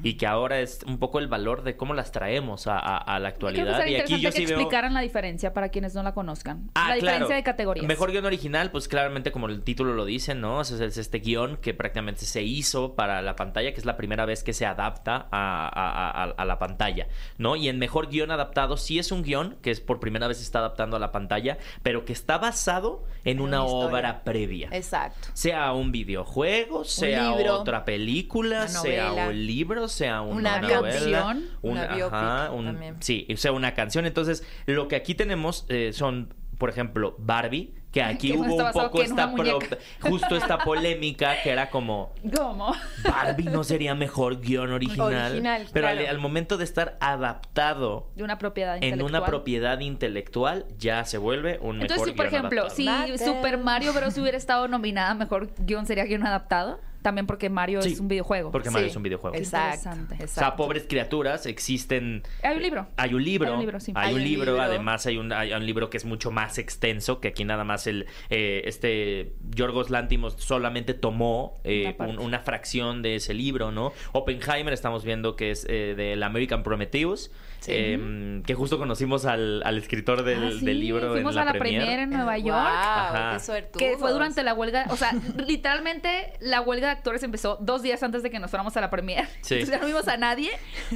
y 0.03 0.15
que 0.15 0.27
ahora 0.27 0.61
es 0.61 0.81
un 0.87 0.99
poco 0.99 1.19
el 1.19 1.29
valor 1.29 1.63
de 1.63 1.77
cómo 1.77 1.95
las 1.95 2.13
traemos 2.13 2.67
a, 2.67 2.79
a- 2.79 2.97
a 2.99 3.19
la 3.19 3.33
Creo 3.35 3.51
que 3.53 3.61
actualidad. 3.61 3.79
sería 3.79 3.99
Y 3.99 4.01
aquí 4.01 4.21
yo 4.21 4.31
que 4.31 4.37
sí 4.37 4.47
veo... 4.47 4.57
explicaran 4.59 4.95
la 4.95 5.01
diferencia 5.01 5.53
para 5.53 5.69
quienes 5.71 5.95
no 5.95 6.03
la 6.03 6.13
conozcan. 6.15 6.71
Ah, 6.75 6.91
la 6.91 6.95
diferencia 6.97 7.27
claro. 7.27 7.37
de 7.37 7.43
categorías. 7.43 7.87
Mejor 7.87 8.11
guion 8.13 8.25
original, 8.27 8.71
pues 8.71 8.89
claramente 8.89 9.33
como 9.33 9.49
el 9.49 9.63
título 9.63 9.95
lo 9.95 10.05
dice, 10.05 10.35
¿no? 10.35 10.59
O 10.59 10.65
sea, 10.65 10.85
es 10.87 10.97
este 10.97 11.19
guion 11.19 11.57
que 11.57 11.75
prácticamente 11.75 12.25
se 12.25 12.43
hizo 12.43 12.95
para 12.95 13.23
la 13.23 13.37
pantalla, 13.37 13.73
que 13.73 13.79
es 13.81 13.85
la 13.87 13.97
primera 13.97 14.25
vez 14.27 14.43
que 14.45 14.53
se 14.53 14.67
adapta 14.67 15.29
a, 15.31 16.45
la 16.45 16.59
pantalla, 16.59 17.09
¿no? 17.39 17.57
Y 17.57 17.69
en 17.69 17.79
mejor 17.79 18.09
guion 18.09 18.31
adaptado 18.31 18.77
sí 18.77 18.99
es 18.99 19.13
un 19.13 19.23
guion 19.23 19.57
que 19.63 19.71
es 19.71 19.81
por 19.81 20.01
primera 20.01 20.27
vez 20.29 20.39
se 20.39 20.45
está 20.45 20.59
adaptando 20.61 20.97
a 20.97 21.01
la 21.01 21.13
pantalla, 21.13 21.59
pero 21.83 22.05
que 22.05 22.13
está 22.13 22.39
basado 22.39 23.05
en, 23.25 23.39
En 23.39 23.41
una, 23.41 23.63
obra 23.65 24.25
previa. 24.25 24.69
Exacto. 24.73 25.29
Sea 25.33 25.73
un 25.73 25.93
videojuego, 25.93 26.85
sea 26.85 27.33
otra 27.33 27.85
película, 27.85 28.69
sea 28.69 29.13
un 29.29 29.47
libro, 29.47 29.82
sea 29.89 30.21
una, 30.23 30.59
una 30.59 30.61
novela, 30.61 30.81
canción, 31.23 31.49
una 31.63 31.87
biopic 31.89 32.15
ajá, 32.15 32.51
un- 32.53 32.65
también. 32.67 32.97
sí, 33.01 33.27
o 33.33 33.37
sea, 33.37 33.53
una 33.53 33.75
canción. 33.75 34.07
Entonces, 34.07 34.45
lo 34.67 34.89
que 34.89 34.97
aquí 34.97 35.15
tenemos 35.15 35.67
eh, 35.69 35.93
son, 35.93 36.35
por 36.59 36.71
ejemplo, 36.71 37.15
Barbie, 37.19 37.75
que 37.93 38.03
aquí 38.03 38.33
hubo 38.35 38.55
un 38.65 38.73
poco 38.73 39.03
esta 39.03 39.35
pro- 39.35 39.59
justo 40.01 40.35
esta 40.37 40.57
polémica 40.65 41.43
que 41.43 41.51
era 41.51 41.69
como 41.69 42.15
¿Cómo? 42.35 42.75
Barbie 43.05 43.45
no 43.45 43.65
sería 43.65 43.95
mejor 43.95 44.41
guion 44.41 44.73
original, 44.73 45.33
Original, 45.33 45.67
pero 45.75 45.89
al, 45.89 45.97
claro. 45.99 46.11
al 46.11 46.19
momento 46.19 46.57
de 46.57 46.65
estar 46.65 46.97
adaptado 47.01 48.09
De 48.17 48.23
una 48.25 48.39
propiedad 48.39 48.79
en 48.83 49.03
una 49.03 49.25
propiedad 49.27 49.79
intelectual 49.81 50.65
ya 50.79 51.05
se 51.05 51.19
vuelve 51.19 51.59
un 51.61 51.79
mejor 51.79 51.83
Entonces, 51.83 52.09
si 52.09 52.13
por 52.17 52.27
ejemplo, 52.27 52.61
adaptado. 52.63 53.17
si. 53.19 53.25
Super 53.25 53.59
Mario 53.59 53.93
Bros. 53.93 54.17
hubiera 54.17 54.39
estado 54.39 54.69
nominada 54.69 55.15
mejor 55.15 55.51
guion, 55.59 55.85
¿sería 55.87 56.05
guion 56.05 56.27
adaptado? 56.27 56.81
También 57.03 57.27
porque 57.27 57.51
Mario 57.51 57.83
Sí, 57.83 57.93
es 57.93 58.01
un 58.01 58.09
videojuego. 58.09 58.51
porque 58.53 58.71
Mario 58.71 58.89
es 58.89 58.97
un 58.97 59.03
videojuego. 59.03 59.37
Exacto. 59.37 59.77
Interesante. 59.91 60.15
O 60.15 60.17
sea, 60.19 60.27
exacto. 60.27 60.57
pobres 60.57 60.85
criaturas 60.89 61.47
existen 61.47 62.23
Hay 62.43 62.57
un 62.57 62.63
libro. 62.63 62.87
Hay 62.97 63.15
un 63.15 63.25
libro. 63.25 63.49
Hay 63.49 63.55
un 63.55 63.61
libro, 63.61 63.81
sí. 63.81 63.93
Hay 63.95 64.09
Hay 64.09 64.15
un 64.15 64.21
un 64.21 64.25
libro, 64.27 64.45
libro. 64.53 64.63
además 64.63 65.05
hay 65.07 65.17
un, 65.19 65.33
hay 65.33 65.53
un 65.53 65.67
libro 65.67 65.91
que 65.91 65.97
es 65.97 66.05
mucho 66.05 66.31
más 66.31 66.59
extenso, 66.59 67.21
que 67.21 67.29
aquí 67.29 67.45
nada 67.45 67.65
más 67.65 67.87
el 67.87 68.07
eh, 68.31 68.63
este 68.67 69.33
Yorgos 69.51 69.91
Lántimos 69.91 70.35
solamente 70.39 70.95
tomó 70.95 71.61
eh, 71.65 71.83
Una 71.89 71.97
parte. 71.97 72.13
un- 72.15 72.19
una 72.21 72.39
fracción 72.41 73.03
de 73.03 73.17
ese 73.17 73.35
libro, 73.35 73.73
¿no? 73.73 73.93
Oppenheimer 74.13 74.73
estamos 74.73 75.05
viendo 75.05 75.37
que 75.37 75.51
es 75.51 75.67
eh, 75.69 75.95
del 75.97 76.23
American 76.23 76.63
Prometheus, 76.63 77.31
Sí. 77.61 77.71
eh, 77.75 78.43
que 78.45 78.55
justo 78.55 78.77
conocimos 78.77 79.25
al, 79.25 79.63
al 79.65 79.79
escritor 79.79 80.25
del, 80.25 80.43
Ah, 80.45 80.51
sí, 80.59 80.65
del 80.67 80.81
libro 80.81 81.13
Fuimos 81.13 81.31
en 81.33 81.37
la, 81.37 81.43
a 81.43 81.45
la 81.45 81.53
premier. 81.53 81.83
premier 81.83 81.99
en 82.01 82.11
Nueva 82.11 82.37
York. 82.39 82.59
Ajá. 82.59 83.39
qué. 83.73 83.79
Que 83.79 83.97
fue 83.99 84.11
durante 84.13 84.43
la 84.43 84.53
huelga, 84.55 84.87
o 84.91 84.97
sea, 84.97 85.13
literalmente 85.47 86.33
la 86.41 86.61
huelga 86.61 86.92
de 86.93 86.99
actores 86.99 87.23
empezó 87.23 87.57
dos 87.61 87.83
días 87.83 88.03
antes 88.03 88.23
de 88.23 88.31
que 88.31 88.39
nos 88.39 88.51
fuéramos 88.51 88.77
a 88.77 88.81
la 88.81 88.91
premier. 88.91 89.27
Sí. 89.43 89.55
Entonces 89.55 89.75
ya 89.75 89.81
no 89.81 89.87
vimos 89.87 90.07
a 90.09 90.17
nadie, 90.17 90.51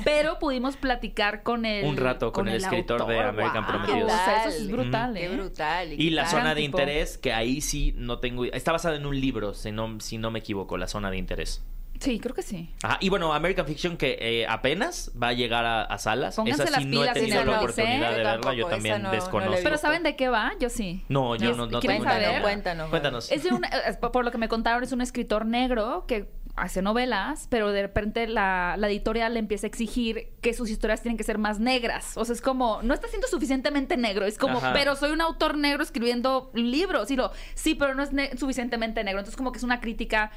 pero 0.04 0.38
pudimos 0.38 0.76
platicar 0.76 1.42
con 1.42 1.64
el 1.64 1.84
Un 1.84 1.96
rato 1.96 2.32
con 2.32 2.48
el 2.48 2.56
escritor 2.56 3.06
de 3.06 3.18
American. 3.18 3.64
O 3.64 4.08
sea, 4.08 4.46
eso 4.46 4.48
es 4.48 4.70
brutal, 4.70 5.14
Qué 5.14 5.24
¿eh? 5.24 5.28
brutal. 5.28 5.92
Y 5.92 6.10
la 6.10 6.26
zona 6.26 6.54
de 6.54 6.62
tipo. 6.62 6.78
interés, 6.78 7.18
que 7.18 7.32
ahí 7.32 7.60
sí 7.60 7.92
no 7.96 8.20
tengo... 8.20 8.44
Está 8.44 8.72
basada 8.72 8.96
en 8.96 9.04
un 9.04 9.20
libro, 9.20 9.52
si 9.52 9.72
no, 9.72 9.98
si 10.00 10.18
no 10.18 10.30
me 10.30 10.38
equivoco, 10.38 10.76
la 10.78 10.86
zona 10.86 11.10
de 11.10 11.16
interés. 11.16 11.64
Sí, 12.00 12.18
creo 12.20 12.34
que 12.34 12.42
sí. 12.42 12.70
Ajá, 12.82 12.98
y 13.00 13.08
bueno, 13.08 13.32
American 13.32 13.66
Fiction 13.66 13.96
que 13.96 14.16
eh, 14.20 14.46
apenas 14.48 15.10
va 15.20 15.28
a 15.28 15.32
llegar 15.32 15.64
a, 15.64 15.82
a 15.82 15.98
salas. 15.98 16.36
Pónganse 16.36 16.64
esa 16.64 16.78
sí 16.78 16.84
las 16.84 16.86
no 16.86 16.96
he 16.96 17.00
pilas, 17.00 17.14
tenido 17.14 17.44
la 17.44 17.52
¿eh? 17.52 17.56
oportunidad 17.58 17.92
de 17.92 17.98
Yo 17.98 18.10
verla, 18.16 18.32
tampoco, 18.32 18.52
yo 18.54 18.66
también 18.66 18.94
esa 18.94 18.98
no- 18.98 19.04
no 19.04 19.10
la 19.12 19.16
he 19.16 19.20
desconozco. 19.20 19.50
visto. 19.52 19.64
Pero 19.64 19.78
¿saben 19.78 20.02
de 20.02 20.16
qué 20.16 20.28
va? 20.28 20.52
Yo 20.60 20.68
sí. 20.68 21.04
No, 21.08 21.36
yo 21.36 21.50
Es- 21.52 21.56
no, 21.56 21.66
no 21.66 21.80
¿quieren 21.80 21.98
tengo 22.00 22.10
saber? 22.10 22.28
idea. 22.28 22.42
Cuéntanos. 22.42 22.90
Cuéntanos. 22.90 23.32
Es 23.32 23.42
de 23.42 23.50
un, 23.50 23.64
es- 23.64 23.96
por 23.96 24.24
lo 24.24 24.30
que 24.30 24.38
me 24.38 24.48
contaron, 24.48 24.82
es 24.82 24.92
un 24.92 25.00
escritor 25.00 25.46
negro 25.46 26.04
que 26.06 26.28
hace 26.54 26.80
novelas, 26.80 27.48
pero 27.50 27.70
de 27.70 27.82
repente 27.82 28.26
la, 28.26 28.76
la 28.78 28.88
editorial 28.88 29.34
le 29.34 29.40
empieza 29.40 29.66
a 29.66 29.68
exigir 29.68 30.28
que 30.40 30.54
sus 30.54 30.70
historias 30.70 31.02
tienen 31.02 31.18
que 31.18 31.24
ser 31.24 31.36
más 31.36 31.60
negras. 31.60 32.16
O 32.16 32.24
sea, 32.24 32.34
es 32.34 32.40
como, 32.40 32.80
no 32.82 32.94
está 32.94 33.08
siendo 33.08 33.28
suficientemente 33.28 33.98
negro. 33.98 34.24
Es 34.24 34.38
como, 34.38 34.56
Ajá. 34.56 34.72
pero 34.72 34.96
soy 34.96 35.10
un 35.12 35.20
autor 35.20 35.58
negro 35.58 35.82
escribiendo 35.82 36.50
libros. 36.54 37.10
Y 37.10 37.16
lo, 37.16 37.30
sí, 37.54 37.74
pero 37.74 37.94
no 37.94 38.02
es 38.02 38.12
ne- 38.14 38.34
suficientemente 38.38 39.04
negro. 39.04 39.18
Entonces, 39.20 39.36
como 39.36 39.52
que 39.52 39.58
es 39.58 39.64
una 39.64 39.80
crítica 39.80 40.30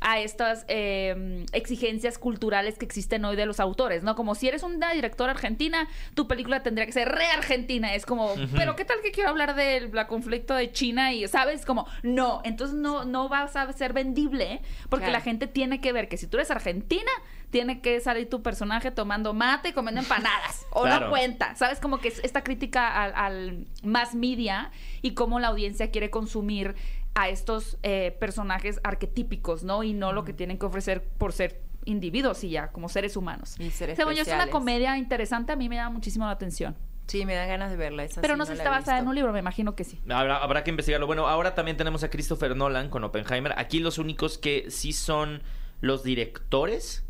a 0.00 0.18
estas 0.20 0.64
eh, 0.68 1.44
exigencias 1.52 2.18
culturales 2.18 2.78
que 2.78 2.84
existen 2.84 3.24
hoy 3.24 3.36
de 3.36 3.46
los 3.46 3.60
autores, 3.60 4.02
¿no? 4.02 4.14
Como 4.14 4.34
si 4.34 4.48
eres 4.48 4.62
una 4.62 4.92
directora 4.92 5.32
argentina, 5.32 5.88
tu 6.14 6.26
película 6.28 6.62
tendría 6.62 6.86
que 6.86 6.92
ser 6.92 7.08
re 7.08 7.26
argentina. 7.26 7.94
Es 7.94 8.06
como, 8.06 8.34
pero 8.56 8.76
¿qué 8.76 8.84
tal 8.84 8.98
que 9.02 9.10
quiero 9.12 9.30
hablar 9.30 9.54
del 9.54 9.90
la 9.92 10.06
conflicto 10.06 10.54
de 10.54 10.72
China 10.72 11.12
y, 11.12 11.26
¿sabes? 11.28 11.64
Como, 11.64 11.86
no, 12.02 12.40
entonces 12.44 12.76
no, 12.76 13.04
no 13.04 13.28
vas 13.28 13.56
a 13.56 13.72
ser 13.72 13.92
vendible 13.92 14.60
porque 14.88 15.06
Claro. 15.06 15.18
la 15.18 15.20
gente 15.20 15.46
tiene 15.46 15.80
que 15.80 15.92
ver 15.92 16.08
que 16.08 16.16
si 16.16 16.26
tú 16.26 16.36
eres 16.36 16.50
argentina, 16.50 17.10
tiene 17.50 17.80
que 17.80 18.00
salir 18.00 18.28
tu 18.28 18.42
personaje 18.42 18.90
tomando 18.90 19.32
mate 19.32 19.68
y 19.68 19.72
comiendo 19.72 20.00
empanadas. 20.00 20.66
O 20.70 20.82
Claro. 20.82 21.06
no 21.06 21.10
cuenta, 21.10 21.54
¿sabes? 21.54 21.78
Como 21.80 21.98
que 21.98 22.08
es 22.08 22.18
esta 22.24 22.42
crítica 22.42 23.02
al, 23.02 23.14
al 23.14 23.66
más 23.82 24.14
media 24.14 24.70
y 25.00 25.14
cómo 25.14 25.38
la 25.40 25.48
audiencia 25.48 25.90
quiere 25.90 26.10
consumir 26.10 26.74
a 27.16 27.30
estos 27.30 27.78
eh, 27.82 28.14
personajes 28.20 28.78
arquetípicos, 28.84 29.64
¿no? 29.64 29.82
Y 29.82 29.94
no 29.94 30.12
lo 30.12 30.24
que 30.24 30.34
tienen 30.34 30.58
que 30.58 30.66
ofrecer 30.66 31.02
por 31.02 31.32
ser 31.32 31.62
individuos 31.86 32.44
y 32.44 32.50
ya, 32.50 32.68
como 32.68 32.90
seres 32.90 33.16
humanos. 33.16 33.58
Y 33.58 33.70
ser 33.70 33.96
Según 33.96 34.12
yo, 34.12 34.22
es 34.22 34.28
una 34.28 34.48
comedia 34.48 34.98
interesante, 34.98 35.52
a 35.52 35.56
mí 35.56 35.68
me 35.70 35.76
llama 35.76 35.90
muchísimo 35.90 36.26
la 36.26 36.32
atención. 36.32 36.76
Sí, 37.06 37.24
me 37.24 37.34
dan 37.34 37.48
ganas 37.48 37.70
de 37.70 37.76
verla. 37.78 38.04
Esa 38.04 38.20
Pero 38.20 38.34
sí 38.34 38.38
no 38.38 38.44
la 38.44 38.52
está 38.52 38.68
basada 38.68 38.98
en 38.98 39.08
un 39.08 39.14
libro, 39.14 39.32
me 39.32 39.38
imagino 39.38 39.74
que 39.74 39.84
sí. 39.84 39.98
Habrá, 40.10 40.36
habrá 40.38 40.62
que 40.62 40.70
investigarlo. 40.70 41.06
Bueno, 41.06 41.26
ahora 41.26 41.54
también 41.54 41.78
tenemos 41.78 42.02
a 42.02 42.10
Christopher 42.10 42.54
Nolan 42.54 42.90
con 42.90 43.02
Oppenheimer. 43.02 43.54
Aquí 43.56 43.78
los 43.78 43.96
únicos 43.96 44.36
que 44.36 44.70
sí 44.70 44.92
son 44.92 45.42
los 45.80 46.02
directores. 46.02 47.05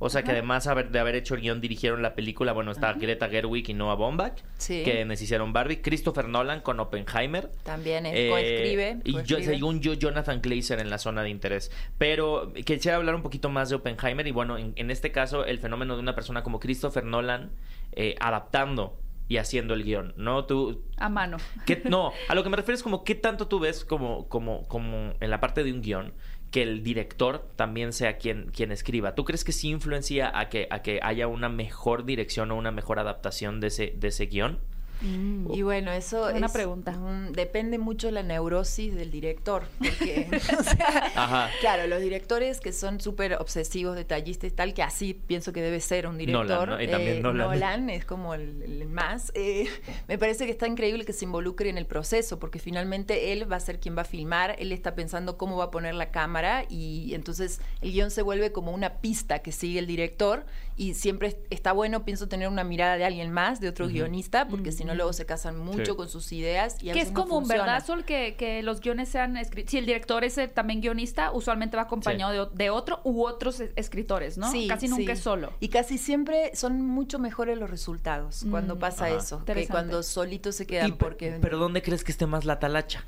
O 0.00 0.10
sea, 0.10 0.22
que 0.22 0.30
además 0.30 0.66
haber- 0.68 0.90
de 0.90 0.98
haber 1.00 1.16
hecho 1.16 1.34
el 1.34 1.40
guion, 1.40 1.60
dirigieron 1.60 2.02
la 2.02 2.14
película. 2.14 2.52
Bueno, 2.52 2.70
está 2.70 2.92
Greta 2.92 3.28
Gerwig 3.28 3.68
y 3.68 3.74
Noah 3.74 3.96
Baumbach, 3.96 4.42
Sí. 4.56 4.84
que 4.84 5.04
nos 5.04 5.20
hicieron 5.20 5.52
Barbie. 5.52 5.82
Christopher 5.82 6.28
Nolan 6.28 6.60
con 6.60 6.78
Oppenheimer. 6.78 7.50
También 7.64 8.06
es, 8.06 8.14
Eh, 8.14 8.28
coescribe. 8.30 8.98
Y 9.04 9.22
yo, 9.24 9.38
según 9.42 9.80
yo, 9.80 9.94
Jonathan 9.94 10.40
Glazer 10.40 10.78
en 10.78 10.88
la 10.90 10.98
zona 10.98 11.22
de 11.22 11.30
interés. 11.30 11.72
Pero 11.98 12.52
quisiera 12.64 12.96
hablar 12.96 13.14
un 13.16 13.22
poquito 13.22 13.48
más 13.48 13.70
de 13.70 13.76
Oppenheimer. 13.76 14.26
Y 14.26 14.30
bueno, 14.30 14.56
en, 14.56 14.72
en 14.76 14.90
este 14.90 15.10
caso, 15.10 15.44
el 15.44 15.58
fenómeno 15.58 15.94
de 15.96 16.00
una 16.02 16.14
persona 16.14 16.42
como 16.44 16.60
Christopher 16.60 17.04
Nolan 17.04 17.50
eh, 17.92 18.14
adaptando 18.20 18.96
y 19.30 19.36
haciendo 19.38 19.74
el 19.74 19.82
guion, 19.84 20.14
¿no? 20.16 20.44
Tú, 20.46 20.84
A 20.96 21.08
mano. 21.08 21.36
¿Qué- 21.66 21.82
no, 21.84 22.12
a 22.28 22.34
lo 22.34 22.42
que 22.44 22.48
me 22.50 22.56
refiero 22.56 22.76
es 22.76 22.82
como 22.82 23.02
qué 23.04 23.14
tanto 23.14 23.46
tú 23.48 23.58
ves 23.58 23.84
como, 23.84 24.28
como, 24.28 24.66
como 24.68 25.12
en 25.20 25.30
la 25.30 25.40
parte 25.40 25.64
de 25.64 25.72
un 25.72 25.82
guion 25.82 26.12
que 26.50 26.62
el 26.62 26.82
director 26.82 27.46
también 27.56 27.92
sea 27.92 28.16
quien, 28.18 28.50
quien 28.50 28.72
escriba. 28.72 29.14
¿Tú 29.14 29.24
crees 29.24 29.44
que 29.44 29.52
sí 29.52 29.68
influencia 29.68 30.30
a 30.38 30.48
que, 30.48 30.66
a 30.70 30.82
que 30.82 31.00
haya 31.02 31.26
una 31.26 31.48
mejor 31.48 32.04
dirección 32.04 32.50
o 32.50 32.56
una 32.56 32.70
mejor 32.70 32.98
adaptación 32.98 33.60
de 33.60 33.66
ese, 33.68 33.94
de 33.96 34.08
ese 34.08 34.26
guion? 34.26 34.58
Y 35.00 35.62
bueno, 35.62 35.92
eso 35.92 36.20
Buena 36.22 36.46
es 36.46 36.52
pregunta. 36.52 36.90
un- 36.98 37.32
depende 37.32 37.78
mucho 37.78 38.08
de 38.08 38.12
la 38.12 38.22
neurosis 38.22 38.94
del 38.94 39.10
director. 39.10 39.64
Porque, 39.78 40.26
o 40.58 40.62
sea, 40.62 41.12
Ajá. 41.14 41.50
claro, 41.60 41.86
los 41.86 42.00
directores 42.00 42.60
que 42.60 42.72
son 42.72 43.00
súper 43.00 43.34
obsesivos, 43.34 43.94
detallistas, 43.96 44.52
tal, 44.54 44.74
que 44.74 44.82
así 44.82 45.14
pienso 45.14 45.52
que 45.52 45.62
debe 45.62 45.80
ser 45.80 46.06
un 46.06 46.18
director. 46.18 46.46
Nolan, 46.48 46.68
¿no? 46.70 46.82
Y 46.82 46.88
también 46.88 47.16
eh, 47.18 47.20
Nolan. 47.22 47.90
es 47.90 48.04
como 48.04 48.34
el, 48.34 48.62
el 48.62 48.86
más. 48.86 49.30
eh, 49.34 49.66
me 50.08 50.18
parece 50.18 50.46
que 50.46 50.52
está 50.52 50.66
increíble 50.66 51.04
que 51.04 51.12
se 51.12 51.24
involucre 51.24 51.68
en 51.70 51.78
el 51.78 51.86
proceso, 51.86 52.38
porque 52.38 52.58
finalmente 52.58 53.32
él 53.32 53.50
va 53.50 53.56
a 53.56 53.60
ser 53.60 53.78
quien 53.80 53.96
va 53.96 54.02
a 54.02 54.04
filmar, 54.04 54.56
él 54.58 54.72
está 54.72 54.94
pensando 54.94 55.36
cómo 55.38 55.56
va 55.56 55.64
a 55.64 55.70
poner 55.70 55.94
la 55.94 56.10
cámara 56.10 56.64
y 56.68 57.14
entonces 57.14 57.60
el 57.80 57.92
guion 57.92 58.10
se 58.10 58.22
vuelve 58.22 58.52
como 58.52 58.72
una 58.72 58.94
pista 58.94 59.38
que 59.40 59.52
sigue 59.52 59.78
el 59.78 59.86
director 59.86 60.44
y 60.76 60.94
siempre 60.94 61.36
está 61.50 61.72
bueno, 61.72 62.04
pienso, 62.04 62.28
tener 62.28 62.48
una 62.48 62.64
mirada 62.64 62.96
de 62.96 63.04
alguien 63.04 63.32
más, 63.32 63.60
de 63.60 63.68
otro 63.68 63.86
Ujú. 63.86 63.94
guionista, 63.94 64.46
porque 64.48 64.70
Mm. 64.70 64.72
si 64.72 64.84
no 64.88 64.94
luego 64.96 65.12
se 65.12 65.24
casan 65.26 65.56
mucho 65.58 65.84
Sí. 65.92 65.96
con 65.96 66.08
sus 66.08 66.32
ideas 66.32 66.82
y 66.82 66.90
a 66.90 66.92
Que 66.94 67.00
es 67.00 67.12
no 67.12 67.20
común, 67.22 67.40
funciona. 67.44 67.62
¿verdad, 67.64 67.86
Sol? 67.86 68.04
Que, 68.04 68.34
que 68.36 68.62
los 68.62 68.80
guiones 68.80 69.08
sean 69.08 69.36
escritos. 69.36 69.70
Si 69.70 69.78
el 69.78 69.86
director 69.86 70.24
es 70.24 70.36
eh, 70.38 70.48
también 70.48 70.80
guionista, 70.80 71.30
usualmente 71.32 71.76
va 71.76 71.84
acompañado 71.84 72.32
de, 72.32 72.40
o- 72.40 72.46
de 72.46 72.70
otro 72.70 73.00
u 73.04 73.24
otros 73.24 73.60
es- 73.60 73.70
escritores, 73.76 74.36
¿no? 74.38 74.50
Sí, 74.50 74.66
Casi 74.68 74.88
nunca 74.88 75.12
sí. 75.14 75.18
es 75.18 75.20
solo. 75.20 75.52
Y 75.60 75.68
casi 75.68 75.98
siempre 75.98 76.50
son 76.54 76.80
mucho 76.84 77.18
mejores 77.18 77.56
los 77.58 77.70
resultados 77.70 78.44
cuando 78.50 78.76
Mm. 78.76 78.78
pasa 78.80 79.06
Ajá. 79.06 79.16
eso, 79.16 79.44
que 79.44 79.66
cuando 79.68 80.02
solitos 80.02 80.56
se 80.56 80.66
quedan 80.66 80.96
porque 80.96 81.38
Pero 81.40 81.58
¿dónde 81.58 81.82
crees 81.82 82.02
que 82.04 82.12
esté 82.12 82.26
más 82.26 82.44
la 82.44 82.58
talacha? 82.58 83.04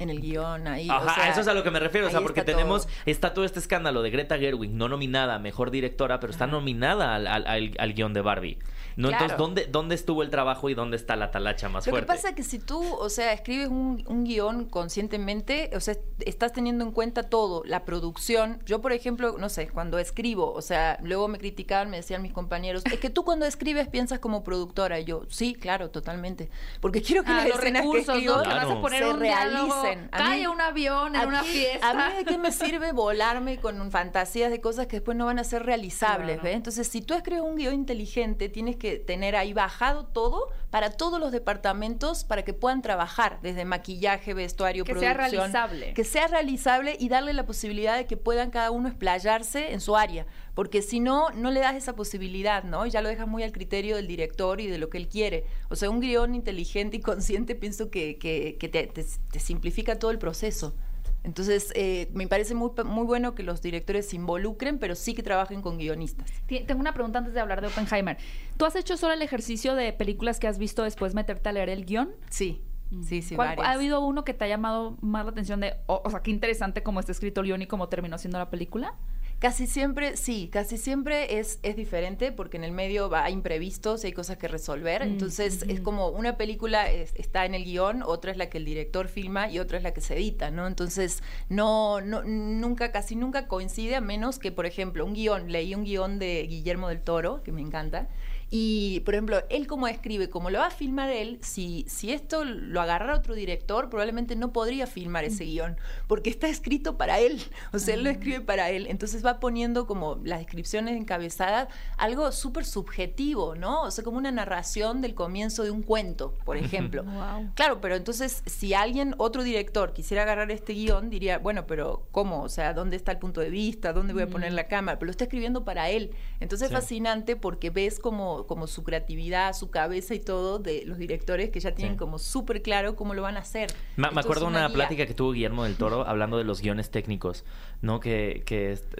en 0.00 0.10
el 0.10 0.20
guion 0.20 0.66
ahí. 0.66 0.90
o 0.90 0.92
Ajá, 0.92 1.14
sea, 1.14 1.24
a 1.24 1.28
eso 1.28 1.40
es 1.40 1.46
a 1.46 1.54
lo 1.54 1.62
que 1.62 1.70
me 1.70 1.78
refiero. 1.78 2.08
O 2.08 2.10
sea, 2.10 2.20
porque 2.20 2.40
está 2.40 2.50
tenemos, 2.50 2.82
todo. 2.86 2.94
está 3.06 3.32
todo 3.32 3.44
este 3.44 3.60
escándalo 3.60 4.02
de 4.02 4.10
Greta 4.10 4.36
Gerwig, 4.36 4.72
no 4.72 4.88
nominada 4.88 5.36
a 5.36 5.38
mejor 5.38 5.70
directora, 5.70 6.18
pero 6.18 6.32
está 6.32 6.48
nominada 6.48 7.14
al, 7.14 7.28
al, 7.28 7.46
al- 7.46 7.74
al 7.78 7.94
guion 7.94 8.12
de 8.12 8.20
Barbie. 8.20 8.58
No, 8.96 9.08
Claro. 9.08 9.24
entonces, 9.24 9.38
¿dónde, 9.38 9.66
¿dónde 9.66 9.94
estuvo 9.94 10.22
el 10.22 10.30
trabajo 10.30 10.68
y 10.70 10.74
dónde 10.74 10.96
está 10.96 11.16
la 11.16 11.30
talacha 11.30 11.68
más 11.68 11.84
Lo 11.86 11.90
que 11.90 11.90
fuerte? 11.90 12.06
pasa 12.06 12.28
es 12.30 12.34
que 12.34 12.42
si 12.42 12.58
tú, 12.58 12.82
o 12.94 13.08
sea, 13.08 13.32
escribes 13.32 13.68
un, 13.68 14.04
un 14.06 14.24
guion 14.24 14.66
conscientemente, 14.66 15.70
o 15.74 15.80
sea, 15.80 15.96
estás 16.20 16.52
teniendo 16.52 16.84
en 16.84 16.92
cuenta 16.92 17.24
todo, 17.24 17.62
la 17.64 17.84
producción. 17.84 18.60
Yo, 18.64 18.80
por 18.80 18.92
ejemplo, 18.92 19.36
no 19.38 19.48
sé, 19.48 19.68
cuando 19.68 19.98
escribo, 19.98 20.52
o 20.52 20.62
sea, 20.62 20.98
luego 21.02 21.28
me 21.28 21.38
criticaban, 21.38 21.90
me 21.90 21.96
decían 21.98 22.22
mis 22.22 22.32
compañeros, 22.32 22.82
es 22.86 22.98
que 23.00 23.10
tú 23.10 23.24
cuando 23.24 23.46
escribes 23.46 23.88
piensas 23.88 24.18
como 24.18 24.42
productora. 24.44 24.98
Y 25.00 25.04
yo, 25.04 25.22
sí, 25.28 25.54
claro, 25.54 25.90
totalmente. 25.90 26.48
Porque 26.80 27.02
quiero 27.02 27.24
que 27.24 27.32
Ah, 27.32 27.36
las 27.38 27.48
los 27.48 27.58
escenas 27.58 27.82
que 27.82 27.88
recursos, 27.88 28.14
escribo 28.16 28.36
¿no? 28.36 28.42
Que 28.42 28.48
vas 28.48 28.58
Claro. 28.64 28.78
a 28.78 28.80
poner 28.80 29.02
se 29.02 29.10
un 29.10 29.20
realicen. 29.20 30.08
A 30.12 30.18
mí- 30.18 30.24
cae 30.30 30.48
un 30.48 30.60
avión 30.60 31.14
en 31.16 31.20
¿A 31.22 31.26
una 31.26 31.42
fiesta. 31.42 31.90
A 31.90 31.94
mí 32.10 32.16
de 32.18 32.24
qué 32.24 32.38
me 32.38 32.52
sirve 32.52 32.92
volarme 32.92 33.58
con 33.58 33.90
fantasías 33.90 34.50
de 34.50 34.60
cosas 34.60 34.86
que 34.86 34.96
después 34.96 35.16
no 35.16 35.26
van 35.26 35.38
a 35.38 35.44
ser 35.44 35.64
realizables, 35.64 36.36
Claro. 36.36 36.42
¿ves? 36.44 36.54
Entonces, 36.56 36.86
si 36.88 37.02
tú 37.02 37.14
escribes 37.14 37.42
un 37.42 37.56
guion 37.56 37.74
inteligente, 37.74 38.48
tienes 38.48 38.76
que 38.76 38.83
tener 38.92 39.36
ahí 39.36 39.52
bajado 39.52 40.04
todo 40.06 40.48
para 40.70 40.90
todos 40.90 41.20
los 41.20 41.30
departamentos 41.32 42.24
para 42.24 42.42
que 42.44 42.52
puedan 42.52 42.82
trabajar, 42.82 43.38
desde 43.42 43.64
maquillaje, 43.64 44.34
vestuario, 44.34 44.84
Que 44.84 44.94
sea 44.94 45.14
producción. 45.14 45.52
realizable. 45.52 45.94
Que 45.94 46.04
sea 46.04 46.26
realizable 46.26 46.96
y 46.98 47.08
darle 47.08 47.32
la 47.32 47.46
posibilidad 47.46 47.96
de 47.96 48.06
que 48.06 48.16
puedan 48.16 48.50
cada 48.50 48.70
uno 48.70 48.88
explayarse 48.88 49.72
en 49.72 49.80
su 49.80 49.96
área. 49.96 50.26
Porque 50.54 50.82
si 50.82 51.00
no, 51.00 51.30
no 51.30 51.50
le 51.50 51.60
das 51.60 51.74
esa 51.76 51.94
posibilidad, 51.94 52.62
¿no? 52.64 52.86
Ya 52.86 53.00
lo 53.02 53.08
dejas 53.08 53.26
muy 53.26 53.42
al 53.42 53.52
criterio 53.52 53.96
del 53.96 54.06
director 54.06 54.60
y 54.60 54.66
de 54.68 54.78
lo 54.78 54.90
que 54.90 54.98
él 54.98 55.08
quiere. 55.08 55.44
O 55.68 55.76
sea, 55.76 55.90
un 55.90 56.00
guion 56.00 56.34
inteligente 56.34 56.96
y 56.96 57.00
consciente 57.00 57.54
pienso 57.54 57.90
que, 57.90 58.18
que- 58.18 58.56
que 58.58 58.68
te, 58.68 58.86
te- 58.86 59.04
te 59.32 59.38
simplifica 59.40 59.98
todo 59.98 60.10
el 60.10 60.18
proceso. 60.18 60.74
Entonces, 61.24 61.72
eh, 61.74 62.10
me 62.12 62.28
parece 62.28 62.54
muy, 62.54 62.70
muy 62.84 63.06
bueno 63.06 63.34
que 63.34 63.42
los 63.42 63.62
directores 63.62 64.08
se 64.10 64.16
involucren, 64.16 64.78
pero 64.78 64.94
sí 64.94 65.14
que 65.14 65.22
trabajen 65.22 65.62
con 65.62 65.78
guionistas. 65.78 66.30
Tengo 66.46 66.80
una 66.80 66.92
pregunta 66.92 67.18
antes 67.18 67.32
de 67.34 67.40
hablar 67.40 67.62
de 67.62 67.68
Oppenheimer. 67.68 68.18
¿Tú 68.58 68.66
has 68.66 68.76
hecho 68.76 68.96
solo 68.98 69.14
el 69.14 69.22
ejercicio 69.22 69.74
de 69.74 69.92
películas 69.94 70.38
que 70.38 70.46
has 70.46 70.58
visto 70.58 70.82
después 70.82 71.14
meterte 71.14 71.48
a 71.48 71.52
leer 71.52 71.70
el 71.70 71.86
guion? 71.86 72.10
Sí, 72.28 72.62
sí, 73.02 73.22
sí. 73.22 73.36
¿Cuál-. 73.36 73.58
¿Ha 73.58 73.72
habido 73.72 74.00
uno 74.04 74.24
que 74.24 74.34
te 74.34 74.44
ha 74.44 74.48
llamado 74.48 74.98
más 75.00 75.24
la 75.24 75.30
atención 75.30 75.60
de, 75.60 75.74
o, 75.86 76.02
o 76.04 76.10
sea, 76.10 76.20
qué 76.22 76.30
interesante 76.30 76.82
cómo 76.82 77.00
está 77.00 77.12
escrito 77.12 77.40
el 77.40 77.46
guion 77.46 77.62
y 77.62 77.66
cómo 77.66 77.88
terminó 77.88 78.18
siendo 78.18 78.38
la 78.38 78.50
película? 78.50 78.94
Casi 79.40 79.66
siempre, 79.66 80.16
sí, 80.16 80.48
casi 80.50 80.78
siempre 80.78 81.38
es, 81.38 81.58
es 81.62 81.76
diferente 81.76 82.32
porque 82.32 82.56
en 82.56 82.64
el 82.64 82.72
medio 82.72 83.10
va, 83.10 83.28
imprevistos 83.28 84.02
y 84.02 84.06
hay 84.06 84.12
cosas 84.14 84.38
que 84.38 84.48
resolver. 84.48 85.04
Mm, 85.04 85.08
Entonces 85.08 85.64
es 85.68 85.80
como 85.80 86.08
una 86.08 86.38
película 86.38 86.90
es- 86.90 87.12
está 87.14 87.44
en 87.44 87.54
el 87.54 87.64
guion, 87.64 88.02
otra 88.02 88.30
es 88.30 88.38
la 88.38 88.48
que 88.48 88.56
el 88.56 88.64
director 88.64 89.06
filma 89.08 89.50
y 89.50 89.58
otra 89.58 89.76
es 89.76 89.82
la 89.84 89.92
que 89.92 90.00
se 90.00 90.14
edita, 90.14 90.50
¿no? 90.50 90.66
Entonces 90.66 91.22
no, 91.50 92.00
no 92.00 92.22
nunca, 92.22 92.90
casi 92.90 93.16
nunca 93.16 93.46
coincide 93.46 93.96
a 93.96 94.00
menos 94.00 94.38
que, 94.38 94.50
por 94.50 94.64
ejemplo, 94.64 95.04
un 95.04 95.12
guion, 95.12 95.52
leí 95.52 95.74
un 95.74 95.84
guion 95.84 96.18
de 96.18 96.46
Guillermo 96.48 96.88
del 96.88 97.02
Toro, 97.02 97.42
que 97.42 97.52
me 97.52 97.60
encanta, 97.60 98.08
y, 98.50 99.00
por 99.00 99.14
ejemplo, 99.14 99.42
él 99.50 99.66
como 99.66 99.88
escribe, 99.88 100.30
como 100.30 100.50
lo 100.50 100.58
va 100.58 100.66
a 100.66 100.70
filmar 100.70 101.10
él, 101.10 101.38
si, 101.42 101.84
si 101.88 102.12
esto 102.12 102.44
lo 102.44 102.80
agarrara 102.80 103.16
otro 103.16 103.34
director, 103.34 103.90
probablemente 103.90 104.36
no 104.36 104.52
podría 104.52 104.86
filmar 104.86 105.24
ese 105.24 105.44
guion, 105.44 105.76
porque 106.06 106.30
está 106.30 106.48
escrito 106.48 106.96
para 106.96 107.18
él, 107.18 107.42
o 107.72 107.78
sea, 107.78 107.94
él 107.94 108.04
lo 108.04 108.10
escribe 108.10 108.40
para 108.40 108.70
él, 108.70 108.86
entonces 108.88 109.24
va 109.24 109.40
poniendo 109.40 109.86
como 109.86 110.20
las 110.24 110.38
descripciones 110.38 110.96
encabezadas, 110.96 111.68
algo 111.96 112.30
súper 112.32 112.64
subjetivo, 112.64 113.54
¿no? 113.54 113.82
O 113.82 113.90
sea, 113.90 114.04
como 114.04 114.18
una 114.18 114.30
narración 114.32 115.00
del 115.00 115.14
comienzo 115.14 115.62
de 115.64 115.70
un 115.70 115.82
cuento, 115.82 116.34
por 116.44 116.56
ejemplo. 116.56 117.02
Wow. 117.04 117.50
Claro, 117.54 117.80
pero 117.80 117.96
entonces 117.96 118.42
si 118.46 118.74
alguien, 118.74 119.14
otro 119.18 119.42
director, 119.42 119.92
quisiera 119.92 120.22
agarrar 120.22 120.50
este 120.50 120.72
guion, 120.74 121.10
diría, 121.10 121.38
bueno, 121.38 121.66
pero 121.66 122.06
¿cómo? 122.12 122.42
O 122.42 122.48
sea, 122.48 122.74
¿dónde 122.74 122.96
está 122.96 123.12
el 123.12 123.18
punto 123.18 123.40
de 123.40 123.50
vista? 123.50 123.92
¿Dónde 123.92 124.12
voy 124.12 124.22
a 124.22 124.28
poner 124.28 124.52
la 124.52 124.68
cámara? 124.68 124.98
Pero 124.98 125.06
lo 125.06 125.10
está 125.10 125.24
escribiendo 125.24 125.64
para 125.64 125.90
él. 125.90 126.10
Entonces 126.40 126.68
Sí. 126.68 126.74
es 126.74 126.80
fascinante 126.80 127.36
porque 127.36 127.70
ves 127.70 127.98
como, 127.98 128.43
como 128.46 128.66
su 128.66 128.82
creatividad, 128.84 129.52
su 129.54 129.70
cabeza 129.70 130.14
y 130.14 130.20
todo 130.20 130.58
de 130.58 130.82
los 130.86 130.98
directores 130.98 131.50
que 131.50 131.60
ya 131.60 131.74
tienen 131.74 131.94
Sí. 131.94 131.98
como 131.98 132.18
súper 132.18 132.62
claro 132.62 132.96
cómo 132.96 133.14
lo 133.14 133.22
van 133.22 133.36
a 133.36 133.40
hacer. 133.40 133.70
Me, 133.96 134.08
acuerdo 134.08 134.46
una, 134.46 134.66
guía. 134.66 134.74
plática 134.74 135.06
que 135.06 135.14
tuvo 135.14 135.32
Guillermo 135.32 135.64
del 135.64 135.76
Toro 135.76 136.04
hablando 136.08 136.38
de 136.38 136.44
los 136.44 136.60
guiones 136.60 136.90
técnicos, 136.90 137.44
¿no? 137.82 138.00
Que, 138.00 138.42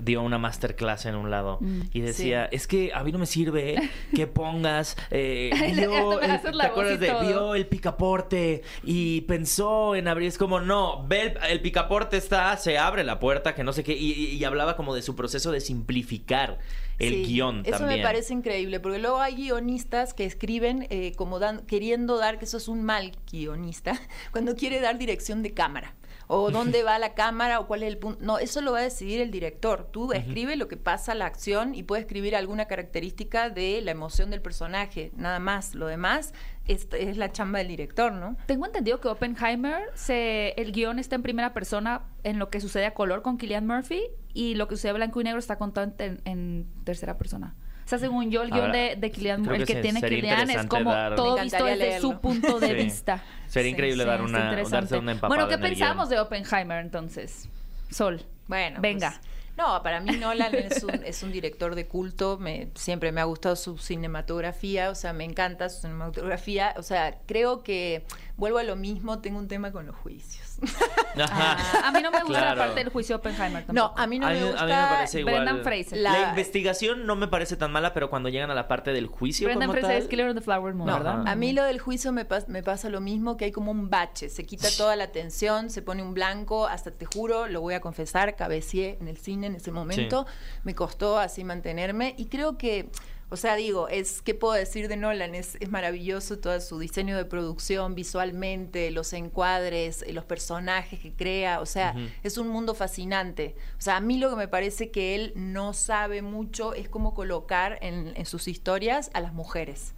dio 0.02 0.22
una 0.22 0.38
masterclass 0.38 1.06
en 1.06 1.14
un 1.14 1.30
lado 1.30 1.58
Mm, 1.60 1.82
y 1.92 2.00
decía, 2.00 2.46
es 2.46 2.66
que 2.66 2.92
a 2.94 3.02
mí 3.04 3.12
no 3.12 3.18
me 3.18 3.26
sirve 3.26 3.76
que 4.14 4.26
pongas, 4.26 4.96
eh, 5.10 5.50
vio, 5.74 6.20
el- 6.20 6.40
¿te 6.40 6.66
acuerdas 6.66 7.00
de, 7.00 7.12
vio 7.26 7.54
el 7.54 7.66
picaporte 7.66 8.62
y 8.82 9.22
pensó 9.22 9.94
en 9.94 10.08
abrir, 10.08 10.28
es 10.28 10.38
como, 10.38 10.60
no, 10.60 11.06
ve 11.06 11.22
el, 11.22 11.38
el 11.50 11.60
picaporte 11.60 12.16
está, 12.16 12.56
se 12.56 12.78
abre 12.78 13.04
la 13.04 13.18
puerta, 13.20 13.54
que 13.54 13.64
no 13.64 13.72
sé 13.72 13.84
qué, 13.84 13.92
y, 13.94 14.12
y- 14.12 14.36
y 14.36 14.44
hablaba 14.44 14.76
como 14.76 14.94
de 14.94 15.02
su 15.02 15.14
proceso 15.16 15.50
de 15.52 15.60
simplificar 15.60 16.58
el 16.98 17.14
Sí, 17.14 17.24
guion 17.24 17.62
Eso 17.64 17.78
también. 17.78 18.00
me 18.00 18.04
parece 18.04 18.32
increíble, 18.34 18.80
porque 18.80 18.98
luego 18.98 19.20
hay 19.20 19.34
guionistas 19.34 20.14
que 20.14 20.24
escriben 20.24 20.86
eh, 20.90 21.12
como 21.16 21.38
dan, 21.38 21.66
queriendo 21.66 22.16
dar, 22.18 22.38
que 22.38 22.44
eso 22.44 22.56
es 22.56 22.68
un 22.68 22.82
mal 22.84 23.12
guionista, 23.30 24.00
cuando 24.32 24.54
quiere 24.54 24.80
dar 24.80 24.98
dirección 24.98 25.42
de 25.42 25.52
cámara. 25.54 25.94
O 26.26 26.50
dónde 26.50 26.82
va 26.82 26.98
la 26.98 27.14
cámara 27.14 27.60
o 27.60 27.66
cuál 27.66 27.82
es 27.82 27.88
el 27.88 27.98
punto. 27.98 28.18
No, 28.22 28.38
eso 28.38 28.60
lo 28.60 28.72
va 28.72 28.78
a 28.78 28.82
decidir 28.82 29.20
el 29.20 29.30
director. 29.30 29.88
Tú 29.90 30.12
escribe 30.12 30.56
lo 30.56 30.68
que 30.68 30.76
pasa, 30.76 31.14
la 31.14 31.26
acción, 31.26 31.74
y 31.74 31.82
puedes 31.82 32.04
escribir 32.04 32.36
alguna 32.36 32.66
característica 32.66 33.50
de 33.50 33.80
la 33.82 33.90
emoción 33.90 34.30
del 34.30 34.40
personaje, 34.40 35.12
nada 35.16 35.38
más. 35.38 35.74
Lo 35.74 35.86
demás 35.86 36.32
es, 36.66 36.88
es 36.92 37.16
la 37.16 37.32
chamba 37.32 37.58
del 37.58 37.68
director, 37.68 38.12
¿no? 38.12 38.36
Tengo 38.46 38.66
entendido 38.66 39.00
que 39.00 39.08
Oppenheimer, 39.08 39.82
se, 39.94 40.54
el 40.56 40.72
guion 40.72 40.98
está 40.98 41.16
en 41.16 41.22
primera 41.22 41.52
persona 41.52 42.02
en 42.22 42.38
lo 42.38 42.48
que 42.50 42.60
sucede 42.60 42.86
a 42.86 42.94
color 42.94 43.22
con 43.22 43.38
Killian 43.38 43.66
Murphy 43.66 44.02
y 44.32 44.54
lo 44.54 44.68
que 44.68 44.76
sucede 44.76 44.90
a 44.90 44.94
blanco 44.94 45.20
y 45.20 45.24
negro 45.24 45.38
está 45.38 45.56
contado 45.56 45.92
en, 45.98 46.20
en 46.24 46.66
tercera 46.84 47.18
persona. 47.18 47.54
O 47.84 47.88
sea, 47.88 47.98
según 47.98 48.30
yo, 48.30 48.42
el 48.42 48.50
guion 48.50 48.72
de, 48.72 48.96
de 48.98 49.10
Killian 49.10 49.42
creo 49.44 49.56
el 49.56 49.66
que 49.66 49.74
que 49.74 49.80
tiene 49.82 50.00
sería 50.00 50.20
Killian 50.20 50.50
es 50.50 50.66
como 50.66 50.90
dar- 50.90 51.14
todo 51.16 51.36
visto 51.42 51.64
desde 51.64 52.00
su 52.00 52.08
leerlo. 52.08 52.20
punto 52.20 52.58
de 52.60 52.68
Sí. 52.68 52.74
vista. 52.74 53.22
Sería 53.46 53.68
Sí, 53.68 53.72
increíble 53.74 54.04
sí, 54.04 54.08
dar 54.08 54.22
una, 54.22 54.54
darse 54.62 54.96
una 54.96 55.12
empapada 55.12 55.28
Bueno, 55.28 55.48
¿qué 55.48 55.54
en 55.54 55.62
el 55.64 55.68
pensamos 55.70 56.08
guion. 56.08 56.16
de 56.16 56.20
Oppenheimer 56.20 56.78
entonces? 56.78 57.48
Sol. 57.90 58.24
Bueno, 58.48 58.80
Venga. 58.80 59.10
pues, 59.10 59.20
no, 59.56 59.82
para 59.82 60.00
mí 60.00 60.16
Nolan 60.16 60.54
es 60.54 60.82
un, 60.82 60.90
es 61.04 61.22
un 61.22 61.30
director 61.30 61.74
de 61.74 61.86
culto. 61.86 62.38
Me, 62.38 62.68
siempre 62.74 63.12
me 63.12 63.20
ha 63.20 63.24
gustado 63.24 63.54
su 63.54 63.78
cinematografía, 63.78 64.90
o 64.90 64.94
sea, 64.94 65.12
me 65.12 65.24
encanta 65.24 65.68
su 65.68 65.82
cinematografía. 65.82 66.74
O 66.76 66.82
sea, 66.82 67.18
creo 67.26 67.62
que 67.62 68.04
vuelvo 68.36 68.58
a 68.58 68.64
lo 68.64 68.74
mismo. 68.76 69.20
Tengo 69.20 69.38
un 69.38 69.46
tema 69.48 69.70
con 69.72 69.86
los 69.86 69.94
juicios. 69.96 70.56
Ajá. 71.22 71.88
A 71.88 71.92
mí 71.92 72.00
no 72.02 72.10
me 72.10 72.20
gusta 72.20 72.38
Claro. 72.38 72.56
la 72.56 72.66
parte 72.66 72.80
del 72.80 72.88
juicio 72.92 73.14
de 73.16 73.18
Oppenheimer 73.18 73.64
No, 73.68 73.82
tampoco. 73.82 74.00
a 74.00 74.06
mí 74.06 74.18
no 74.18 74.26
a, 74.26 74.30
me 74.30 74.44
gusta. 74.44 74.60
a 74.62 74.66
mí 74.66 74.72
me 74.72 74.88
parece 74.96 75.20
igual. 75.20 75.34
Brendan 75.34 75.62
Fraser. 75.62 75.98
La, 75.98 76.12
La- 76.12 76.28
investigación 76.30 77.06
no 77.06 77.16
me 77.16 77.28
parece 77.28 77.56
tan 77.56 77.70
mala, 77.72 77.92
pero 77.94 78.10
cuando 78.10 78.28
llegan 78.28 78.50
a 78.50 78.54
la 78.54 78.68
parte 78.68 78.92
del 78.92 79.06
juicio 79.06 79.46
Brendan 79.46 79.68
como 79.68 79.78
Fraser 79.78 79.96
tal... 79.96 80.02
es 80.02 80.08
Killer 80.08 80.28
of 80.28 80.34
the 80.34 80.40
Flower 80.40 80.74
Moon, 80.74 80.88
No, 80.88 80.94
¿verdad? 80.96 81.22
a 81.26 81.34
mí 81.36 81.52
lo 81.52 81.64
del 81.64 81.78
juicio 81.80 82.12
me, 82.12 82.26
pas- 82.28 82.48
me 82.48 82.62
pasa 82.62 82.88
lo 82.88 83.00
mismo, 83.00 83.36
que 83.36 83.46
hay 83.46 83.52
como 83.52 83.70
un 83.70 83.90
bache, 83.90 84.28
se 84.28 84.44
quita 84.44 84.68
toda 84.76 84.96
la 84.96 85.08
tensión, 85.12 85.70
se 85.70 85.82
pone 85.82 86.02
un 86.02 86.14
blanco, 86.14 86.66
hasta 86.66 86.90
te 86.90 87.06
juro, 87.06 87.46
lo 87.46 87.60
voy 87.60 87.74
a 87.74 87.80
confesar, 87.80 88.36
cabecié 88.36 88.98
en 89.00 89.08
el 89.08 89.16
cine 89.16 89.46
en 89.46 89.54
ese 89.56 89.70
momento, 89.70 90.26
me 90.64 90.74
costó 90.74 91.18
así 91.18 91.44
mantenerme 91.44 92.14
y 92.18 92.26
creo 92.26 92.58
que, 92.58 92.90
o 93.30 93.36
sea, 93.36 93.56
digo, 93.56 93.88
es, 93.88 94.22
¿qué 94.22 94.34
puedo 94.34 94.54
decir 94.54 94.88
de 94.88 94.96
Nolan? 94.96 95.34
Es, 95.34 95.56
es 95.60 95.70
maravilloso 95.70 96.38
todo 96.38 96.60
su 96.60 96.78
diseño 96.78 97.16
de 97.16 97.24
producción 97.24 97.94
visualmente, 97.94 98.90
los 98.90 99.12
encuadres, 99.12 100.02
eh, 100.02 100.12
los 100.12 100.24
personajes 100.24 101.00
que 101.00 101.12
crea, 101.12 101.60
o 101.60 101.66
sea, 101.66 101.94
es 102.22 102.38
un 102.38 102.48
mundo 102.48 102.74
fascinante. 102.74 103.56
O 103.78 103.80
sea, 103.80 103.96
a 103.96 104.00
mí 104.00 104.18
lo 104.18 104.30
que 104.30 104.36
me 104.36 104.48
parece 104.48 104.90
que 104.90 105.14
él 105.14 105.32
no 105.36 105.72
sabe 105.72 106.22
mucho 106.22 106.74
es 106.74 106.88
cómo 106.88 107.14
colocar 107.14 107.78
en, 107.80 108.12
en 108.16 108.26
sus 108.26 108.46
historias 108.48 109.10
a 109.14 109.20
las 109.20 109.32
mujeres. 109.32 109.93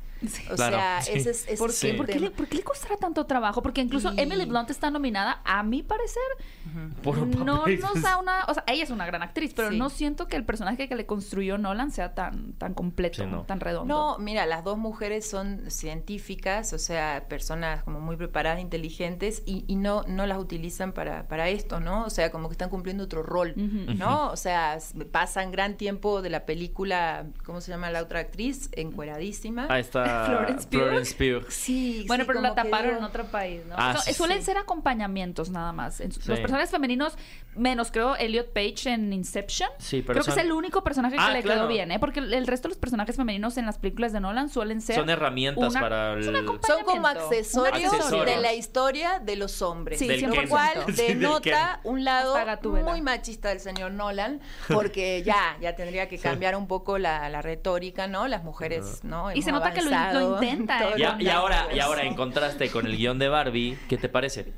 O 0.51 0.55
Claro, 0.57 0.77
sea, 0.77 1.03
sí. 1.03 1.13
ese 1.15 1.31
es, 1.31 1.45
ese 1.47 1.57
¿Por 1.59 1.71
es 1.71 1.81
qué? 1.81 1.91
el 1.91 1.97
¿Por 1.97 2.07
qué, 2.07 2.19
le, 2.21 2.31
por 2.31 2.47
qué 2.47 2.57
le 2.57 2.63
costará 2.63 2.97
tanto 2.97 3.27
trabajo? 3.27 3.63
Porque 3.63 3.81
incluso 3.83 4.13
Emily 4.17 4.47
Blunt 4.47 4.71
está 4.71 4.91
nominada, 4.91 5.41
a 5.45 5.63
mi 5.63 5.83
parecer, 5.83 6.23
Por 7.03 7.19
un 7.19 7.31
no 7.45 7.65
nos 7.67 8.03
da 8.03 8.19
una... 8.19 8.45
O 8.49 8.55
sea, 8.55 8.65
ella 8.67 8.83
es 8.85 8.91
una 8.91 9.07
gran 9.07 9.23
actriz, 9.23 9.53
pero 9.55 9.71
Sí. 9.71 9.79
no 9.79 9.89
siento 9.91 10.27
que 10.27 10.37
el 10.37 10.45
personaje 10.45 10.89
que 10.89 10.95
le 10.97 11.07
construyó 11.07 11.59
Nolan 11.59 11.91
sea 11.91 12.15
tan, 12.15 12.53
tan 12.55 12.75
completo, 12.75 13.23
Sí, 13.25 13.29
no. 13.31 13.43
tan 13.43 13.61
redondo. 13.61 13.95
No, 13.95 14.19
mira, 14.19 14.47
las 14.47 14.65
dos 14.65 14.79
mujeres 14.79 15.29
son 15.29 15.71
científicas, 15.71 16.73
o 16.73 16.79
sea, 16.79 17.27
personas 17.29 17.83
como 17.85 18.01
muy 18.01 18.17
preparadas, 18.17 18.61
inteligentes, 18.61 19.43
y, 19.47 19.65
y 19.67 19.77
no, 19.77 20.03
no 20.09 20.27
las 20.27 20.39
utilizan 20.39 20.93
para, 20.93 21.27
para 21.29 21.49
esto, 21.49 21.81
¿no? 21.81 22.05
O 22.05 22.11
sea, 22.11 22.31
como 22.31 22.49
que 22.49 22.53
están 22.53 22.71
cumpliendo 22.71 23.05
otro 23.05 23.23
rol. 23.23 23.55
¿no? 23.57 24.31
O 24.31 24.37
sea, 24.37 24.79
pasan 25.13 25.51
gran 25.53 25.77
tiempo 25.77 26.23
de 26.23 26.31
la 26.31 26.47
película, 26.47 27.27
¿cómo 27.45 27.61
se 27.61 27.71
llama 27.71 27.91
la 27.91 28.03
otra 28.03 28.21
actriz? 28.21 28.69
Encueradísima. 28.73 29.67
Ah, 29.71 29.79
está 29.79 30.06
esta 30.07 30.27
Florence 30.27 30.67
Pugh. 30.67 30.79
Florence 30.81 31.15
Pugh. 31.15 31.51
Sí, 31.51 32.05
Bueno, 32.09 32.25
sí, 32.25 32.29
pero 32.29 32.41
la 32.41 32.55
taparon 32.55 32.87
digo- 32.89 32.99
en 32.99 33.05
otro 33.05 33.25
país, 33.27 33.61
¿no? 33.69 33.75
Ah, 33.79 33.97
sí, 33.99 34.13
suelen 34.15 34.39
sí. 34.39 34.45
ser 34.47 34.59
acompañamientos 34.59 35.51
nada 35.51 35.73
más. 35.73 36.01
En- 36.01 36.13
Sí. 36.13 36.21
Los 36.27 36.39
personajes 36.41 36.71
femeninos, 36.71 37.17
menos 37.55 37.91
creo 37.91 38.17
Elliot 38.17 38.53
Page 38.53 38.91
en 38.93 39.13
Inception. 39.13 39.69
Sí, 39.79 40.03
pero 40.03 40.21
creo 40.21 40.25
que 40.35 40.41
es 40.41 40.45
el 40.47 40.53
único 40.53 40.83
personaje 40.85 41.17
que 41.17 41.23
Ah, 41.23 41.31
le 41.33 41.43
claro. 41.43 41.61
quedó 41.63 41.69
bien, 41.69 41.91
¿eh? 41.91 41.99
Porque 41.99 42.21
el 42.21 42.47
resto 42.47 42.69
de 42.69 42.75
los 42.75 42.79
personajes 42.79 43.17
femeninos 43.17 43.57
en 43.57 43.67
las 43.67 43.79
películas 43.79 44.13
de 44.13 44.21
Nolan 44.21 44.49
suelen 44.49 44.81
ser. 44.81 44.97
Son 44.97 45.11
herramientas 45.11 45.71
una- 45.71 45.81
para 45.81 46.13
el- 46.15 46.25
Son 46.25 46.85
como 46.85 47.07
accesorios, 47.07 47.93
de 48.27 48.37
la 48.39 48.53
historia 48.55 49.19
de 49.21 49.37
los 49.37 49.63
hombres. 49.63 49.99
Sí, 49.99 50.07
lo 50.09 50.15
100%. 50.17 50.49
cual 50.49 50.85
denota 50.97 51.81
un 51.85 52.05
lado 52.05 52.37
muy 52.63 53.03
machista 53.03 53.49
del 53.51 53.61
señor 53.61 53.93
Nolan, 53.93 54.41
porque 54.73 55.23
ya, 55.25 55.57
ya 55.61 55.75
tendría 55.75 56.09
que 56.09 56.19
cambiar 56.19 56.57
un 56.57 56.67
poco 56.67 56.99
la, 56.99 57.29
la 57.29 57.43
retórica, 57.43 58.07
¿no? 58.07 58.29
Las 58.29 58.45
mujeres, 58.45 59.01
¿no? 59.05 59.33
Y 59.33 59.43
se 59.43 59.53
nota 59.53 59.73
que 59.73 59.83
lo- 59.83 59.91
lo 60.13 60.35
intenta. 60.35 60.97
Y, 60.97 61.03
a- 61.03 61.17
y 61.19 61.29
ahora, 61.29 61.69
y 61.75 61.79
ahora 61.81 62.03
en 62.05 62.15
contraste 62.15 62.71
con 62.71 62.87
el 62.87 62.97
guion 62.97 63.19
de 63.19 63.29
Barbie, 63.29 63.79
¿qué 63.89 63.97
te 63.97 64.09
parece? 64.09 64.53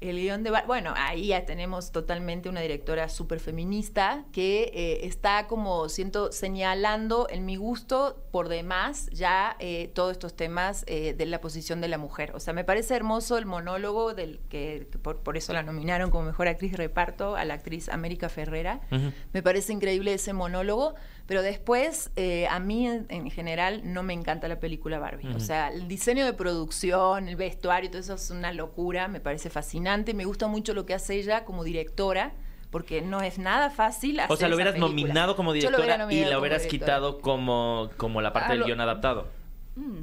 El 0.00 0.16
guion 0.18 0.42
de... 0.42 0.48
Bar- 0.50 0.66
Bueno, 0.66 0.94
ahí 0.96 1.26
ya 1.26 1.44
tenemos 1.44 1.92
totalmente 1.92 2.48
una 2.48 2.62
directora 2.62 3.10
súper 3.10 3.38
feminista 3.38 4.24
que 4.32 4.70
eh, 4.72 5.00
está 5.06 5.46
como, 5.46 5.90
siento, 5.90 6.32
señalando 6.32 7.26
en 7.28 7.44
mi 7.44 7.56
gusto 7.56 8.16
por 8.32 8.48
demás 8.48 9.10
ya 9.12 9.56
eh, 9.58 9.90
todos 9.94 10.12
estos 10.12 10.34
temas 10.34 10.84
eh, 10.86 11.12
de 11.12 11.26
la 11.26 11.42
posición 11.42 11.82
de 11.82 11.88
la 11.88 11.98
mujer. 11.98 12.32
O 12.34 12.40
sea, 12.40 12.54
me 12.54 12.64
parece 12.64 12.96
hermoso 12.96 13.36
el 13.36 13.44
monólogo 13.44 14.14
del 14.14 14.40
que, 14.48 14.88
que 14.90 14.96
por, 14.98 15.18
por 15.18 15.36
eso 15.36 15.52
la 15.52 15.62
nominaron 15.62 16.10
como 16.10 16.24
mejor 16.24 16.48
actriz 16.48 16.70
de 16.72 16.78
reparto 16.78 17.36
a 17.36 17.44
la 17.44 17.52
actriz 17.52 17.90
América 17.90 18.30
Ferrera. 18.30 18.80
Ujú. 18.90 19.12
Me 19.34 19.42
parece 19.42 19.74
increíble 19.74 20.14
ese 20.14 20.32
monólogo, 20.32 20.94
pero 21.30 21.42
después 21.42 22.10
eh, 22.16 22.48
a 22.48 22.58
mí 22.58 22.88
en, 22.88 23.06
en 23.08 23.30
general 23.30 23.82
no 23.84 24.02
me 24.02 24.12
encanta 24.14 24.48
la 24.48 24.58
película 24.58 24.98
Barbie. 24.98 25.28
O 25.32 25.38
sea, 25.38 25.68
el 25.68 25.86
diseño 25.86 26.24
de 26.26 26.32
producción, 26.32 27.28
el 27.28 27.36
vestuario, 27.36 27.88
todo 27.88 28.00
eso 28.00 28.14
es 28.14 28.30
una 28.32 28.52
locura, 28.52 29.06
me 29.06 29.20
parece 29.20 29.48
fascinante. 29.48 30.12
Me 30.12 30.24
gusta 30.24 30.48
mucho 30.48 30.74
lo 30.74 30.86
que 30.86 30.94
hace 30.94 31.14
ella 31.14 31.44
como 31.44 31.62
directora, 31.62 32.32
porque 32.72 33.00
no 33.00 33.20
es 33.22 33.38
nada 33.38 33.70
fácil 33.70 34.18
hacer 34.18 34.32
O 34.32 34.36
sea, 34.36 34.48
lo 34.48 34.56
hubieras 34.56 34.76
nominado 34.76 35.36
como 35.36 35.52
directora 35.52 35.94
y 36.12 36.24
la 36.24 36.40
hubieras 36.40 36.62
directora. 36.62 36.68
quitado 36.96 37.20
como, 37.20 37.90
como 37.96 38.20
la 38.22 38.32
parte 38.32 38.48
Ah, 38.48 38.50
del 38.50 38.58
lo- 38.60 38.66
guion 38.66 38.80
adaptado. 38.80 39.28
Mm. 39.76 40.02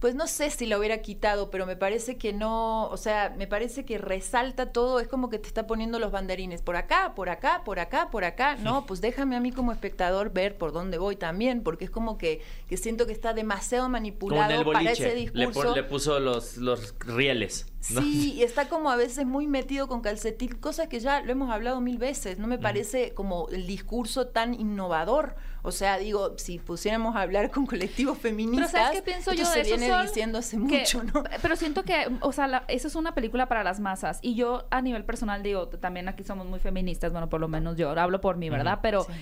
Pues 0.00 0.14
no 0.14 0.28
sé 0.28 0.50
si 0.50 0.66
la 0.66 0.78
hubiera 0.78 0.98
quitado, 0.98 1.50
pero 1.50 1.66
me 1.66 1.74
parece 1.74 2.16
que 2.16 2.32
no, 2.32 2.88
o 2.88 2.96
sea, 2.96 3.34
me 3.36 3.48
parece 3.48 3.84
que 3.84 3.98
resalta 3.98 4.72
todo, 4.72 5.00
es 5.00 5.08
como 5.08 5.28
que 5.28 5.38
te 5.40 5.48
está 5.48 5.66
poniendo 5.66 5.98
los 5.98 6.12
banderines 6.12 6.62
por 6.62 6.76
acá, 6.76 7.14
por 7.16 7.28
acá, 7.30 7.62
por 7.64 7.80
acá, 7.80 8.08
por 8.10 8.24
acá. 8.24 8.54
No, 8.56 8.86
pues 8.86 9.00
déjame 9.00 9.34
a 9.34 9.40
mí 9.40 9.50
como 9.50 9.72
espectador 9.72 10.32
ver 10.32 10.56
por 10.56 10.72
dónde 10.72 10.98
voy 10.98 11.16
también, 11.16 11.62
porque 11.64 11.84
es 11.84 11.90
como 11.90 12.16
que, 12.16 12.40
que 12.68 12.76
siento 12.76 13.06
que 13.06 13.12
está 13.12 13.34
demasiado 13.34 13.88
manipulado 13.88 14.64
para 14.72 14.92
ese. 14.92 15.08
Le, 15.08 15.14
discurso. 15.16 15.62
pon- 15.62 15.74
le 15.74 15.82
puso 15.82 16.20
los, 16.20 16.56
los 16.58 16.94
rieles. 17.00 17.66
¿no? 17.90 18.00
Sí, 18.00 18.32
y 18.36 18.42
está 18.42 18.68
como 18.68 18.90
a 18.90 18.96
veces 18.96 19.26
muy 19.26 19.48
metido 19.48 19.88
con 19.88 20.00
calcetín, 20.00 20.50
cosas 20.50 20.86
que 20.88 21.00
ya 21.00 21.22
lo 21.22 21.32
hemos 21.32 21.50
hablado 21.50 21.80
mil 21.80 21.98
veces. 21.98 22.38
No 22.38 22.46
me 22.46 22.58
parece 22.58 23.14
como 23.14 23.48
el 23.50 23.66
discurso 23.66 24.28
tan 24.28 24.54
innovador. 24.54 25.34
O 25.68 25.72
sea, 25.72 25.98
digo, 25.98 26.34
si 26.38 26.58
pusiéramos 26.58 27.14
a 27.14 27.20
hablar 27.20 27.50
con 27.50 27.66
colectivos 27.66 28.18
Pero 28.20 28.34
feministas, 28.34 28.70
¿sabes 28.72 28.98
qué 28.98 29.02
pienso 29.02 29.32
yo 29.34 29.44
se 29.44 29.56
de 29.56 29.60
eso, 29.60 29.76
viene 29.76 29.88
Sol? 29.92 30.06
diciendo 30.06 30.38
hace 30.38 30.56
Que- 30.56 30.62
mucho, 30.62 31.04
¿no? 31.04 31.22
Pero 31.42 31.56
siento 31.56 31.82
que, 31.84 31.94
o 32.20 32.32
sea, 32.32 32.46
la- 32.46 32.64
esa 32.68 32.88
es 32.88 32.94
una 32.94 33.14
película 33.14 33.46
para 33.46 33.62
las 33.62 33.78
masas. 33.80 34.18
Y 34.22 34.34
yo, 34.34 34.66
a 34.70 34.80
nivel 34.82 35.04
personal, 35.04 35.42
digo, 35.42 35.68
también 35.68 36.08
aquí 36.08 36.24
somos 36.24 36.46
muy 36.46 36.58
feministas, 36.58 37.12
bueno, 37.12 37.28
por 37.28 37.40
lo 37.40 37.48
menos 37.48 37.76
yo 37.76 37.90
hablo 37.90 38.20
por 38.20 38.36
mí, 38.36 38.48
¿verdad? 38.50 38.80
Pero 38.82 39.02
Sí. 39.04 39.12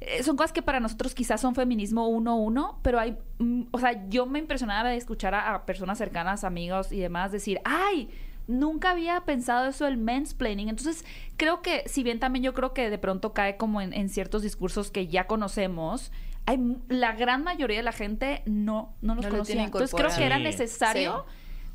eh, 0.00 0.22
son 0.24 0.36
cosas 0.36 0.52
que 0.52 0.62
para 0.62 0.80
nosotros 0.80 1.14
quizás 1.14 1.40
son 1.40 1.54
feminismo 1.54 2.08
1-1, 2.08 2.78
pero 2.82 2.98
hay, 2.98 3.16
mm, 3.38 3.62
o 3.70 3.78
sea, 3.78 4.08
yo 4.08 4.26
me 4.26 4.40
impresionaba 4.40 4.88
de 4.88 4.96
escuchar 4.96 5.34
a, 5.34 5.54
a 5.54 5.64
personas 5.66 5.96
cercanas, 5.98 6.42
amigos 6.42 6.90
y 6.90 6.98
demás 6.98 7.30
decir, 7.30 7.60
¡ay! 7.64 8.08
Nunca 8.48 8.90
había 8.90 9.20
pensado 9.22 9.68
eso 9.68 9.84
del 9.84 9.96
mansplaining. 9.98 10.68
Entonces, 10.68 11.04
creo 11.36 11.62
que, 11.62 11.82
si 11.86 12.02
bien 12.02 12.18
también 12.20 12.42
yo 12.42 12.54
creo 12.54 12.72
que 12.74 12.90
de 12.90 12.98
pronto 12.98 13.32
cae 13.32 13.56
como 13.56 13.80
en, 13.80 13.92
en 13.92 14.08
ciertos 14.08 14.42
discursos 14.42 14.90
que 14.90 15.06
ya 15.06 15.26
conocemos, 15.26 16.10
hay 16.46 16.58
la 16.88 17.12
gran 17.12 17.44
mayoría 17.44 17.76
de 17.76 17.82
la 17.84 17.92
gente 17.92 18.42
no, 18.46 18.94
no 19.00 19.14
los 19.14 19.24
No 19.24 19.30
lo 19.30 19.36
conocía. 19.36 19.62
Entonces, 19.64 19.94
creo 19.94 20.10
que 20.14 20.24
era. 20.26 20.36
Sí. 20.38 20.42
necesario 20.42 21.24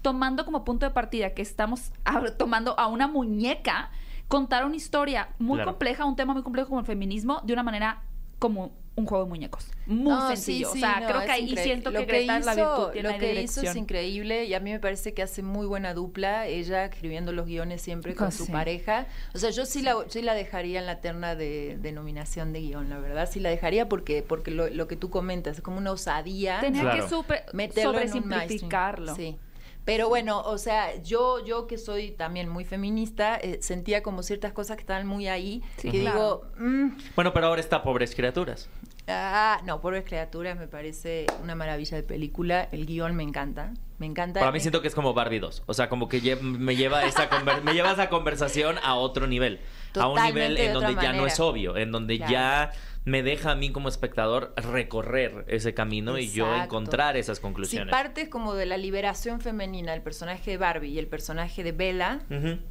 tomando 0.02 0.46
como 0.46 0.64
punto 0.64 0.86
de 0.86 0.92
partida 0.92 1.34
que 1.34 1.42
estamos 1.42 1.92
tomando 2.38 2.80
a 2.80 2.88
una 2.88 3.08
muñeca, 3.08 3.90
contar 4.28 4.66
una 4.66 4.76
historia 4.76 5.30
muy 5.40 5.58
Claro. 5.58 5.72
compleja, 5.72 6.06
un 6.06 6.16
tema 6.16 6.34
muy 6.34 6.44
complejo 6.44 6.70
como 6.70 6.80
el 6.82 6.86
feminismo, 6.86 7.42
de 7.44 7.54
una 7.54 7.64
manera 7.64 8.04
como 8.40 8.72
un 8.98 9.06
juego 9.06 9.26
de 9.26 9.30
muñecos. 9.30 9.68
Muy 9.86 10.10
No, 10.12 10.28
sencillo. 10.30 10.72
sí, 10.72 10.78
o 10.78 10.80
sea, 10.82 11.00
no, 11.02 11.08
creo 11.08 11.22
que 11.22 11.32
ahí 11.32 11.42
increíble. 11.44 11.64
siento 11.64 11.92
Lo 11.92 12.06
que 12.08 12.26
la 12.26 12.40
hizo- 12.40 12.56
virtud 12.56 12.92
tiene 12.94 13.12
Lo 13.14 13.18
que 13.20 13.26
hizo 13.26 13.62
dirección. 13.62 13.66
es 13.68 13.76
increíble 13.76 14.46
y 14.46 14.54
a 14.56 14.60
mí 14.60 14.72
me 14.72 14.80
parece 14.80 15.14
que 15.14 15.22
hace 15.22 15.44
muy 15.44 15.68
buena 15.68 15.94
dupla, 15.94 16.48
ella 16.48 16.84
escribiendo 16.86 17.32
los 17.32 17.46
guiones 17.46 17.80
siempre 17.82 18.16
con 18.16 18.32
Sí. 18.32 18.40
su 18.46 18.52
pareja. 18.52 19.06
O 19.36 19.38
sea, 19.38 19.52
yo 19.52 19.68
sí 19.68 19.84
la, 19.84 19.96
sí 20.08 20.24
la 20.24 20.34
dejaría 20.34 20.80
en 20.80 20.88
la 20.88 21.00
terna 21.00 21.36
de, 21.36 21.78
de 21.80 21.92
nominación 21.92 22.54
de 22.54 22.62
guion, 22.62 22.90
la 22.90 22.98
verdad. 22.98 23.30
Sí 23.32 23.40
la 23.40 23.50
dejaría 23.52 23.88
porque, 23.88 24.24
porque 24.28 24.50
lo, 24.50 24.68
lo 24.68 24.88
que 24.88 24.96
tú 24.96 25.12
comentas 25.12 25.58
es 25.58 25.62
como 25.64 25.78
una 25.78 25.92
osadía. 25.92 26.60
Tenía 26.60 26.82
Claro. 26.82 27.04
que 27.04 27.08
super, 27.10 27.44
meterlo 27.54 28.00
en 28.00 28.12
un 28.14 28.24
sobresimplificarlo. 28.24 29.06
mainstream. 29.14 29.34
Sí. 29.36 29.40
Pero 29.86 30.10
bueno, 30.10 30.42
o 30.42 30.58
sea, 30.58 31.02
yo, 31.02 31.46
yo 31.46 31.66
que 31.66 31.78
soy 31.78 32.12
también 32.12 32.50
muy 32.50 32.66
feminista, 32.66 33.38
eh, 33.38 33.60
sentía 33.62 34.04
como 34.04 34.22
ciertas 34.22 34.52
cosas 34.52 34.76
que 34.76 34.82
estaban 34.82 35.08
muy 35.08 35.30
ahí, 35.30 35.64
Sí, 35.78 35.90
que 35.90 36.02
claro. 36.02 36.42
digo, 36.58 36.68
mm, 36.68 36.98
Bueno, 37.16 37.32
pero 37.32 37.48
ahora 37.48 37.62
está 37.62 37.84
Pobres 37.84 38.14
Criaturas. 38.14 38.70
Ah, 39.08 39.62
no, 39.66 39.80
Pobres 39.80 40.04
Criaturas 40.04 40.58
me 40.58 40.68
parece 40.68 41.28
una 41.42 41.56
maravilla 41.56 41.96
de 41.96 42.04
película. 42.04 42.68
El 42.72 42.86
guion 42.86 43.16
me 43.16 43.24
encanta. 43.24 43.74
Me 44.00 44.06
encanta. 44.06 44.40
Para 44.40 44.52
mí 44.52 44.60
siento 44.60 44.82
que 44.82 44.88
es 44.88 44.96
como 44.96 45.14
Barbie 45.14 45.40
2. 45.40 45.64
O 45.66 45.74
sea, 45.74 45.90
como 45.90 46.08
que 46.08 46.22
lle- 46.22 46.40
me, 46.40 46.76
lleva 46.76 47.04
esa 47.06 47.28
me 47.64 47.74
lleva 47.74 47.92
esa 47.92 48.10
conversación 48.10 48.78
a 48.84 48.96
otro 48.96 49.26
nivel. 49.28 49.60
a 49.96 50.08
un 50.08 50.22
nivel 50.22 50.58
en 50.58 50.74
donde 50.74 50.94
ya 51.02 51.14
no 51.14 51.26
es 51.26 51.40
obvio, 51.40 51.76
en 51.78 51.92
donde 51.92 52.18
Claro. 52.18 52.32
ya 52.32 52.72
me 53.06 53.24
deja 53.24 53.52
a 53.52 53.56
mí 53.56 53.72
como 53.72 53.88
espectador 53.88 54.54
recorrer 54.58 55.46
ese 55.48 55.74
camino 55.74 56.18
y 56.20 56.30
yo 56.30 56.54
encontrar 56.56 57.16
esas 57.16 57.38
Si 57.38 57.42
conclusiones. 57.42 57.90
partes 57.90 58.28
como 58.28 58.54
de 58.54 58.66
la 58.66 58.76
liberación 58.76 59.40
femenina, 59.40 59.94
el 59.94 60.02
personaje 60.02 60.52
de 60.52 60.58
Barbie 60.58 60.90
y 60.90 61.00
el 61.00 61.08
personaje 61.08 61.64
de 61.64 61.72
Bella, 61.72 62.20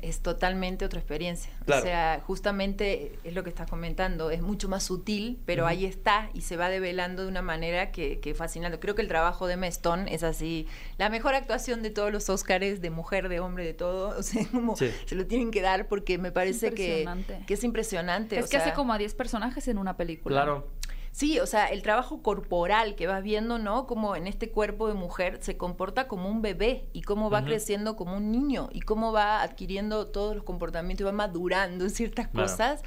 es 0.02 0.20
totalmente 0.20 0.84
otra 0.84 1.00
experiencia. 1.00 1.50
Claro. 1.64 1.80
O 1.82 1.84
sea, 1.84 2.20
justamente 2.26 3.18
es 3.24 3.34
lo 3.34 3.42
que 3.44 3.48
estás 3.50 3.68
comentando, 3.68 4.30
es 4.30 4.42
mucho 4.42 4.68
más 4.68 4.84
sutil, 4.84 5.38
pero 5.46 5.66
ahí 5.66 5.84
está 5.86 6.28
y 6.34 6.42
se 6.42 6.56
va 6.58 6.68
develando 6.68 7.22
de 7.22 7.28
una 7.28 7.42
manera 7.42 7.90
que, 7.90 8.20
que 8.20 8.34
fascinante. 8.34 8.78
Creo 8.78 8.94
que 8.94 9.02
el 9.02 9.08
trabajo 9.08 9.46
de 9.46 9.54
Emma 9.54 9.66
Stone 9.68 10.14
es 10.14 10.22
así, 10.22 10.68
la 10.98 11.08
mejor 11.16 11.34
actuación 11.34 11.82
de 11.82 11.90
todos 11.90 12.12
los 12.12 12.28
Óscares, 12.28 12.80
de 12.80 12.90
mujer, 12.90 13.28
de 13.28 13.40
hombre, 13.40 13.64
de 13.64 13.74
todo. 13.74 14.16
O 14.18 14.22
sea, 14.22 14.46
como 14.50 14.76
Sí. 14.76 14.90
se 15.06 15.14
lo 15.14 15.26
tienen 15.26 15.50
que 15.50 15.62
dar 15.62 15.88
porque 15.88 16.18
me 16.18 16.30
parece 16.32 16.72
que, 16.72 17.06
es 17.48 17.64
impresionante. 17.64 18.38
Es 18.38 18.46
o 18.46 18.48
que 18.48 18.56
hace 18.58 18.72
como 18.72 18.92
a 18.92 18.98
10 18.98 19.14
personajes 19.14 19.66
en 19.68 19.78
una 19.78 19.96
película. 19.96 20.36
Claro. 20.42 20.68
Sí, 21.12 21.40
o 21.40 21.46
sea, 21.46 21.64
el 21.68 21.80
trabajo 21.80 22.20
corporal 22.22 22.94
que 22.94 23.06
vas 23.06 23.22
viendo, 23.22 23.58
¿no? 23.58 23.86
Como 23.86 24.16
en 24.16 24.26
este 24.26 24.50
cuerpo 24.50 24.86
de 24.88 24.92
mujer 24.92 25.38
se 25.40 25.56
comporta 25.56 26.08
como 26.08 26.28
un 26.28 26.42
bebé 26.42 26.88
y 26.92 27.00
cómo 27.00 27.30
va 27.30 27.42
creciendo 27.42 27.96
como 27.96 28.18
un 28.18 28.30
niño 28.30 28.68
y 28.70 28.80
cómo 28.80 29.12
va 29.12 29.40
adquiriendo 29.40 30.08
todos 30.08 30.34
los 30.36 30.44
comportamientos 30.44 31.00
y 31.00 31.04
va 31.06 31.12
madurando 31.12 31.84
en 31.84 31.90
ciertas 31.90 32.28
Claro. 32.28 32.46
cosas. 32.46 32.82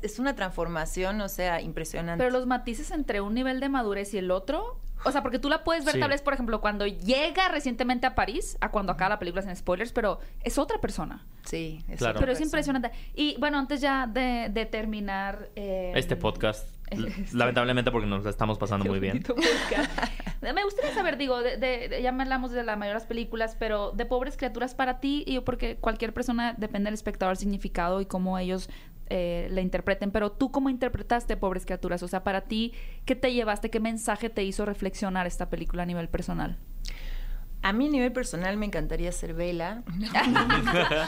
Es 0.00 0.18
una 0.18 0.34
transformación, 0.34 1.20
o 1.20 1.28
sea, 1.28 1.60
impresionante. 1.60 2.24
Pero 2.24 2.30
los 2.38 2.46
matices 2.46 2.90
entre 2.90 3.20
un 3.20 3.34
nivel 3.34 3.60
de 3.60 3.68
madurez 3.68 4.14
y 4.14 4.18
el 4.18 4.30
otro, 4.30 4.78
o 5.04 5.12
sea, 5.12 5.22
porque 5.22 5.38
tú 5.38 5.48
la 5.48 5.64
puedes 5.64 5.84
ver 5.84 5.94
Sí. 5.94 6.00
tal 6.00 6.10
vez, 6.10 6.22
por 6.22 6.34
ejemplo, 6.34 6.60
cuando 6.60 6.86
llega 6.86 7.48
recientemente 7.48 8.06
a 8.06 8.14
París, 8.14 8.56
a 8.60 8.70
cuando 8.70 8.92
acá 8.92 9.08
la 9.08 9.18
película 9.18 9.42
es 9.42 9.48
en 9.48 9.56
spoilers, 9.56 9.92
pero 9.92 10.18
es 10.42 10.58
otra 10.58 10.78
persona. 10.80 11.24
Sí, 11.44 11.84
es 11.88 11.98
Claro. 11.98 12.12
otra 12.16 12.20
Pero 12.26 12.32
es 12.32 12.40
impresionante. 12.40 12.90
Y 13.14 13.36
bueno, 13.38 13.58
antes 13.58 13.80
ya 13.80 14.06
de, 14.06 14.48
de 14.50 14.66
terminar... 14.66 15.48
eh, 15.56 15.92
Este 15.94 16.16
podcast, 16.16 16.68
este- 16.90 17.36
lamentablemente 17.36 17.90
porque 17.90 18.06
nos 18.06 18.24
la 18.24 18.30
estamos 18.30 18.58
pasando 18.58 18.84
Qué 18.84 18.90
muy 18.90 19.00
bien. 19.00 19.22
Me 20.42 20.62
gustaría 20.62 20.92
saber, 20.92 21.16
digo, 21.16 21.40
de, 21.42 21.56
de- 21.56 21.88
de- 21.88 22.02
ya 22.02 22.12
me 22.12 22.22
hablamos 22.22 22.50
de 22.50 22.62
la 22.64 22.76
mayoría 22.76 22.94
de 22.94 23.00
las 23.00 23.06
películas, 23.06 23.56
pero 23.58 23.92
de 23.92 24.04
pobres 24.04 24.36
criaturas 24.36 24.74
para 24.74 25.00
ti, 25.00 25.24
y 25.26 25.34
yo 25.34 25.44
porque 25.44 25.76
cualquier 25.76 26.12
persona 26.12 26.54
depende 26.58 26.88
del 26.88 26.94
espectador 26.94 27.32
el 27.32 27.38
significado 27.38 28.02
y 28.02 28.06
cómo 28.06 28.38
ellos 28.38 28.68
eh, 29.10 29.48
la 29.50 29.60
interpreten, 29.60 30.10
pero 30.10 30.32
tú 30.32 30.50
cómo 30.50 30.70
interpretaste 30.70 31.36
pobres 31.36 31.64
criaturas, 31.64 32.02
o 32.02 32.08
sea, 32.08 32.24
para 32.24 32.42
ti, 32.42 32.72
¿qué 33.04 33.14
te 33.14 33.32
llevaste, 33.32 33.70
qué 33.70 33.80
mensaje 33.80 34.30
te 34.30 34.44
hizo 34.44 34.64
reflexionar 34.64 35.26
esta 35.26 35.50
película 35.50 35.82
a 35.82 35.86
nivel 35.86 36.08
personal? 36.08 36.58
A 37.66 37.72
mí 37.72 37.86
a 37.86 37.90
nivel 37.90 38.12
personal 38.12 38.56
me 38.58 38.66
encantaría 38.66 39.10
ser 39.10 39.32
Vela. 39.32 39.82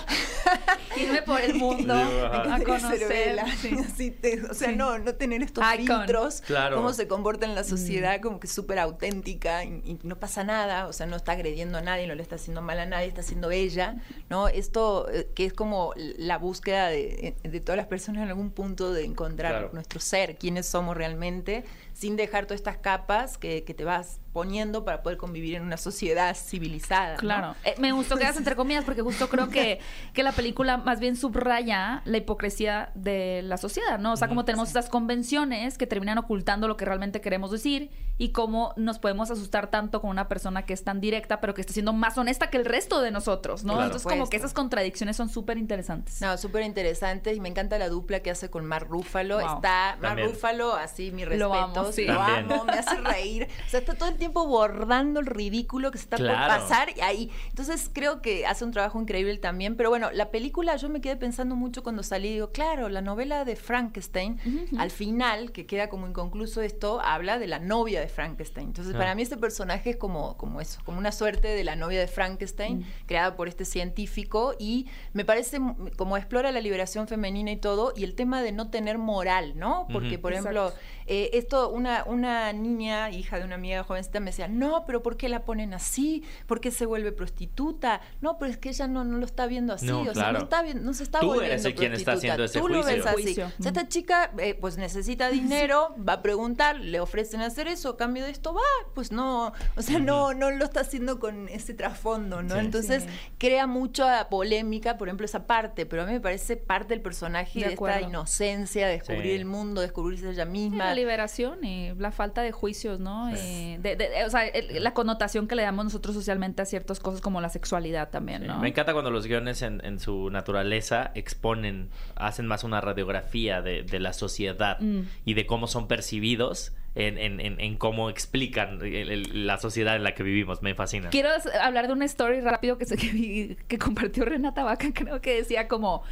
Irme 0.97 1.21
por 1.23 1.41
el 1.41 1.55
mundo 1.55 1.93
a 1.95 2.59
conocer. 2.65 3.07
Vela. 3.09 3.45
sí. 3.61 3.77
Así 3.87 4.11
te- 4.11 4.43
o 4.43 4.55
sea, 4.55 4.71
Sí. 4.71 4.77
no, 4.77 4.99
no 4.99 5.15
tener 5.15 5.43
estos 5.43 5.63
Icon. 5.75 5.99
filtros, 5.99 6.41
Claro. 6.41 6.77
cómo 6.77 6.93
se 6.95 7.07
comporta 7.07 7.45
en 7.45 7.55
la 7.55 7.65
sociedad, 7.65 8.21
como 8.23 8.41
que 8.41 8.47
súper 8.47 8.79
auténtica 8.79 9.65
y, 9.65 9.83
y 9.85 9.99
no 10.03 10.19
pasa 10.19 10.45
nada, 10.45 10.87
o 10.87 10.93
sea, 10.95 11.05
no 11.07 11.17
está 11.17 11.33
agrediendo 11.33 11.77
a 11.77 11.83
nadie, 11.83 12.07
no 12.07 12.15
le 12.15 12.23
está 12.23 12.37
haciendo 12.37 12.63
mal 12.63 12.79
a 12.79 12.87
nadie, 12.87 13.09
está 13.09 13.21
haciendo 13.21 13.51
ella, 13.51 13.97
¿no? 14.31 14.49
Esto 14.49 15.09
eh, 15.11 15.29
que 15.35 15.45
es 15.45 15.53
como 15.53 15.93
la 15.97 16.39
búsqueda 16.39 16.89
de, 16.89 17.37
de 17.43 17.61
todas 17.61 17.77
las 17.77 17.87
personas 17.87 18.23
en 18.23 18.29
algún 18.29 18.51
punto 18.51 18.93
de 18.95 19.05
encontrar 19.05 19.53
Claro. 19.53 19.71
nuestro 19.75 20.01
ser, 20.01 20.37
quiénes 20.39 20.67
somos 20.67 20.97
realmente, 20.97 21.65
sin 21.97 22.15
dejar 22.17 22.45
todas 22.45 22.61
estas 22.61 22.77
capas 22.77 23.39
que, 23.39 23.65
que 23.65 23.73
te 23.73 23.83
vas 23.83 24.21
poniendo 24.37 24.85
para 24.85 25.03
poder 25.03 25.17
convivir 25.17 25.55
en 25.55 25.63
una 25.63 25.79
sociedad 25.79 26.37
civilizada. 26.37 27.15
¿no? 27.15 27.21
Claro. 27.21 27.55
Eh, 27.65 27.75
me 27.79 27.91
gustó 27.93 28.19
que 28.19 28.25
hagas 28.25 28.37
entre 28.37 28.55
comillas 28.55 28.85
porque 28.85 29.01
justo 29.01 29.31
creo 29.31 29.49
que, 29.49 29.81
que 30.13 30.23
la 30.23 30.33
película 30.33 30.77
más 30.77 31.01
bien 31.01 31.17
subraya 31.17 32.03
la 32.05 32.19
hipocresía 32.19 32.91
de 32.95 33.41
la 33.43 33.57
sociedad, 33.57 33.99
¿no? 33.99 34.13
O 34.13 34.17
sea, 34.19 34.29
como 34.29 34.45
tenemos 34.45 34.69
estas 34.69 34.91
convenciones 34.91 35.79
que 35.79 35.87
terminan 35.87 36.19
ocultando 36.19 36.69
lo 36.69 36.77
que 36.77 36.85
realmente 36.85 37.23
queremos 37.23 37.51
decir 37.51 37.91
y 38.19 38.33
cómo 38.33 38.75
nos 38.77 38.99
podemos 38.99 39.31
asustar 39.31 39.71
tanto 39.71 40.03
con 40.03 40.11
una 40.11 40.29
persona 40.29 40.67
que 40.67 40.75
es 40.75 40.85
tan 40.85 41.01
directa 41.01 41.41
pero 41.41 41.55
que 41.55 41.63
está 41.63 41.73
siendo 41.73 41.95
más 41.95 42.19
honesta 42.19 42.51
que 42.51 42.59
el 42.59 42.67
resto 42.67 43.01
de 43.01 43.11
nosotros, 43.11 43.65
¿no? 43.65 43.73
Claro. 43.73 43.87
Entonces 43.87 44.07
como 44.07 44.29
que 44.29 44.37
esas 44.37 44.53
contradicciones 44.53 45.17
son 45.17 45.31
súper 45.31 45.57
interesantes. 45.57 46.21
No, 46.21 46.37
súper 46.37 46.65
interesante 46.65 47.33
y 47.33 47.41
me 47.41 47.49
encanta 47.49 47.79
la 47.79 47.89
dupla 47.89 48.21
que 48.21 48.31
hace 48.31 48.51
con 48.51 48.67
Mar 48.67 48.87
Rúfalo. 48.87 49.41
Wow. 49.41 49.57
Está 49.57 49.97
Mar 49.99 50.11
También. 50.11 50.29
Rúfalo, 50.29 50.75
así 50.75 51.11
mi 51.11 51.25
Lo 51.25 51.55
respeto, 51.55 51.86
amo, 51.87 51.93
sí. 51.93 52.05
lo 52.05 52.21
amo, 52.21 52.65
me 52.65 52.73
hace 52.73 52.97
reír. 53.01 53.49
O 53.67 53.71
sea, 53.71 53.81
está 53.81 53.95
todo 53.95 54.09
el 54.09 54.17
tiempo 54.17 54.47
bordando 54.47 55.21
el 55.21 55.27
ridículo 55.27 55.91
que 55.91 55.99
se 55.99 56.05
está 56.05 56.17
Claro. 56.17 56.53
por 56.55 56.61
pasar 56.63 56.91
y 56.97 57.01
ahí. 57.01 57.31
Entonces 57.49 57.91
creo 57.93 58.23
que 58.23 58.47
hace 58.47 58.65
un 58.65 58.71
trabajo 58.71 59.01
increíble 59.01 59.37
también. 59.39 59.77
Pero 59.77 59.89
bueno, 59.91 60.11
la 60.13 60.31
película 60.31 60.77
yo 60.77 60.89
me 60.89 61.01
quedé 61.01 61.17
pensando 61.17 61.57
mucho 61.57 61.83
cuando 61.83 62.03
salí. 62.03 62.31
Digo, 62.35 62.51
claro, 62.51 62.89
la 62.89 63.01
novela 63.01 63.45
de 63.45 63.57
Frankenstein, 63.57 64.39
al 64.79 64.91
final, 64.91 65.53
que 65.53 65.67
queda 65.67 65.89
como 65.89 66.07
inconcluso 66.09 66.63
esto, 66.63 67.01
habla 67.01 67.39
de 67.39 67.47
la 67.47 67.59
novia 67.59 68.01
de 68.01 68.09
Frankenstein. 68.09 68.69
Entonces, 68.69 68.95
Ah. 68.95 68.99
para 68.99 69.15
mí 69.15 69.23
este 69.23 69.37
personaje 69.37 69.91
es 69.91 69.97
como, 69.97 70.37
como 70.37 70.61
eso, 70.61 70.81
como 70.85 70.99
una 70.99 71.13
suerte 71.13 71.49
de 71.49 71.65
la 71.65 71.77
novia 71.77 72.01
de 72.01 72.07
Frankenstein, 72.07 72.87
creada 73.07 73.37
por 73.37 73.49
este 73.49 73.65
científico. 73.65 74.55
Y 74.59 74.87
me 75.13 75.25
parece 75.25 75.59
como 75.97 76.17
explora 76.17 76.51
la 76.53 76.61
liberación 76.61 77.09
femenina 77.09 77.51
y 77.53 77.57
todo, 77.57 77.93
y 77.97 78.05
el 78.05 78.15
tema 78.15 78.43
de 78.43 78.53
no 78.53 78.71
tener 78.71 78.99
moral, 78.99 79.53
¿no? 79.57 79.87
Porque, 79.93 80.19
por 80.19 80.33
ejemplo, 80.33 80.73
eh, 81.07 81.31
esto, 81.35 81.71
una, 81.77 82.05
una 82.05 82.53
niña, 82.53 83.11
hija 83.11 83.39
de 83.39 83.45
una 83.45 83.55
amiga 83.57 83.85
jovencita, 83.85 84.21
me 84.21 84.27
decía, 84.31 84.49
no, 84.49 84.85
pero 84.87 85.03
¿por 85.03 85.17
qué 85.17 85.29
la 85.29 85.45
ponen 85.45 85.75
así? 85.75 86.25
¿Por 86.47 86.61
qué 86.61 86.71
se 86.71 86.87
vuelve 86.87 87.13
prostituta? 87.13 88.01
No, 88.21 88.39
pero 88.39 88.51
es 88.51 88.59
que 88.59 88.71
ella 88.71 88.87
no, 88.89 89.05
no 89.05 89.19
lo 89.19 89.27
está 89.27 89.47
viendo 89.47 89.75
así, 89.75 89.87
No, 89.87 90.01
o 90.03 90.15
sea, 90.15 90.33
no, 90.33 90.39
está 90.41 90.63
bien, 90.63 90.85
no 90.85 90.95
se 90.95 91.03
está 91.03 91.21
Tú 91.21 91.27
volviendo 91.27 91.53
eres 91.53 91.65
el 91.65 91.75
quien 91.75 91.93
está 91.93 92.13
prostituta. 92.13 92.35
haciendo 92.35 92.45
ese 92.45 92.59
Tú 92.61 92.69
lo 92.69 92.83
ves 92.85 93.07
así. 93.07 93.33
O 93.41 93.63
sea, 93.63 93.71
esta 93.71 93.89
chica, 93.89 94.33
eh, 94.39 94.55
pues 94.55 94.77
necesita 94.79 95.31
dinero, 95.31 95.95
va 95.97 96.15
a 96.15 96.23
preguntar, 96.23 96.81
le 96.81 97.01
ofrecen 97.01 97.41
hacer 97.43 97.69
eso, 97.69 97.91
a 97.91 97.97
cambio 97.97 98.25
de 98.25 98.31
esto 98.31 98.55
va, 98.55 98.63
pues 98.95 99.13
no, 99.13 99.53
o 99.77 99.83
sea, 99.83 99.99
no, 99.99 100.35
no 100.35 100.51
lo 100.51 100.65
está 100.65 100.81
haciendo 100.81 101.19
con 101.21 101.49
ese 101.49 101.75
trasfondo, 101.75 102.43
¿no? 102.43 102.55
Sí. 102.55 102.61
Entonces 102.61 103.03
Sí. 103.05 103.09
crea 103.39 103.67
mucha 103.67 104.29
polémica, 104.29 104.97
por 104.99 105.09
ejemplo, 105.09 105.27
esa 105.27 105.47
parte, 105.47 105.85
pero 105.87 106.03
a 106.03 106.07
mí 106.07 106.13
me 106.13 106.21
parece 106.21 106.57
parte 106.57 106.95
del 106.95 107.03
personaje 107.03 107.61
De 107.61 107.67
de, 107.67 107.73
esta 107.75 108.01
inocencia, 108.01 108.87
de 108.87 108.95
descubrir 108.95 109.23
Sí. 109.23 109.31
el 109.33 109.45
mundo, 109.45 109.81
descubrirse 109.81 110.31
ella 110.31 110.45
Sí, 110.45 110.51
misma. 110.51 110.87
la 110.87 110.95
liberación 110.95 111.65
la 111.99 112.11
falta 112.13 112.43
de 112.43 112.53
juicios, 112.53 113.01
¿no? 113.01 113.31
Eh, 113.35 113.79
de- 113.81 113.97
de- 113.97 114.25
o 114.25 114.31
sea, 114.31 114.47
el- 114.47 114.83
la 114.83 114.93
connotación 114.95 115.49
que 115.49 115.55
le 115.55 115.63
damos 115.63 115.85
nosotros 115.85 116.15
socialmente 116.15 116.63
a 116.63 116.65
ciertas 116.65 117.01
cosas 117.01 117.21
como 117.21 117.41
la 117.41 117.49
sexualidad 117.49 118.11
también, 118.11 118.43
Sí, 118.43 118.49
¿no? 118.49 118.59
Me 118.61 118.69
encanta 118.69 118.93
cuando 118.93 119.11
los 119.11 119.27
guiones 119.27 119.63
en, 119.63 119.85
en 119.85 119.99
su 120.01 120.31
naturaleza 120.31 121.11
exponen, 121.15 121.91
hacen 122.15 122.47
más 122.47 122.65
una 122.65 122.81
radiografía 122.81 123.63
de, 123.63 123.83
de 123.83 124.01
la 124.01 124.13
sociedad 124.13 124.79
Mm. 124.81 125.01
y 125.25 125.35
de 125.35 125.47
cómo 125.47 125.67
son 125.67 125.89
percibidos 125.89 126.73
en, 126.95 127.19
en- 127.19 127.41
en- 127.41 127.61
en 127.61 127.77
cómo 127.77 128.09
explican 128.09 128.81
el- 128.81 129.11
el- 129.11 129.47
la 129.47 129.59
sociedad 129.59 129.97
en 129.97 130.03
la 130.03 130.15
que 130.15 130.23
vivimos. 130.23 130.63
Me 130.63 130.75
fascina. 130.75 131.11
Quiero 131.11 131.29
hablar 131.63 131.89
de 131.89 131.93
una 131.93 132.07
story 132.07 132.41
rápido 132.41 132.79
que, 132.79 132.87
se- 132.87 132.97
que, 132.97 133.09
vi- 133.11 133.57
que 133.69 133.77
compartió 133.79 134.25
Renata 134.25 134.65
Vaca, 134.65 134.89
creo 134.95 135.21
que 135.21 135.37
decía 135.37 135.69
como... 135.69 136.03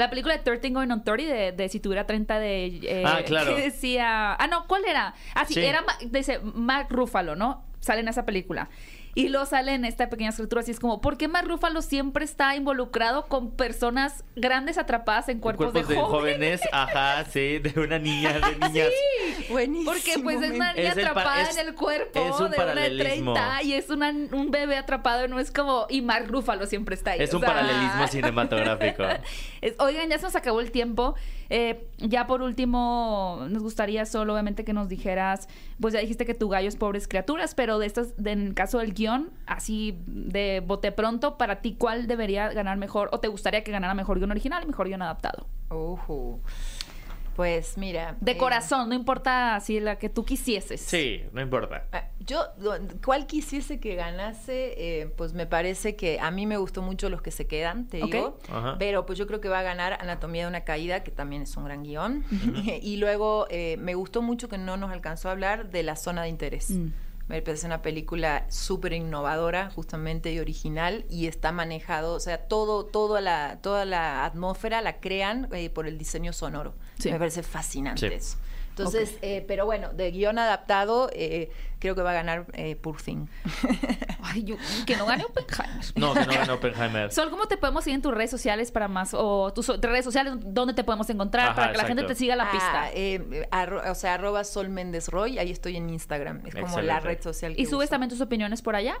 La 0.00 0.10
película 0.10 0.36
de 0.36 0.42
13 0.42 0.70
Going 0.70 0.90
on 0.90 1.04
30 1.04 1.32
de, 1.34 1.52
de 1.52 1.68
Si 1.68 1.78
tuviera 1.80 2.06
30 2.06 2.38
de... 2.38 2.66
eh, 2.82 3.04
Ah, 3.06 3.20
claro. 3.24 3.54
Que 3.54 3.62
decía... 3.62 4.34
Ah, 4.34 4.46
no, 4.48 4.66
¿cuál 4.66 4.84
era? 4.84 5.14
Ah, 5.34 5.44
sí, 5.44 5.54
Sí. 5.54 5.60
era... 5.60 5.84
Dice 6.06 6.40
Mark 6.40 6.88
Ruffalo, 6.90 7.36
¿no? 7.36 7.62
Sale 7.80 8.00
en 8.00 8.08
esa 8.08 8.24
película. 8.26 8.68
Y 9.14 9.28
luego 9.28 9.44
sale 9.46 9.74
en 9.74 9.84
esta 9.84 10.08
pequeña 10.08 10.30
escritura 10.30 10.60
así 10.60 10.70
es 10.70 10.78
como, 10.80 11.00
¿por 11.00 11.16
qué 11.16 11.26
Mark 11.26 11.48
Ruffalo 11.48 11.82
siempre 11.82 12.24
está 12.24 12.54
involucrado 12.54 13.26
con 13.26 13.50
personas 13.56 14.24
grandes 14.36 14.78
atrapadas 14.78 15.28
en 15.28 15.40
cuerpos, 15.40 15.72
Cuerpos 15.72 15.88
de, 15.88 15.94
de 15.96 16.00
jóvenes? 16.00 16.60
jóvenes, 16.60 16.60
ajá, 16.72 17.24
sí, 17.30 17.58
de 17.58 17.80
una 17.80 17.98
niña, 17.98 18.38
de 18.38 18.68
niñas. 18.68 18.88
Buenísimo. 19.48 19.90
Porque 19.92 20.18
pues 20.22 20.40
es 20.42 20.52
una 20.52 20.72
niña 20.74 20.90
Es 20.90 20.96
el 20.96 21.04
pa- 21.04 21.10
atrapada 21.10 21.42
es- 21.42 21.56
en 21.56 21.66
el 21.68 21.74
cuerpo 21.74 22.20
es 22.20 22.30
un 22.32 22.38
de 22.38 22.44
una 22.44 22.50
de 22.50 22.56
paralelismo. 22.56 23.32
30 23.34 23.62
y 23.64 23.72
es 23.74 23.90
una- 23.90 24.10
un 24.10 24.50
bebé 24.50 24.76
atrapado, 24.76 25.26
no 25.28 25.40
es 25.40 25.50
como... 25.50 25.86
Y 25.88 26.02
Mark 26.02 26.26
Ruffalo 26.28 26.66
siempre 26.66 26.94
está 26.94 27.12
ahí. 27.12 27.20
Es 27.22 27.32
o 27.34 27.38
un 27.38 27.42
sea, 27.42 27.52
paralelismo 27.54 28.06
cinematográfico. 28.06 29.02
es- 29.60 29.74
oigan, 29.78 30.08
ya 30.08 30.18
se 30.18 30.24
nos 30.24 30.36
acabó 30.36 30.60
el 30.60 30.70
tiempo. 30.70 31.14
Eh, 31.50 31.84
ya 31.98 32.26
por 32.28 32.42
último, 32.42 33.44
nos 33.50 33.62
gustaría 33.62 34.06
solo 34.06 34.32
obviamente 34.34 34.64
que 34.64 34.72
nos 34.72 34.88
dijeras, 34.88 35.48
pues 35.80 35.92
ya 35.94 36.00
dijiste 36.00 36.24
que 36.24 36.32
tu 36.34 36.48
gallo 36.48 36.68
es 36.68 36.76
pobres 36.76 37.08
criaturas, 37.08 37.54
pero 37.56 37.78
de 37.80 37.86
estas, 37.86 38.16
de- 38.16 38.30
en 38.32 38.46
el 38.46 38.54
caso 38.54 38.78
del 38.78 38.94
guion, 38.94 39.30
así 39.46 39.98
de 40.06 40.62
bote 40.64 40.92
pronto, 40.92 41.36
para 41.38 41.56
ti, 41.60 41.74
¿cuál 41.76 42.06
debería 42.06 42.48
ganar 42.52 42.76
mejor? 42.78 43.08
¿O 43.12 43.18
te 43.20 43.28
gustaría 43.28 43.64
que 43.64 43.72
ganara 43.72 43.94
mejor 43.94 44.18
guion 44.18 44.30
original 44.30 44.62
y 44.62 44.66
mejor 44.66 44.86
guion 44.86 45.02
adaptado? 45.02 45.46
Ujú. 45.70 46.40
Pues 47.40 47.78
mira. 47.78 48.18
De 48.20 48.32
eh, 48.32 48.36
corazón, 48.36 48.90
no 48.90 48.94
importa 48.94 49.58
si 49.60 49.80
la 49.80 49.96
que 49.96 50.10
tú 50.10 50.26
quisieses. 50.26 50.78
Sí, 50.78 51.22
no 51.32 51.40
importa. 51.40 51.86
Ah, 51.90 52.04
Yo, 52.18 52.44
cuál 53.02 53.26
quisiese 53.26 53.80
que 53.80 53.94
ganase, 53.94 54.74
eh, 54.76 55.06
pues 55.16 55.32
me 55.32 55.46
parece 55.46 55.96
que 55.96 56.20
a 56.20 56.30
mí 56.30 56.44
me 56.44 56.58
gustó 56.58 56.82
mucho 56.82 57.08
los 57.08 57.22
que 57.22 57.30
se 57.30 57.46
quedan, 57.46 57.86
te 57.86 57.96
digo. 57.96 58.38
Ajá. 58.46 58.76
Pero 58.78 59.06
pues 59.06 59.18
yo 59.18 59.26
creo 59.26 59.40
que 59.40 59.48
va 59.48 59.60
a 59.60 59.62
ganar 59.62 59.96
Anatomía 60.02 60.42
de 60.42 60.48
una 60.48 60.64
caída, 60.64 61.02
que 61.02 61.12
también 61.12 61.40
es 61.40 61.56
un 61.56 61.64
gran 61.64 61.82
guion. 61.82 62.26
y 62.82 62.98
luego 62.98 63.46
eh, 63.48 63.78
me 63.78 63.94
gustó 63.94 64.20
mucho 64.20 64.50
que 64.50 64.58
no 64.58 64.76
nos 64.76 64.90
alcanzó 64.90 65.30
a 65.30 65.32
hablar 65.32 65.70
de 65.70 65.82
La 65.82 65.96
Zona 65.96 66.24
de 66.24 66.28
Interés. 66.28 66.68
Mm. 66.68 66.88
Me 67.30 67.42
parece 67.42 67.66
una 67.66 67.80
película 67.80 68.44
súper 68.48 68.92
innovadora, 68.92 69.70
justamente, 69.70 70.32
y 70.32 70.38
original, 70.40 71.04
y 71.08 71.26
está 71.28 71.52
manejado, 71.52 72.14
o 72.14 72.20
sea, 72.20 72.38
todo, 72.38 72.84
toda 72.84 73.20
la, 73.20 73.58
toda 73.62 73.84
la 73.84 74.24
atmósfera 74.24 74.82
la 74.82 75.00
crean 75.00 75.48
eh, 75.52 75.70
por 75.70 75.86
el 75.86 75.96
diseño 75.96 76.32
sonoro. 76.32 76.74
Sí. 76.98 77.10
Me 77.10 77.18
parece 77.18 77.42
fascinante 77.42 78.08
Sí. 78.08 78.14
eso. 78.14 78.36
Entonces, 78.70 79.16
eh, 79.22 79.44
pero 79.46 79.66
bueno, 79.66 79.90
de 79.92 80.10
guion 80.10 80.38
adaptado, 80.38 81.10
eh, 81.12 81.50
creo 81.80 81.94
que 81.96 82.02
va 82.02 82.10
a 82.10 82.14
ganar 82.14 82.46
eh, 82.52 82.76
Poor 82.76 83.02
Thing. 83.02 83.26
Ay, 84.22 84.44
yo- 84.44 84.56
que 84.86 84.96
no 84.96 85.06
gane 85.06 85.24
Oppenheimer. 85.24 85.84
No, 85.96 86.14
que 86.14 86.20
no 86.26 86.32
ganó 86.32 86.54
Oppenheimer. 86.54 87.10
Sol, 87.12 87.30
¿cómo 87.30 87.46
te 87.48 87.56
podemos 87.56 87.82
seguir 87.84 87.96
en 87.96 88.02
tus 88.02 88.14
redes 88.14 88.30
sociales 88.30 88.70
para 88.70 88.86
más? 88.88 89.10
O 89.14 89.52
tus 89.52 89.66
redes 89.80 90.04
sociales, 90.04 90.34
¿dónde 90.40 90.74
te 90.74 90.84
podemos 90.84 91.08
encontrar? 91.10 91.46
Ajá, 91.46 91.54
para 91.56 91.72
que 91.72 91.78
la 91.78 91.84
gente 91.84 92.04
te 92.04 92.14
siga 92.14 92.36
la 92.36 92.50
pista. 92.50 92.82
Ah, 92.84 92.90
eh, 92.94 93.48
arro- 93.50 93.90
o 93.90 93.94
sea, 93.94 94.14
arroba 94.14 94.44
Sol 94.44 94.68
Méndez 94.68 95.08
Roy, 95.08 95.38
ahí 95.38 95.50
estoy 95.50 95.76
en 95.76 95.90
Instagram. 95.90 96.42
Es 96.46 96.54
como 96.54 96.80
la 96.80 97.00
red 97.00 97.20
social 97.22 97.56
que 97.56 97.62
¿Y 97.62 97.66
subes 97.66 97.86
uso. 97.86 97.90
también 97.90 98.10
tus 98.10 98.20
opiniones 98.20 98.62
por 98.62 98.76
allá? 98.76 98.94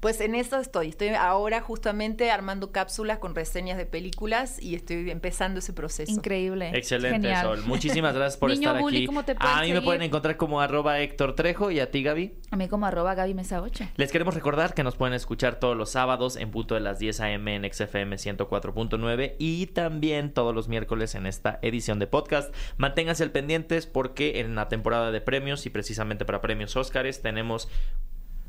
Pues 0.00 0.20
en 0.20 0.34
eso 0.34 0.58
estoy. 0.60 0.88
Estoy 0.88 1.08
ahora 1.08 1.60
justamente 1.60 2.30
armando 2.30 2.70
cápsulas 2.70 3.18
con 3.18 3.34
reseñas 3.34 3.78
de 3.78 3.86
películas 3.86 4.60
y 4.62 4.74
estoy 4.74 5.10
empezando 5.10 5.58
ese 5.60 5.72
proceso. 5.72 6.12
Increíble. 6.12 6.70
Excelente, 6.74 7.16
Genial. 7.28 7.44
Sol. 7.46 7.62
Muchísimas 7.66 8.14
gracias 8.14 8.36
por 8.38 8.50
Niño 8.56 8.68
estar 8.70 8.82
Bully, 8.82 8.96
aquí. 8.98 9.06
¿cómo 9.06 9.24
te 9.24 9.32
a 9.38 9.54
mí 9.56 9.60
me 9.60 9.66
seguir? 9.68 9.84
pueden 9.84 10.02
encontrar 10.02 10.36
como 10.36 10.60
arroba 10.60 10.98
Héctor 11.00 11.34
Trejo 11.34 11.70
y 11.70 11.80
a 11.80 11.90
ti, 11.90 12.02
Gaby. 12.02 12.25
A 12.50 12.56
mí 12.56 12.68
como 12.68 12.86
arroba 12.86 13.14
Gaby 13.14 13.34
Mesa 13.34 13.60
8. 13.60 13.90
Les 13.96 14.12
queremos 14.12 14.34
recordar 14.34 14.74
que 14.74 14.82
nos 14.82 14.96
pueden 14.96 15.14
escuchar 15.14 15.60
todos 15.60 15.76
los 15.76 15.90
sábados 15.90 16.36
en 16.36 16.50
punto 16.50 16.74
de 16.74 16.80
las 16.80 16.98
10 16.98 17.20
a.m. 17.20 17.54
en 17.54 17.72
XFM 17.72 18.16
104.9 18.16 19.34
y 19.38 19.66
también 19.66 20.32
todos 20.32 20.54
los 20.54 20.68
miércoles 20.68 21.14
en 21.14 21.26
esta 21.26 21.58
edición 21.62 21.98
de 21.98 22.06
podcast. 22.06 22.54
Manténganse 22.76 23.22
al 23.22 23.30
pendientes 23.30 23.86
porque 23.86 24.40
en 24.40 24.54
la 24.54 24.68
temporada 24.68 25.10
de 25.10 25.20
premios 25.20 25.66
y 25.66 25.70
precisamente 25.70 26.24
para 26.24 26.40
premios 26.40 26.76
Óscares 26.76 27.22
tenemos 27.22 27.68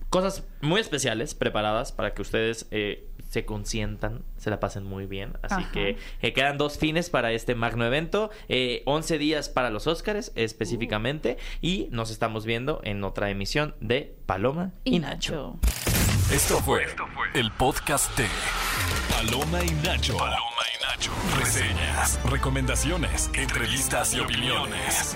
cosas 0.10 0.44
muy 0.62 0.82
especiales 0.82 1.34
preparadas 1.34 1.92
para 1.92 2.14
que 2.14 2.22
ustedes 2.22 2.68
eh, 2.72 3.08
se 3.30 3.46
consientan, 3.46 4.24
se 4.38 4.50
la 4.50 4.60
pasen 4.60 4.84
muy 4.84 5.06
bien. 5.06 5.34
Así 5.42 5.62
Ajá. 5.62 5.72
que 5.72 5.98
eh, 6.22 6.34
quedan 6.34 6.58
dos 6.58 6.78
fines 6.78 7.10
para 7.10 7.32
este 7.32 7.56
magno 7.56 7.86
evento, 7.86 8.32
eh, 8.48 8.84
11 8.86 9.18
días 9.18 9.50
para 9.50 9.70
los 9.70 9.88
Óscares 9.88 10.32
específicamente 10.36 11.38
y 11.62 11.88
nos 11.92 12.10
estamos 12.10 12.46
viendo 12.46 12.80
en 12.84 13.04
otra 13.04 13.30
emisión 13.30 13.76
de 13.82 14.16
Paloma 14.26 14.72
y, 14.84 15.00
Nacho. 15.00 15.60
Esto 16.32 16.58
fue 16.60 16.86
el 17.34 17.52
podcast 17.52 18.18
de 18.18 18.28
Paloma 19.10 19.64
y 19.64 19.72
Nacho. 19.86 20.18
Paloma 20.18 20.40
y 20.74 20.84
Nacho. 20.84 21.12
Reseñas, 21.40 22.20
recomendaciones, 22.30 23.30
entrevistas 23.34 24.14
y 24.14 24.20
opiniones. 24.20 25.16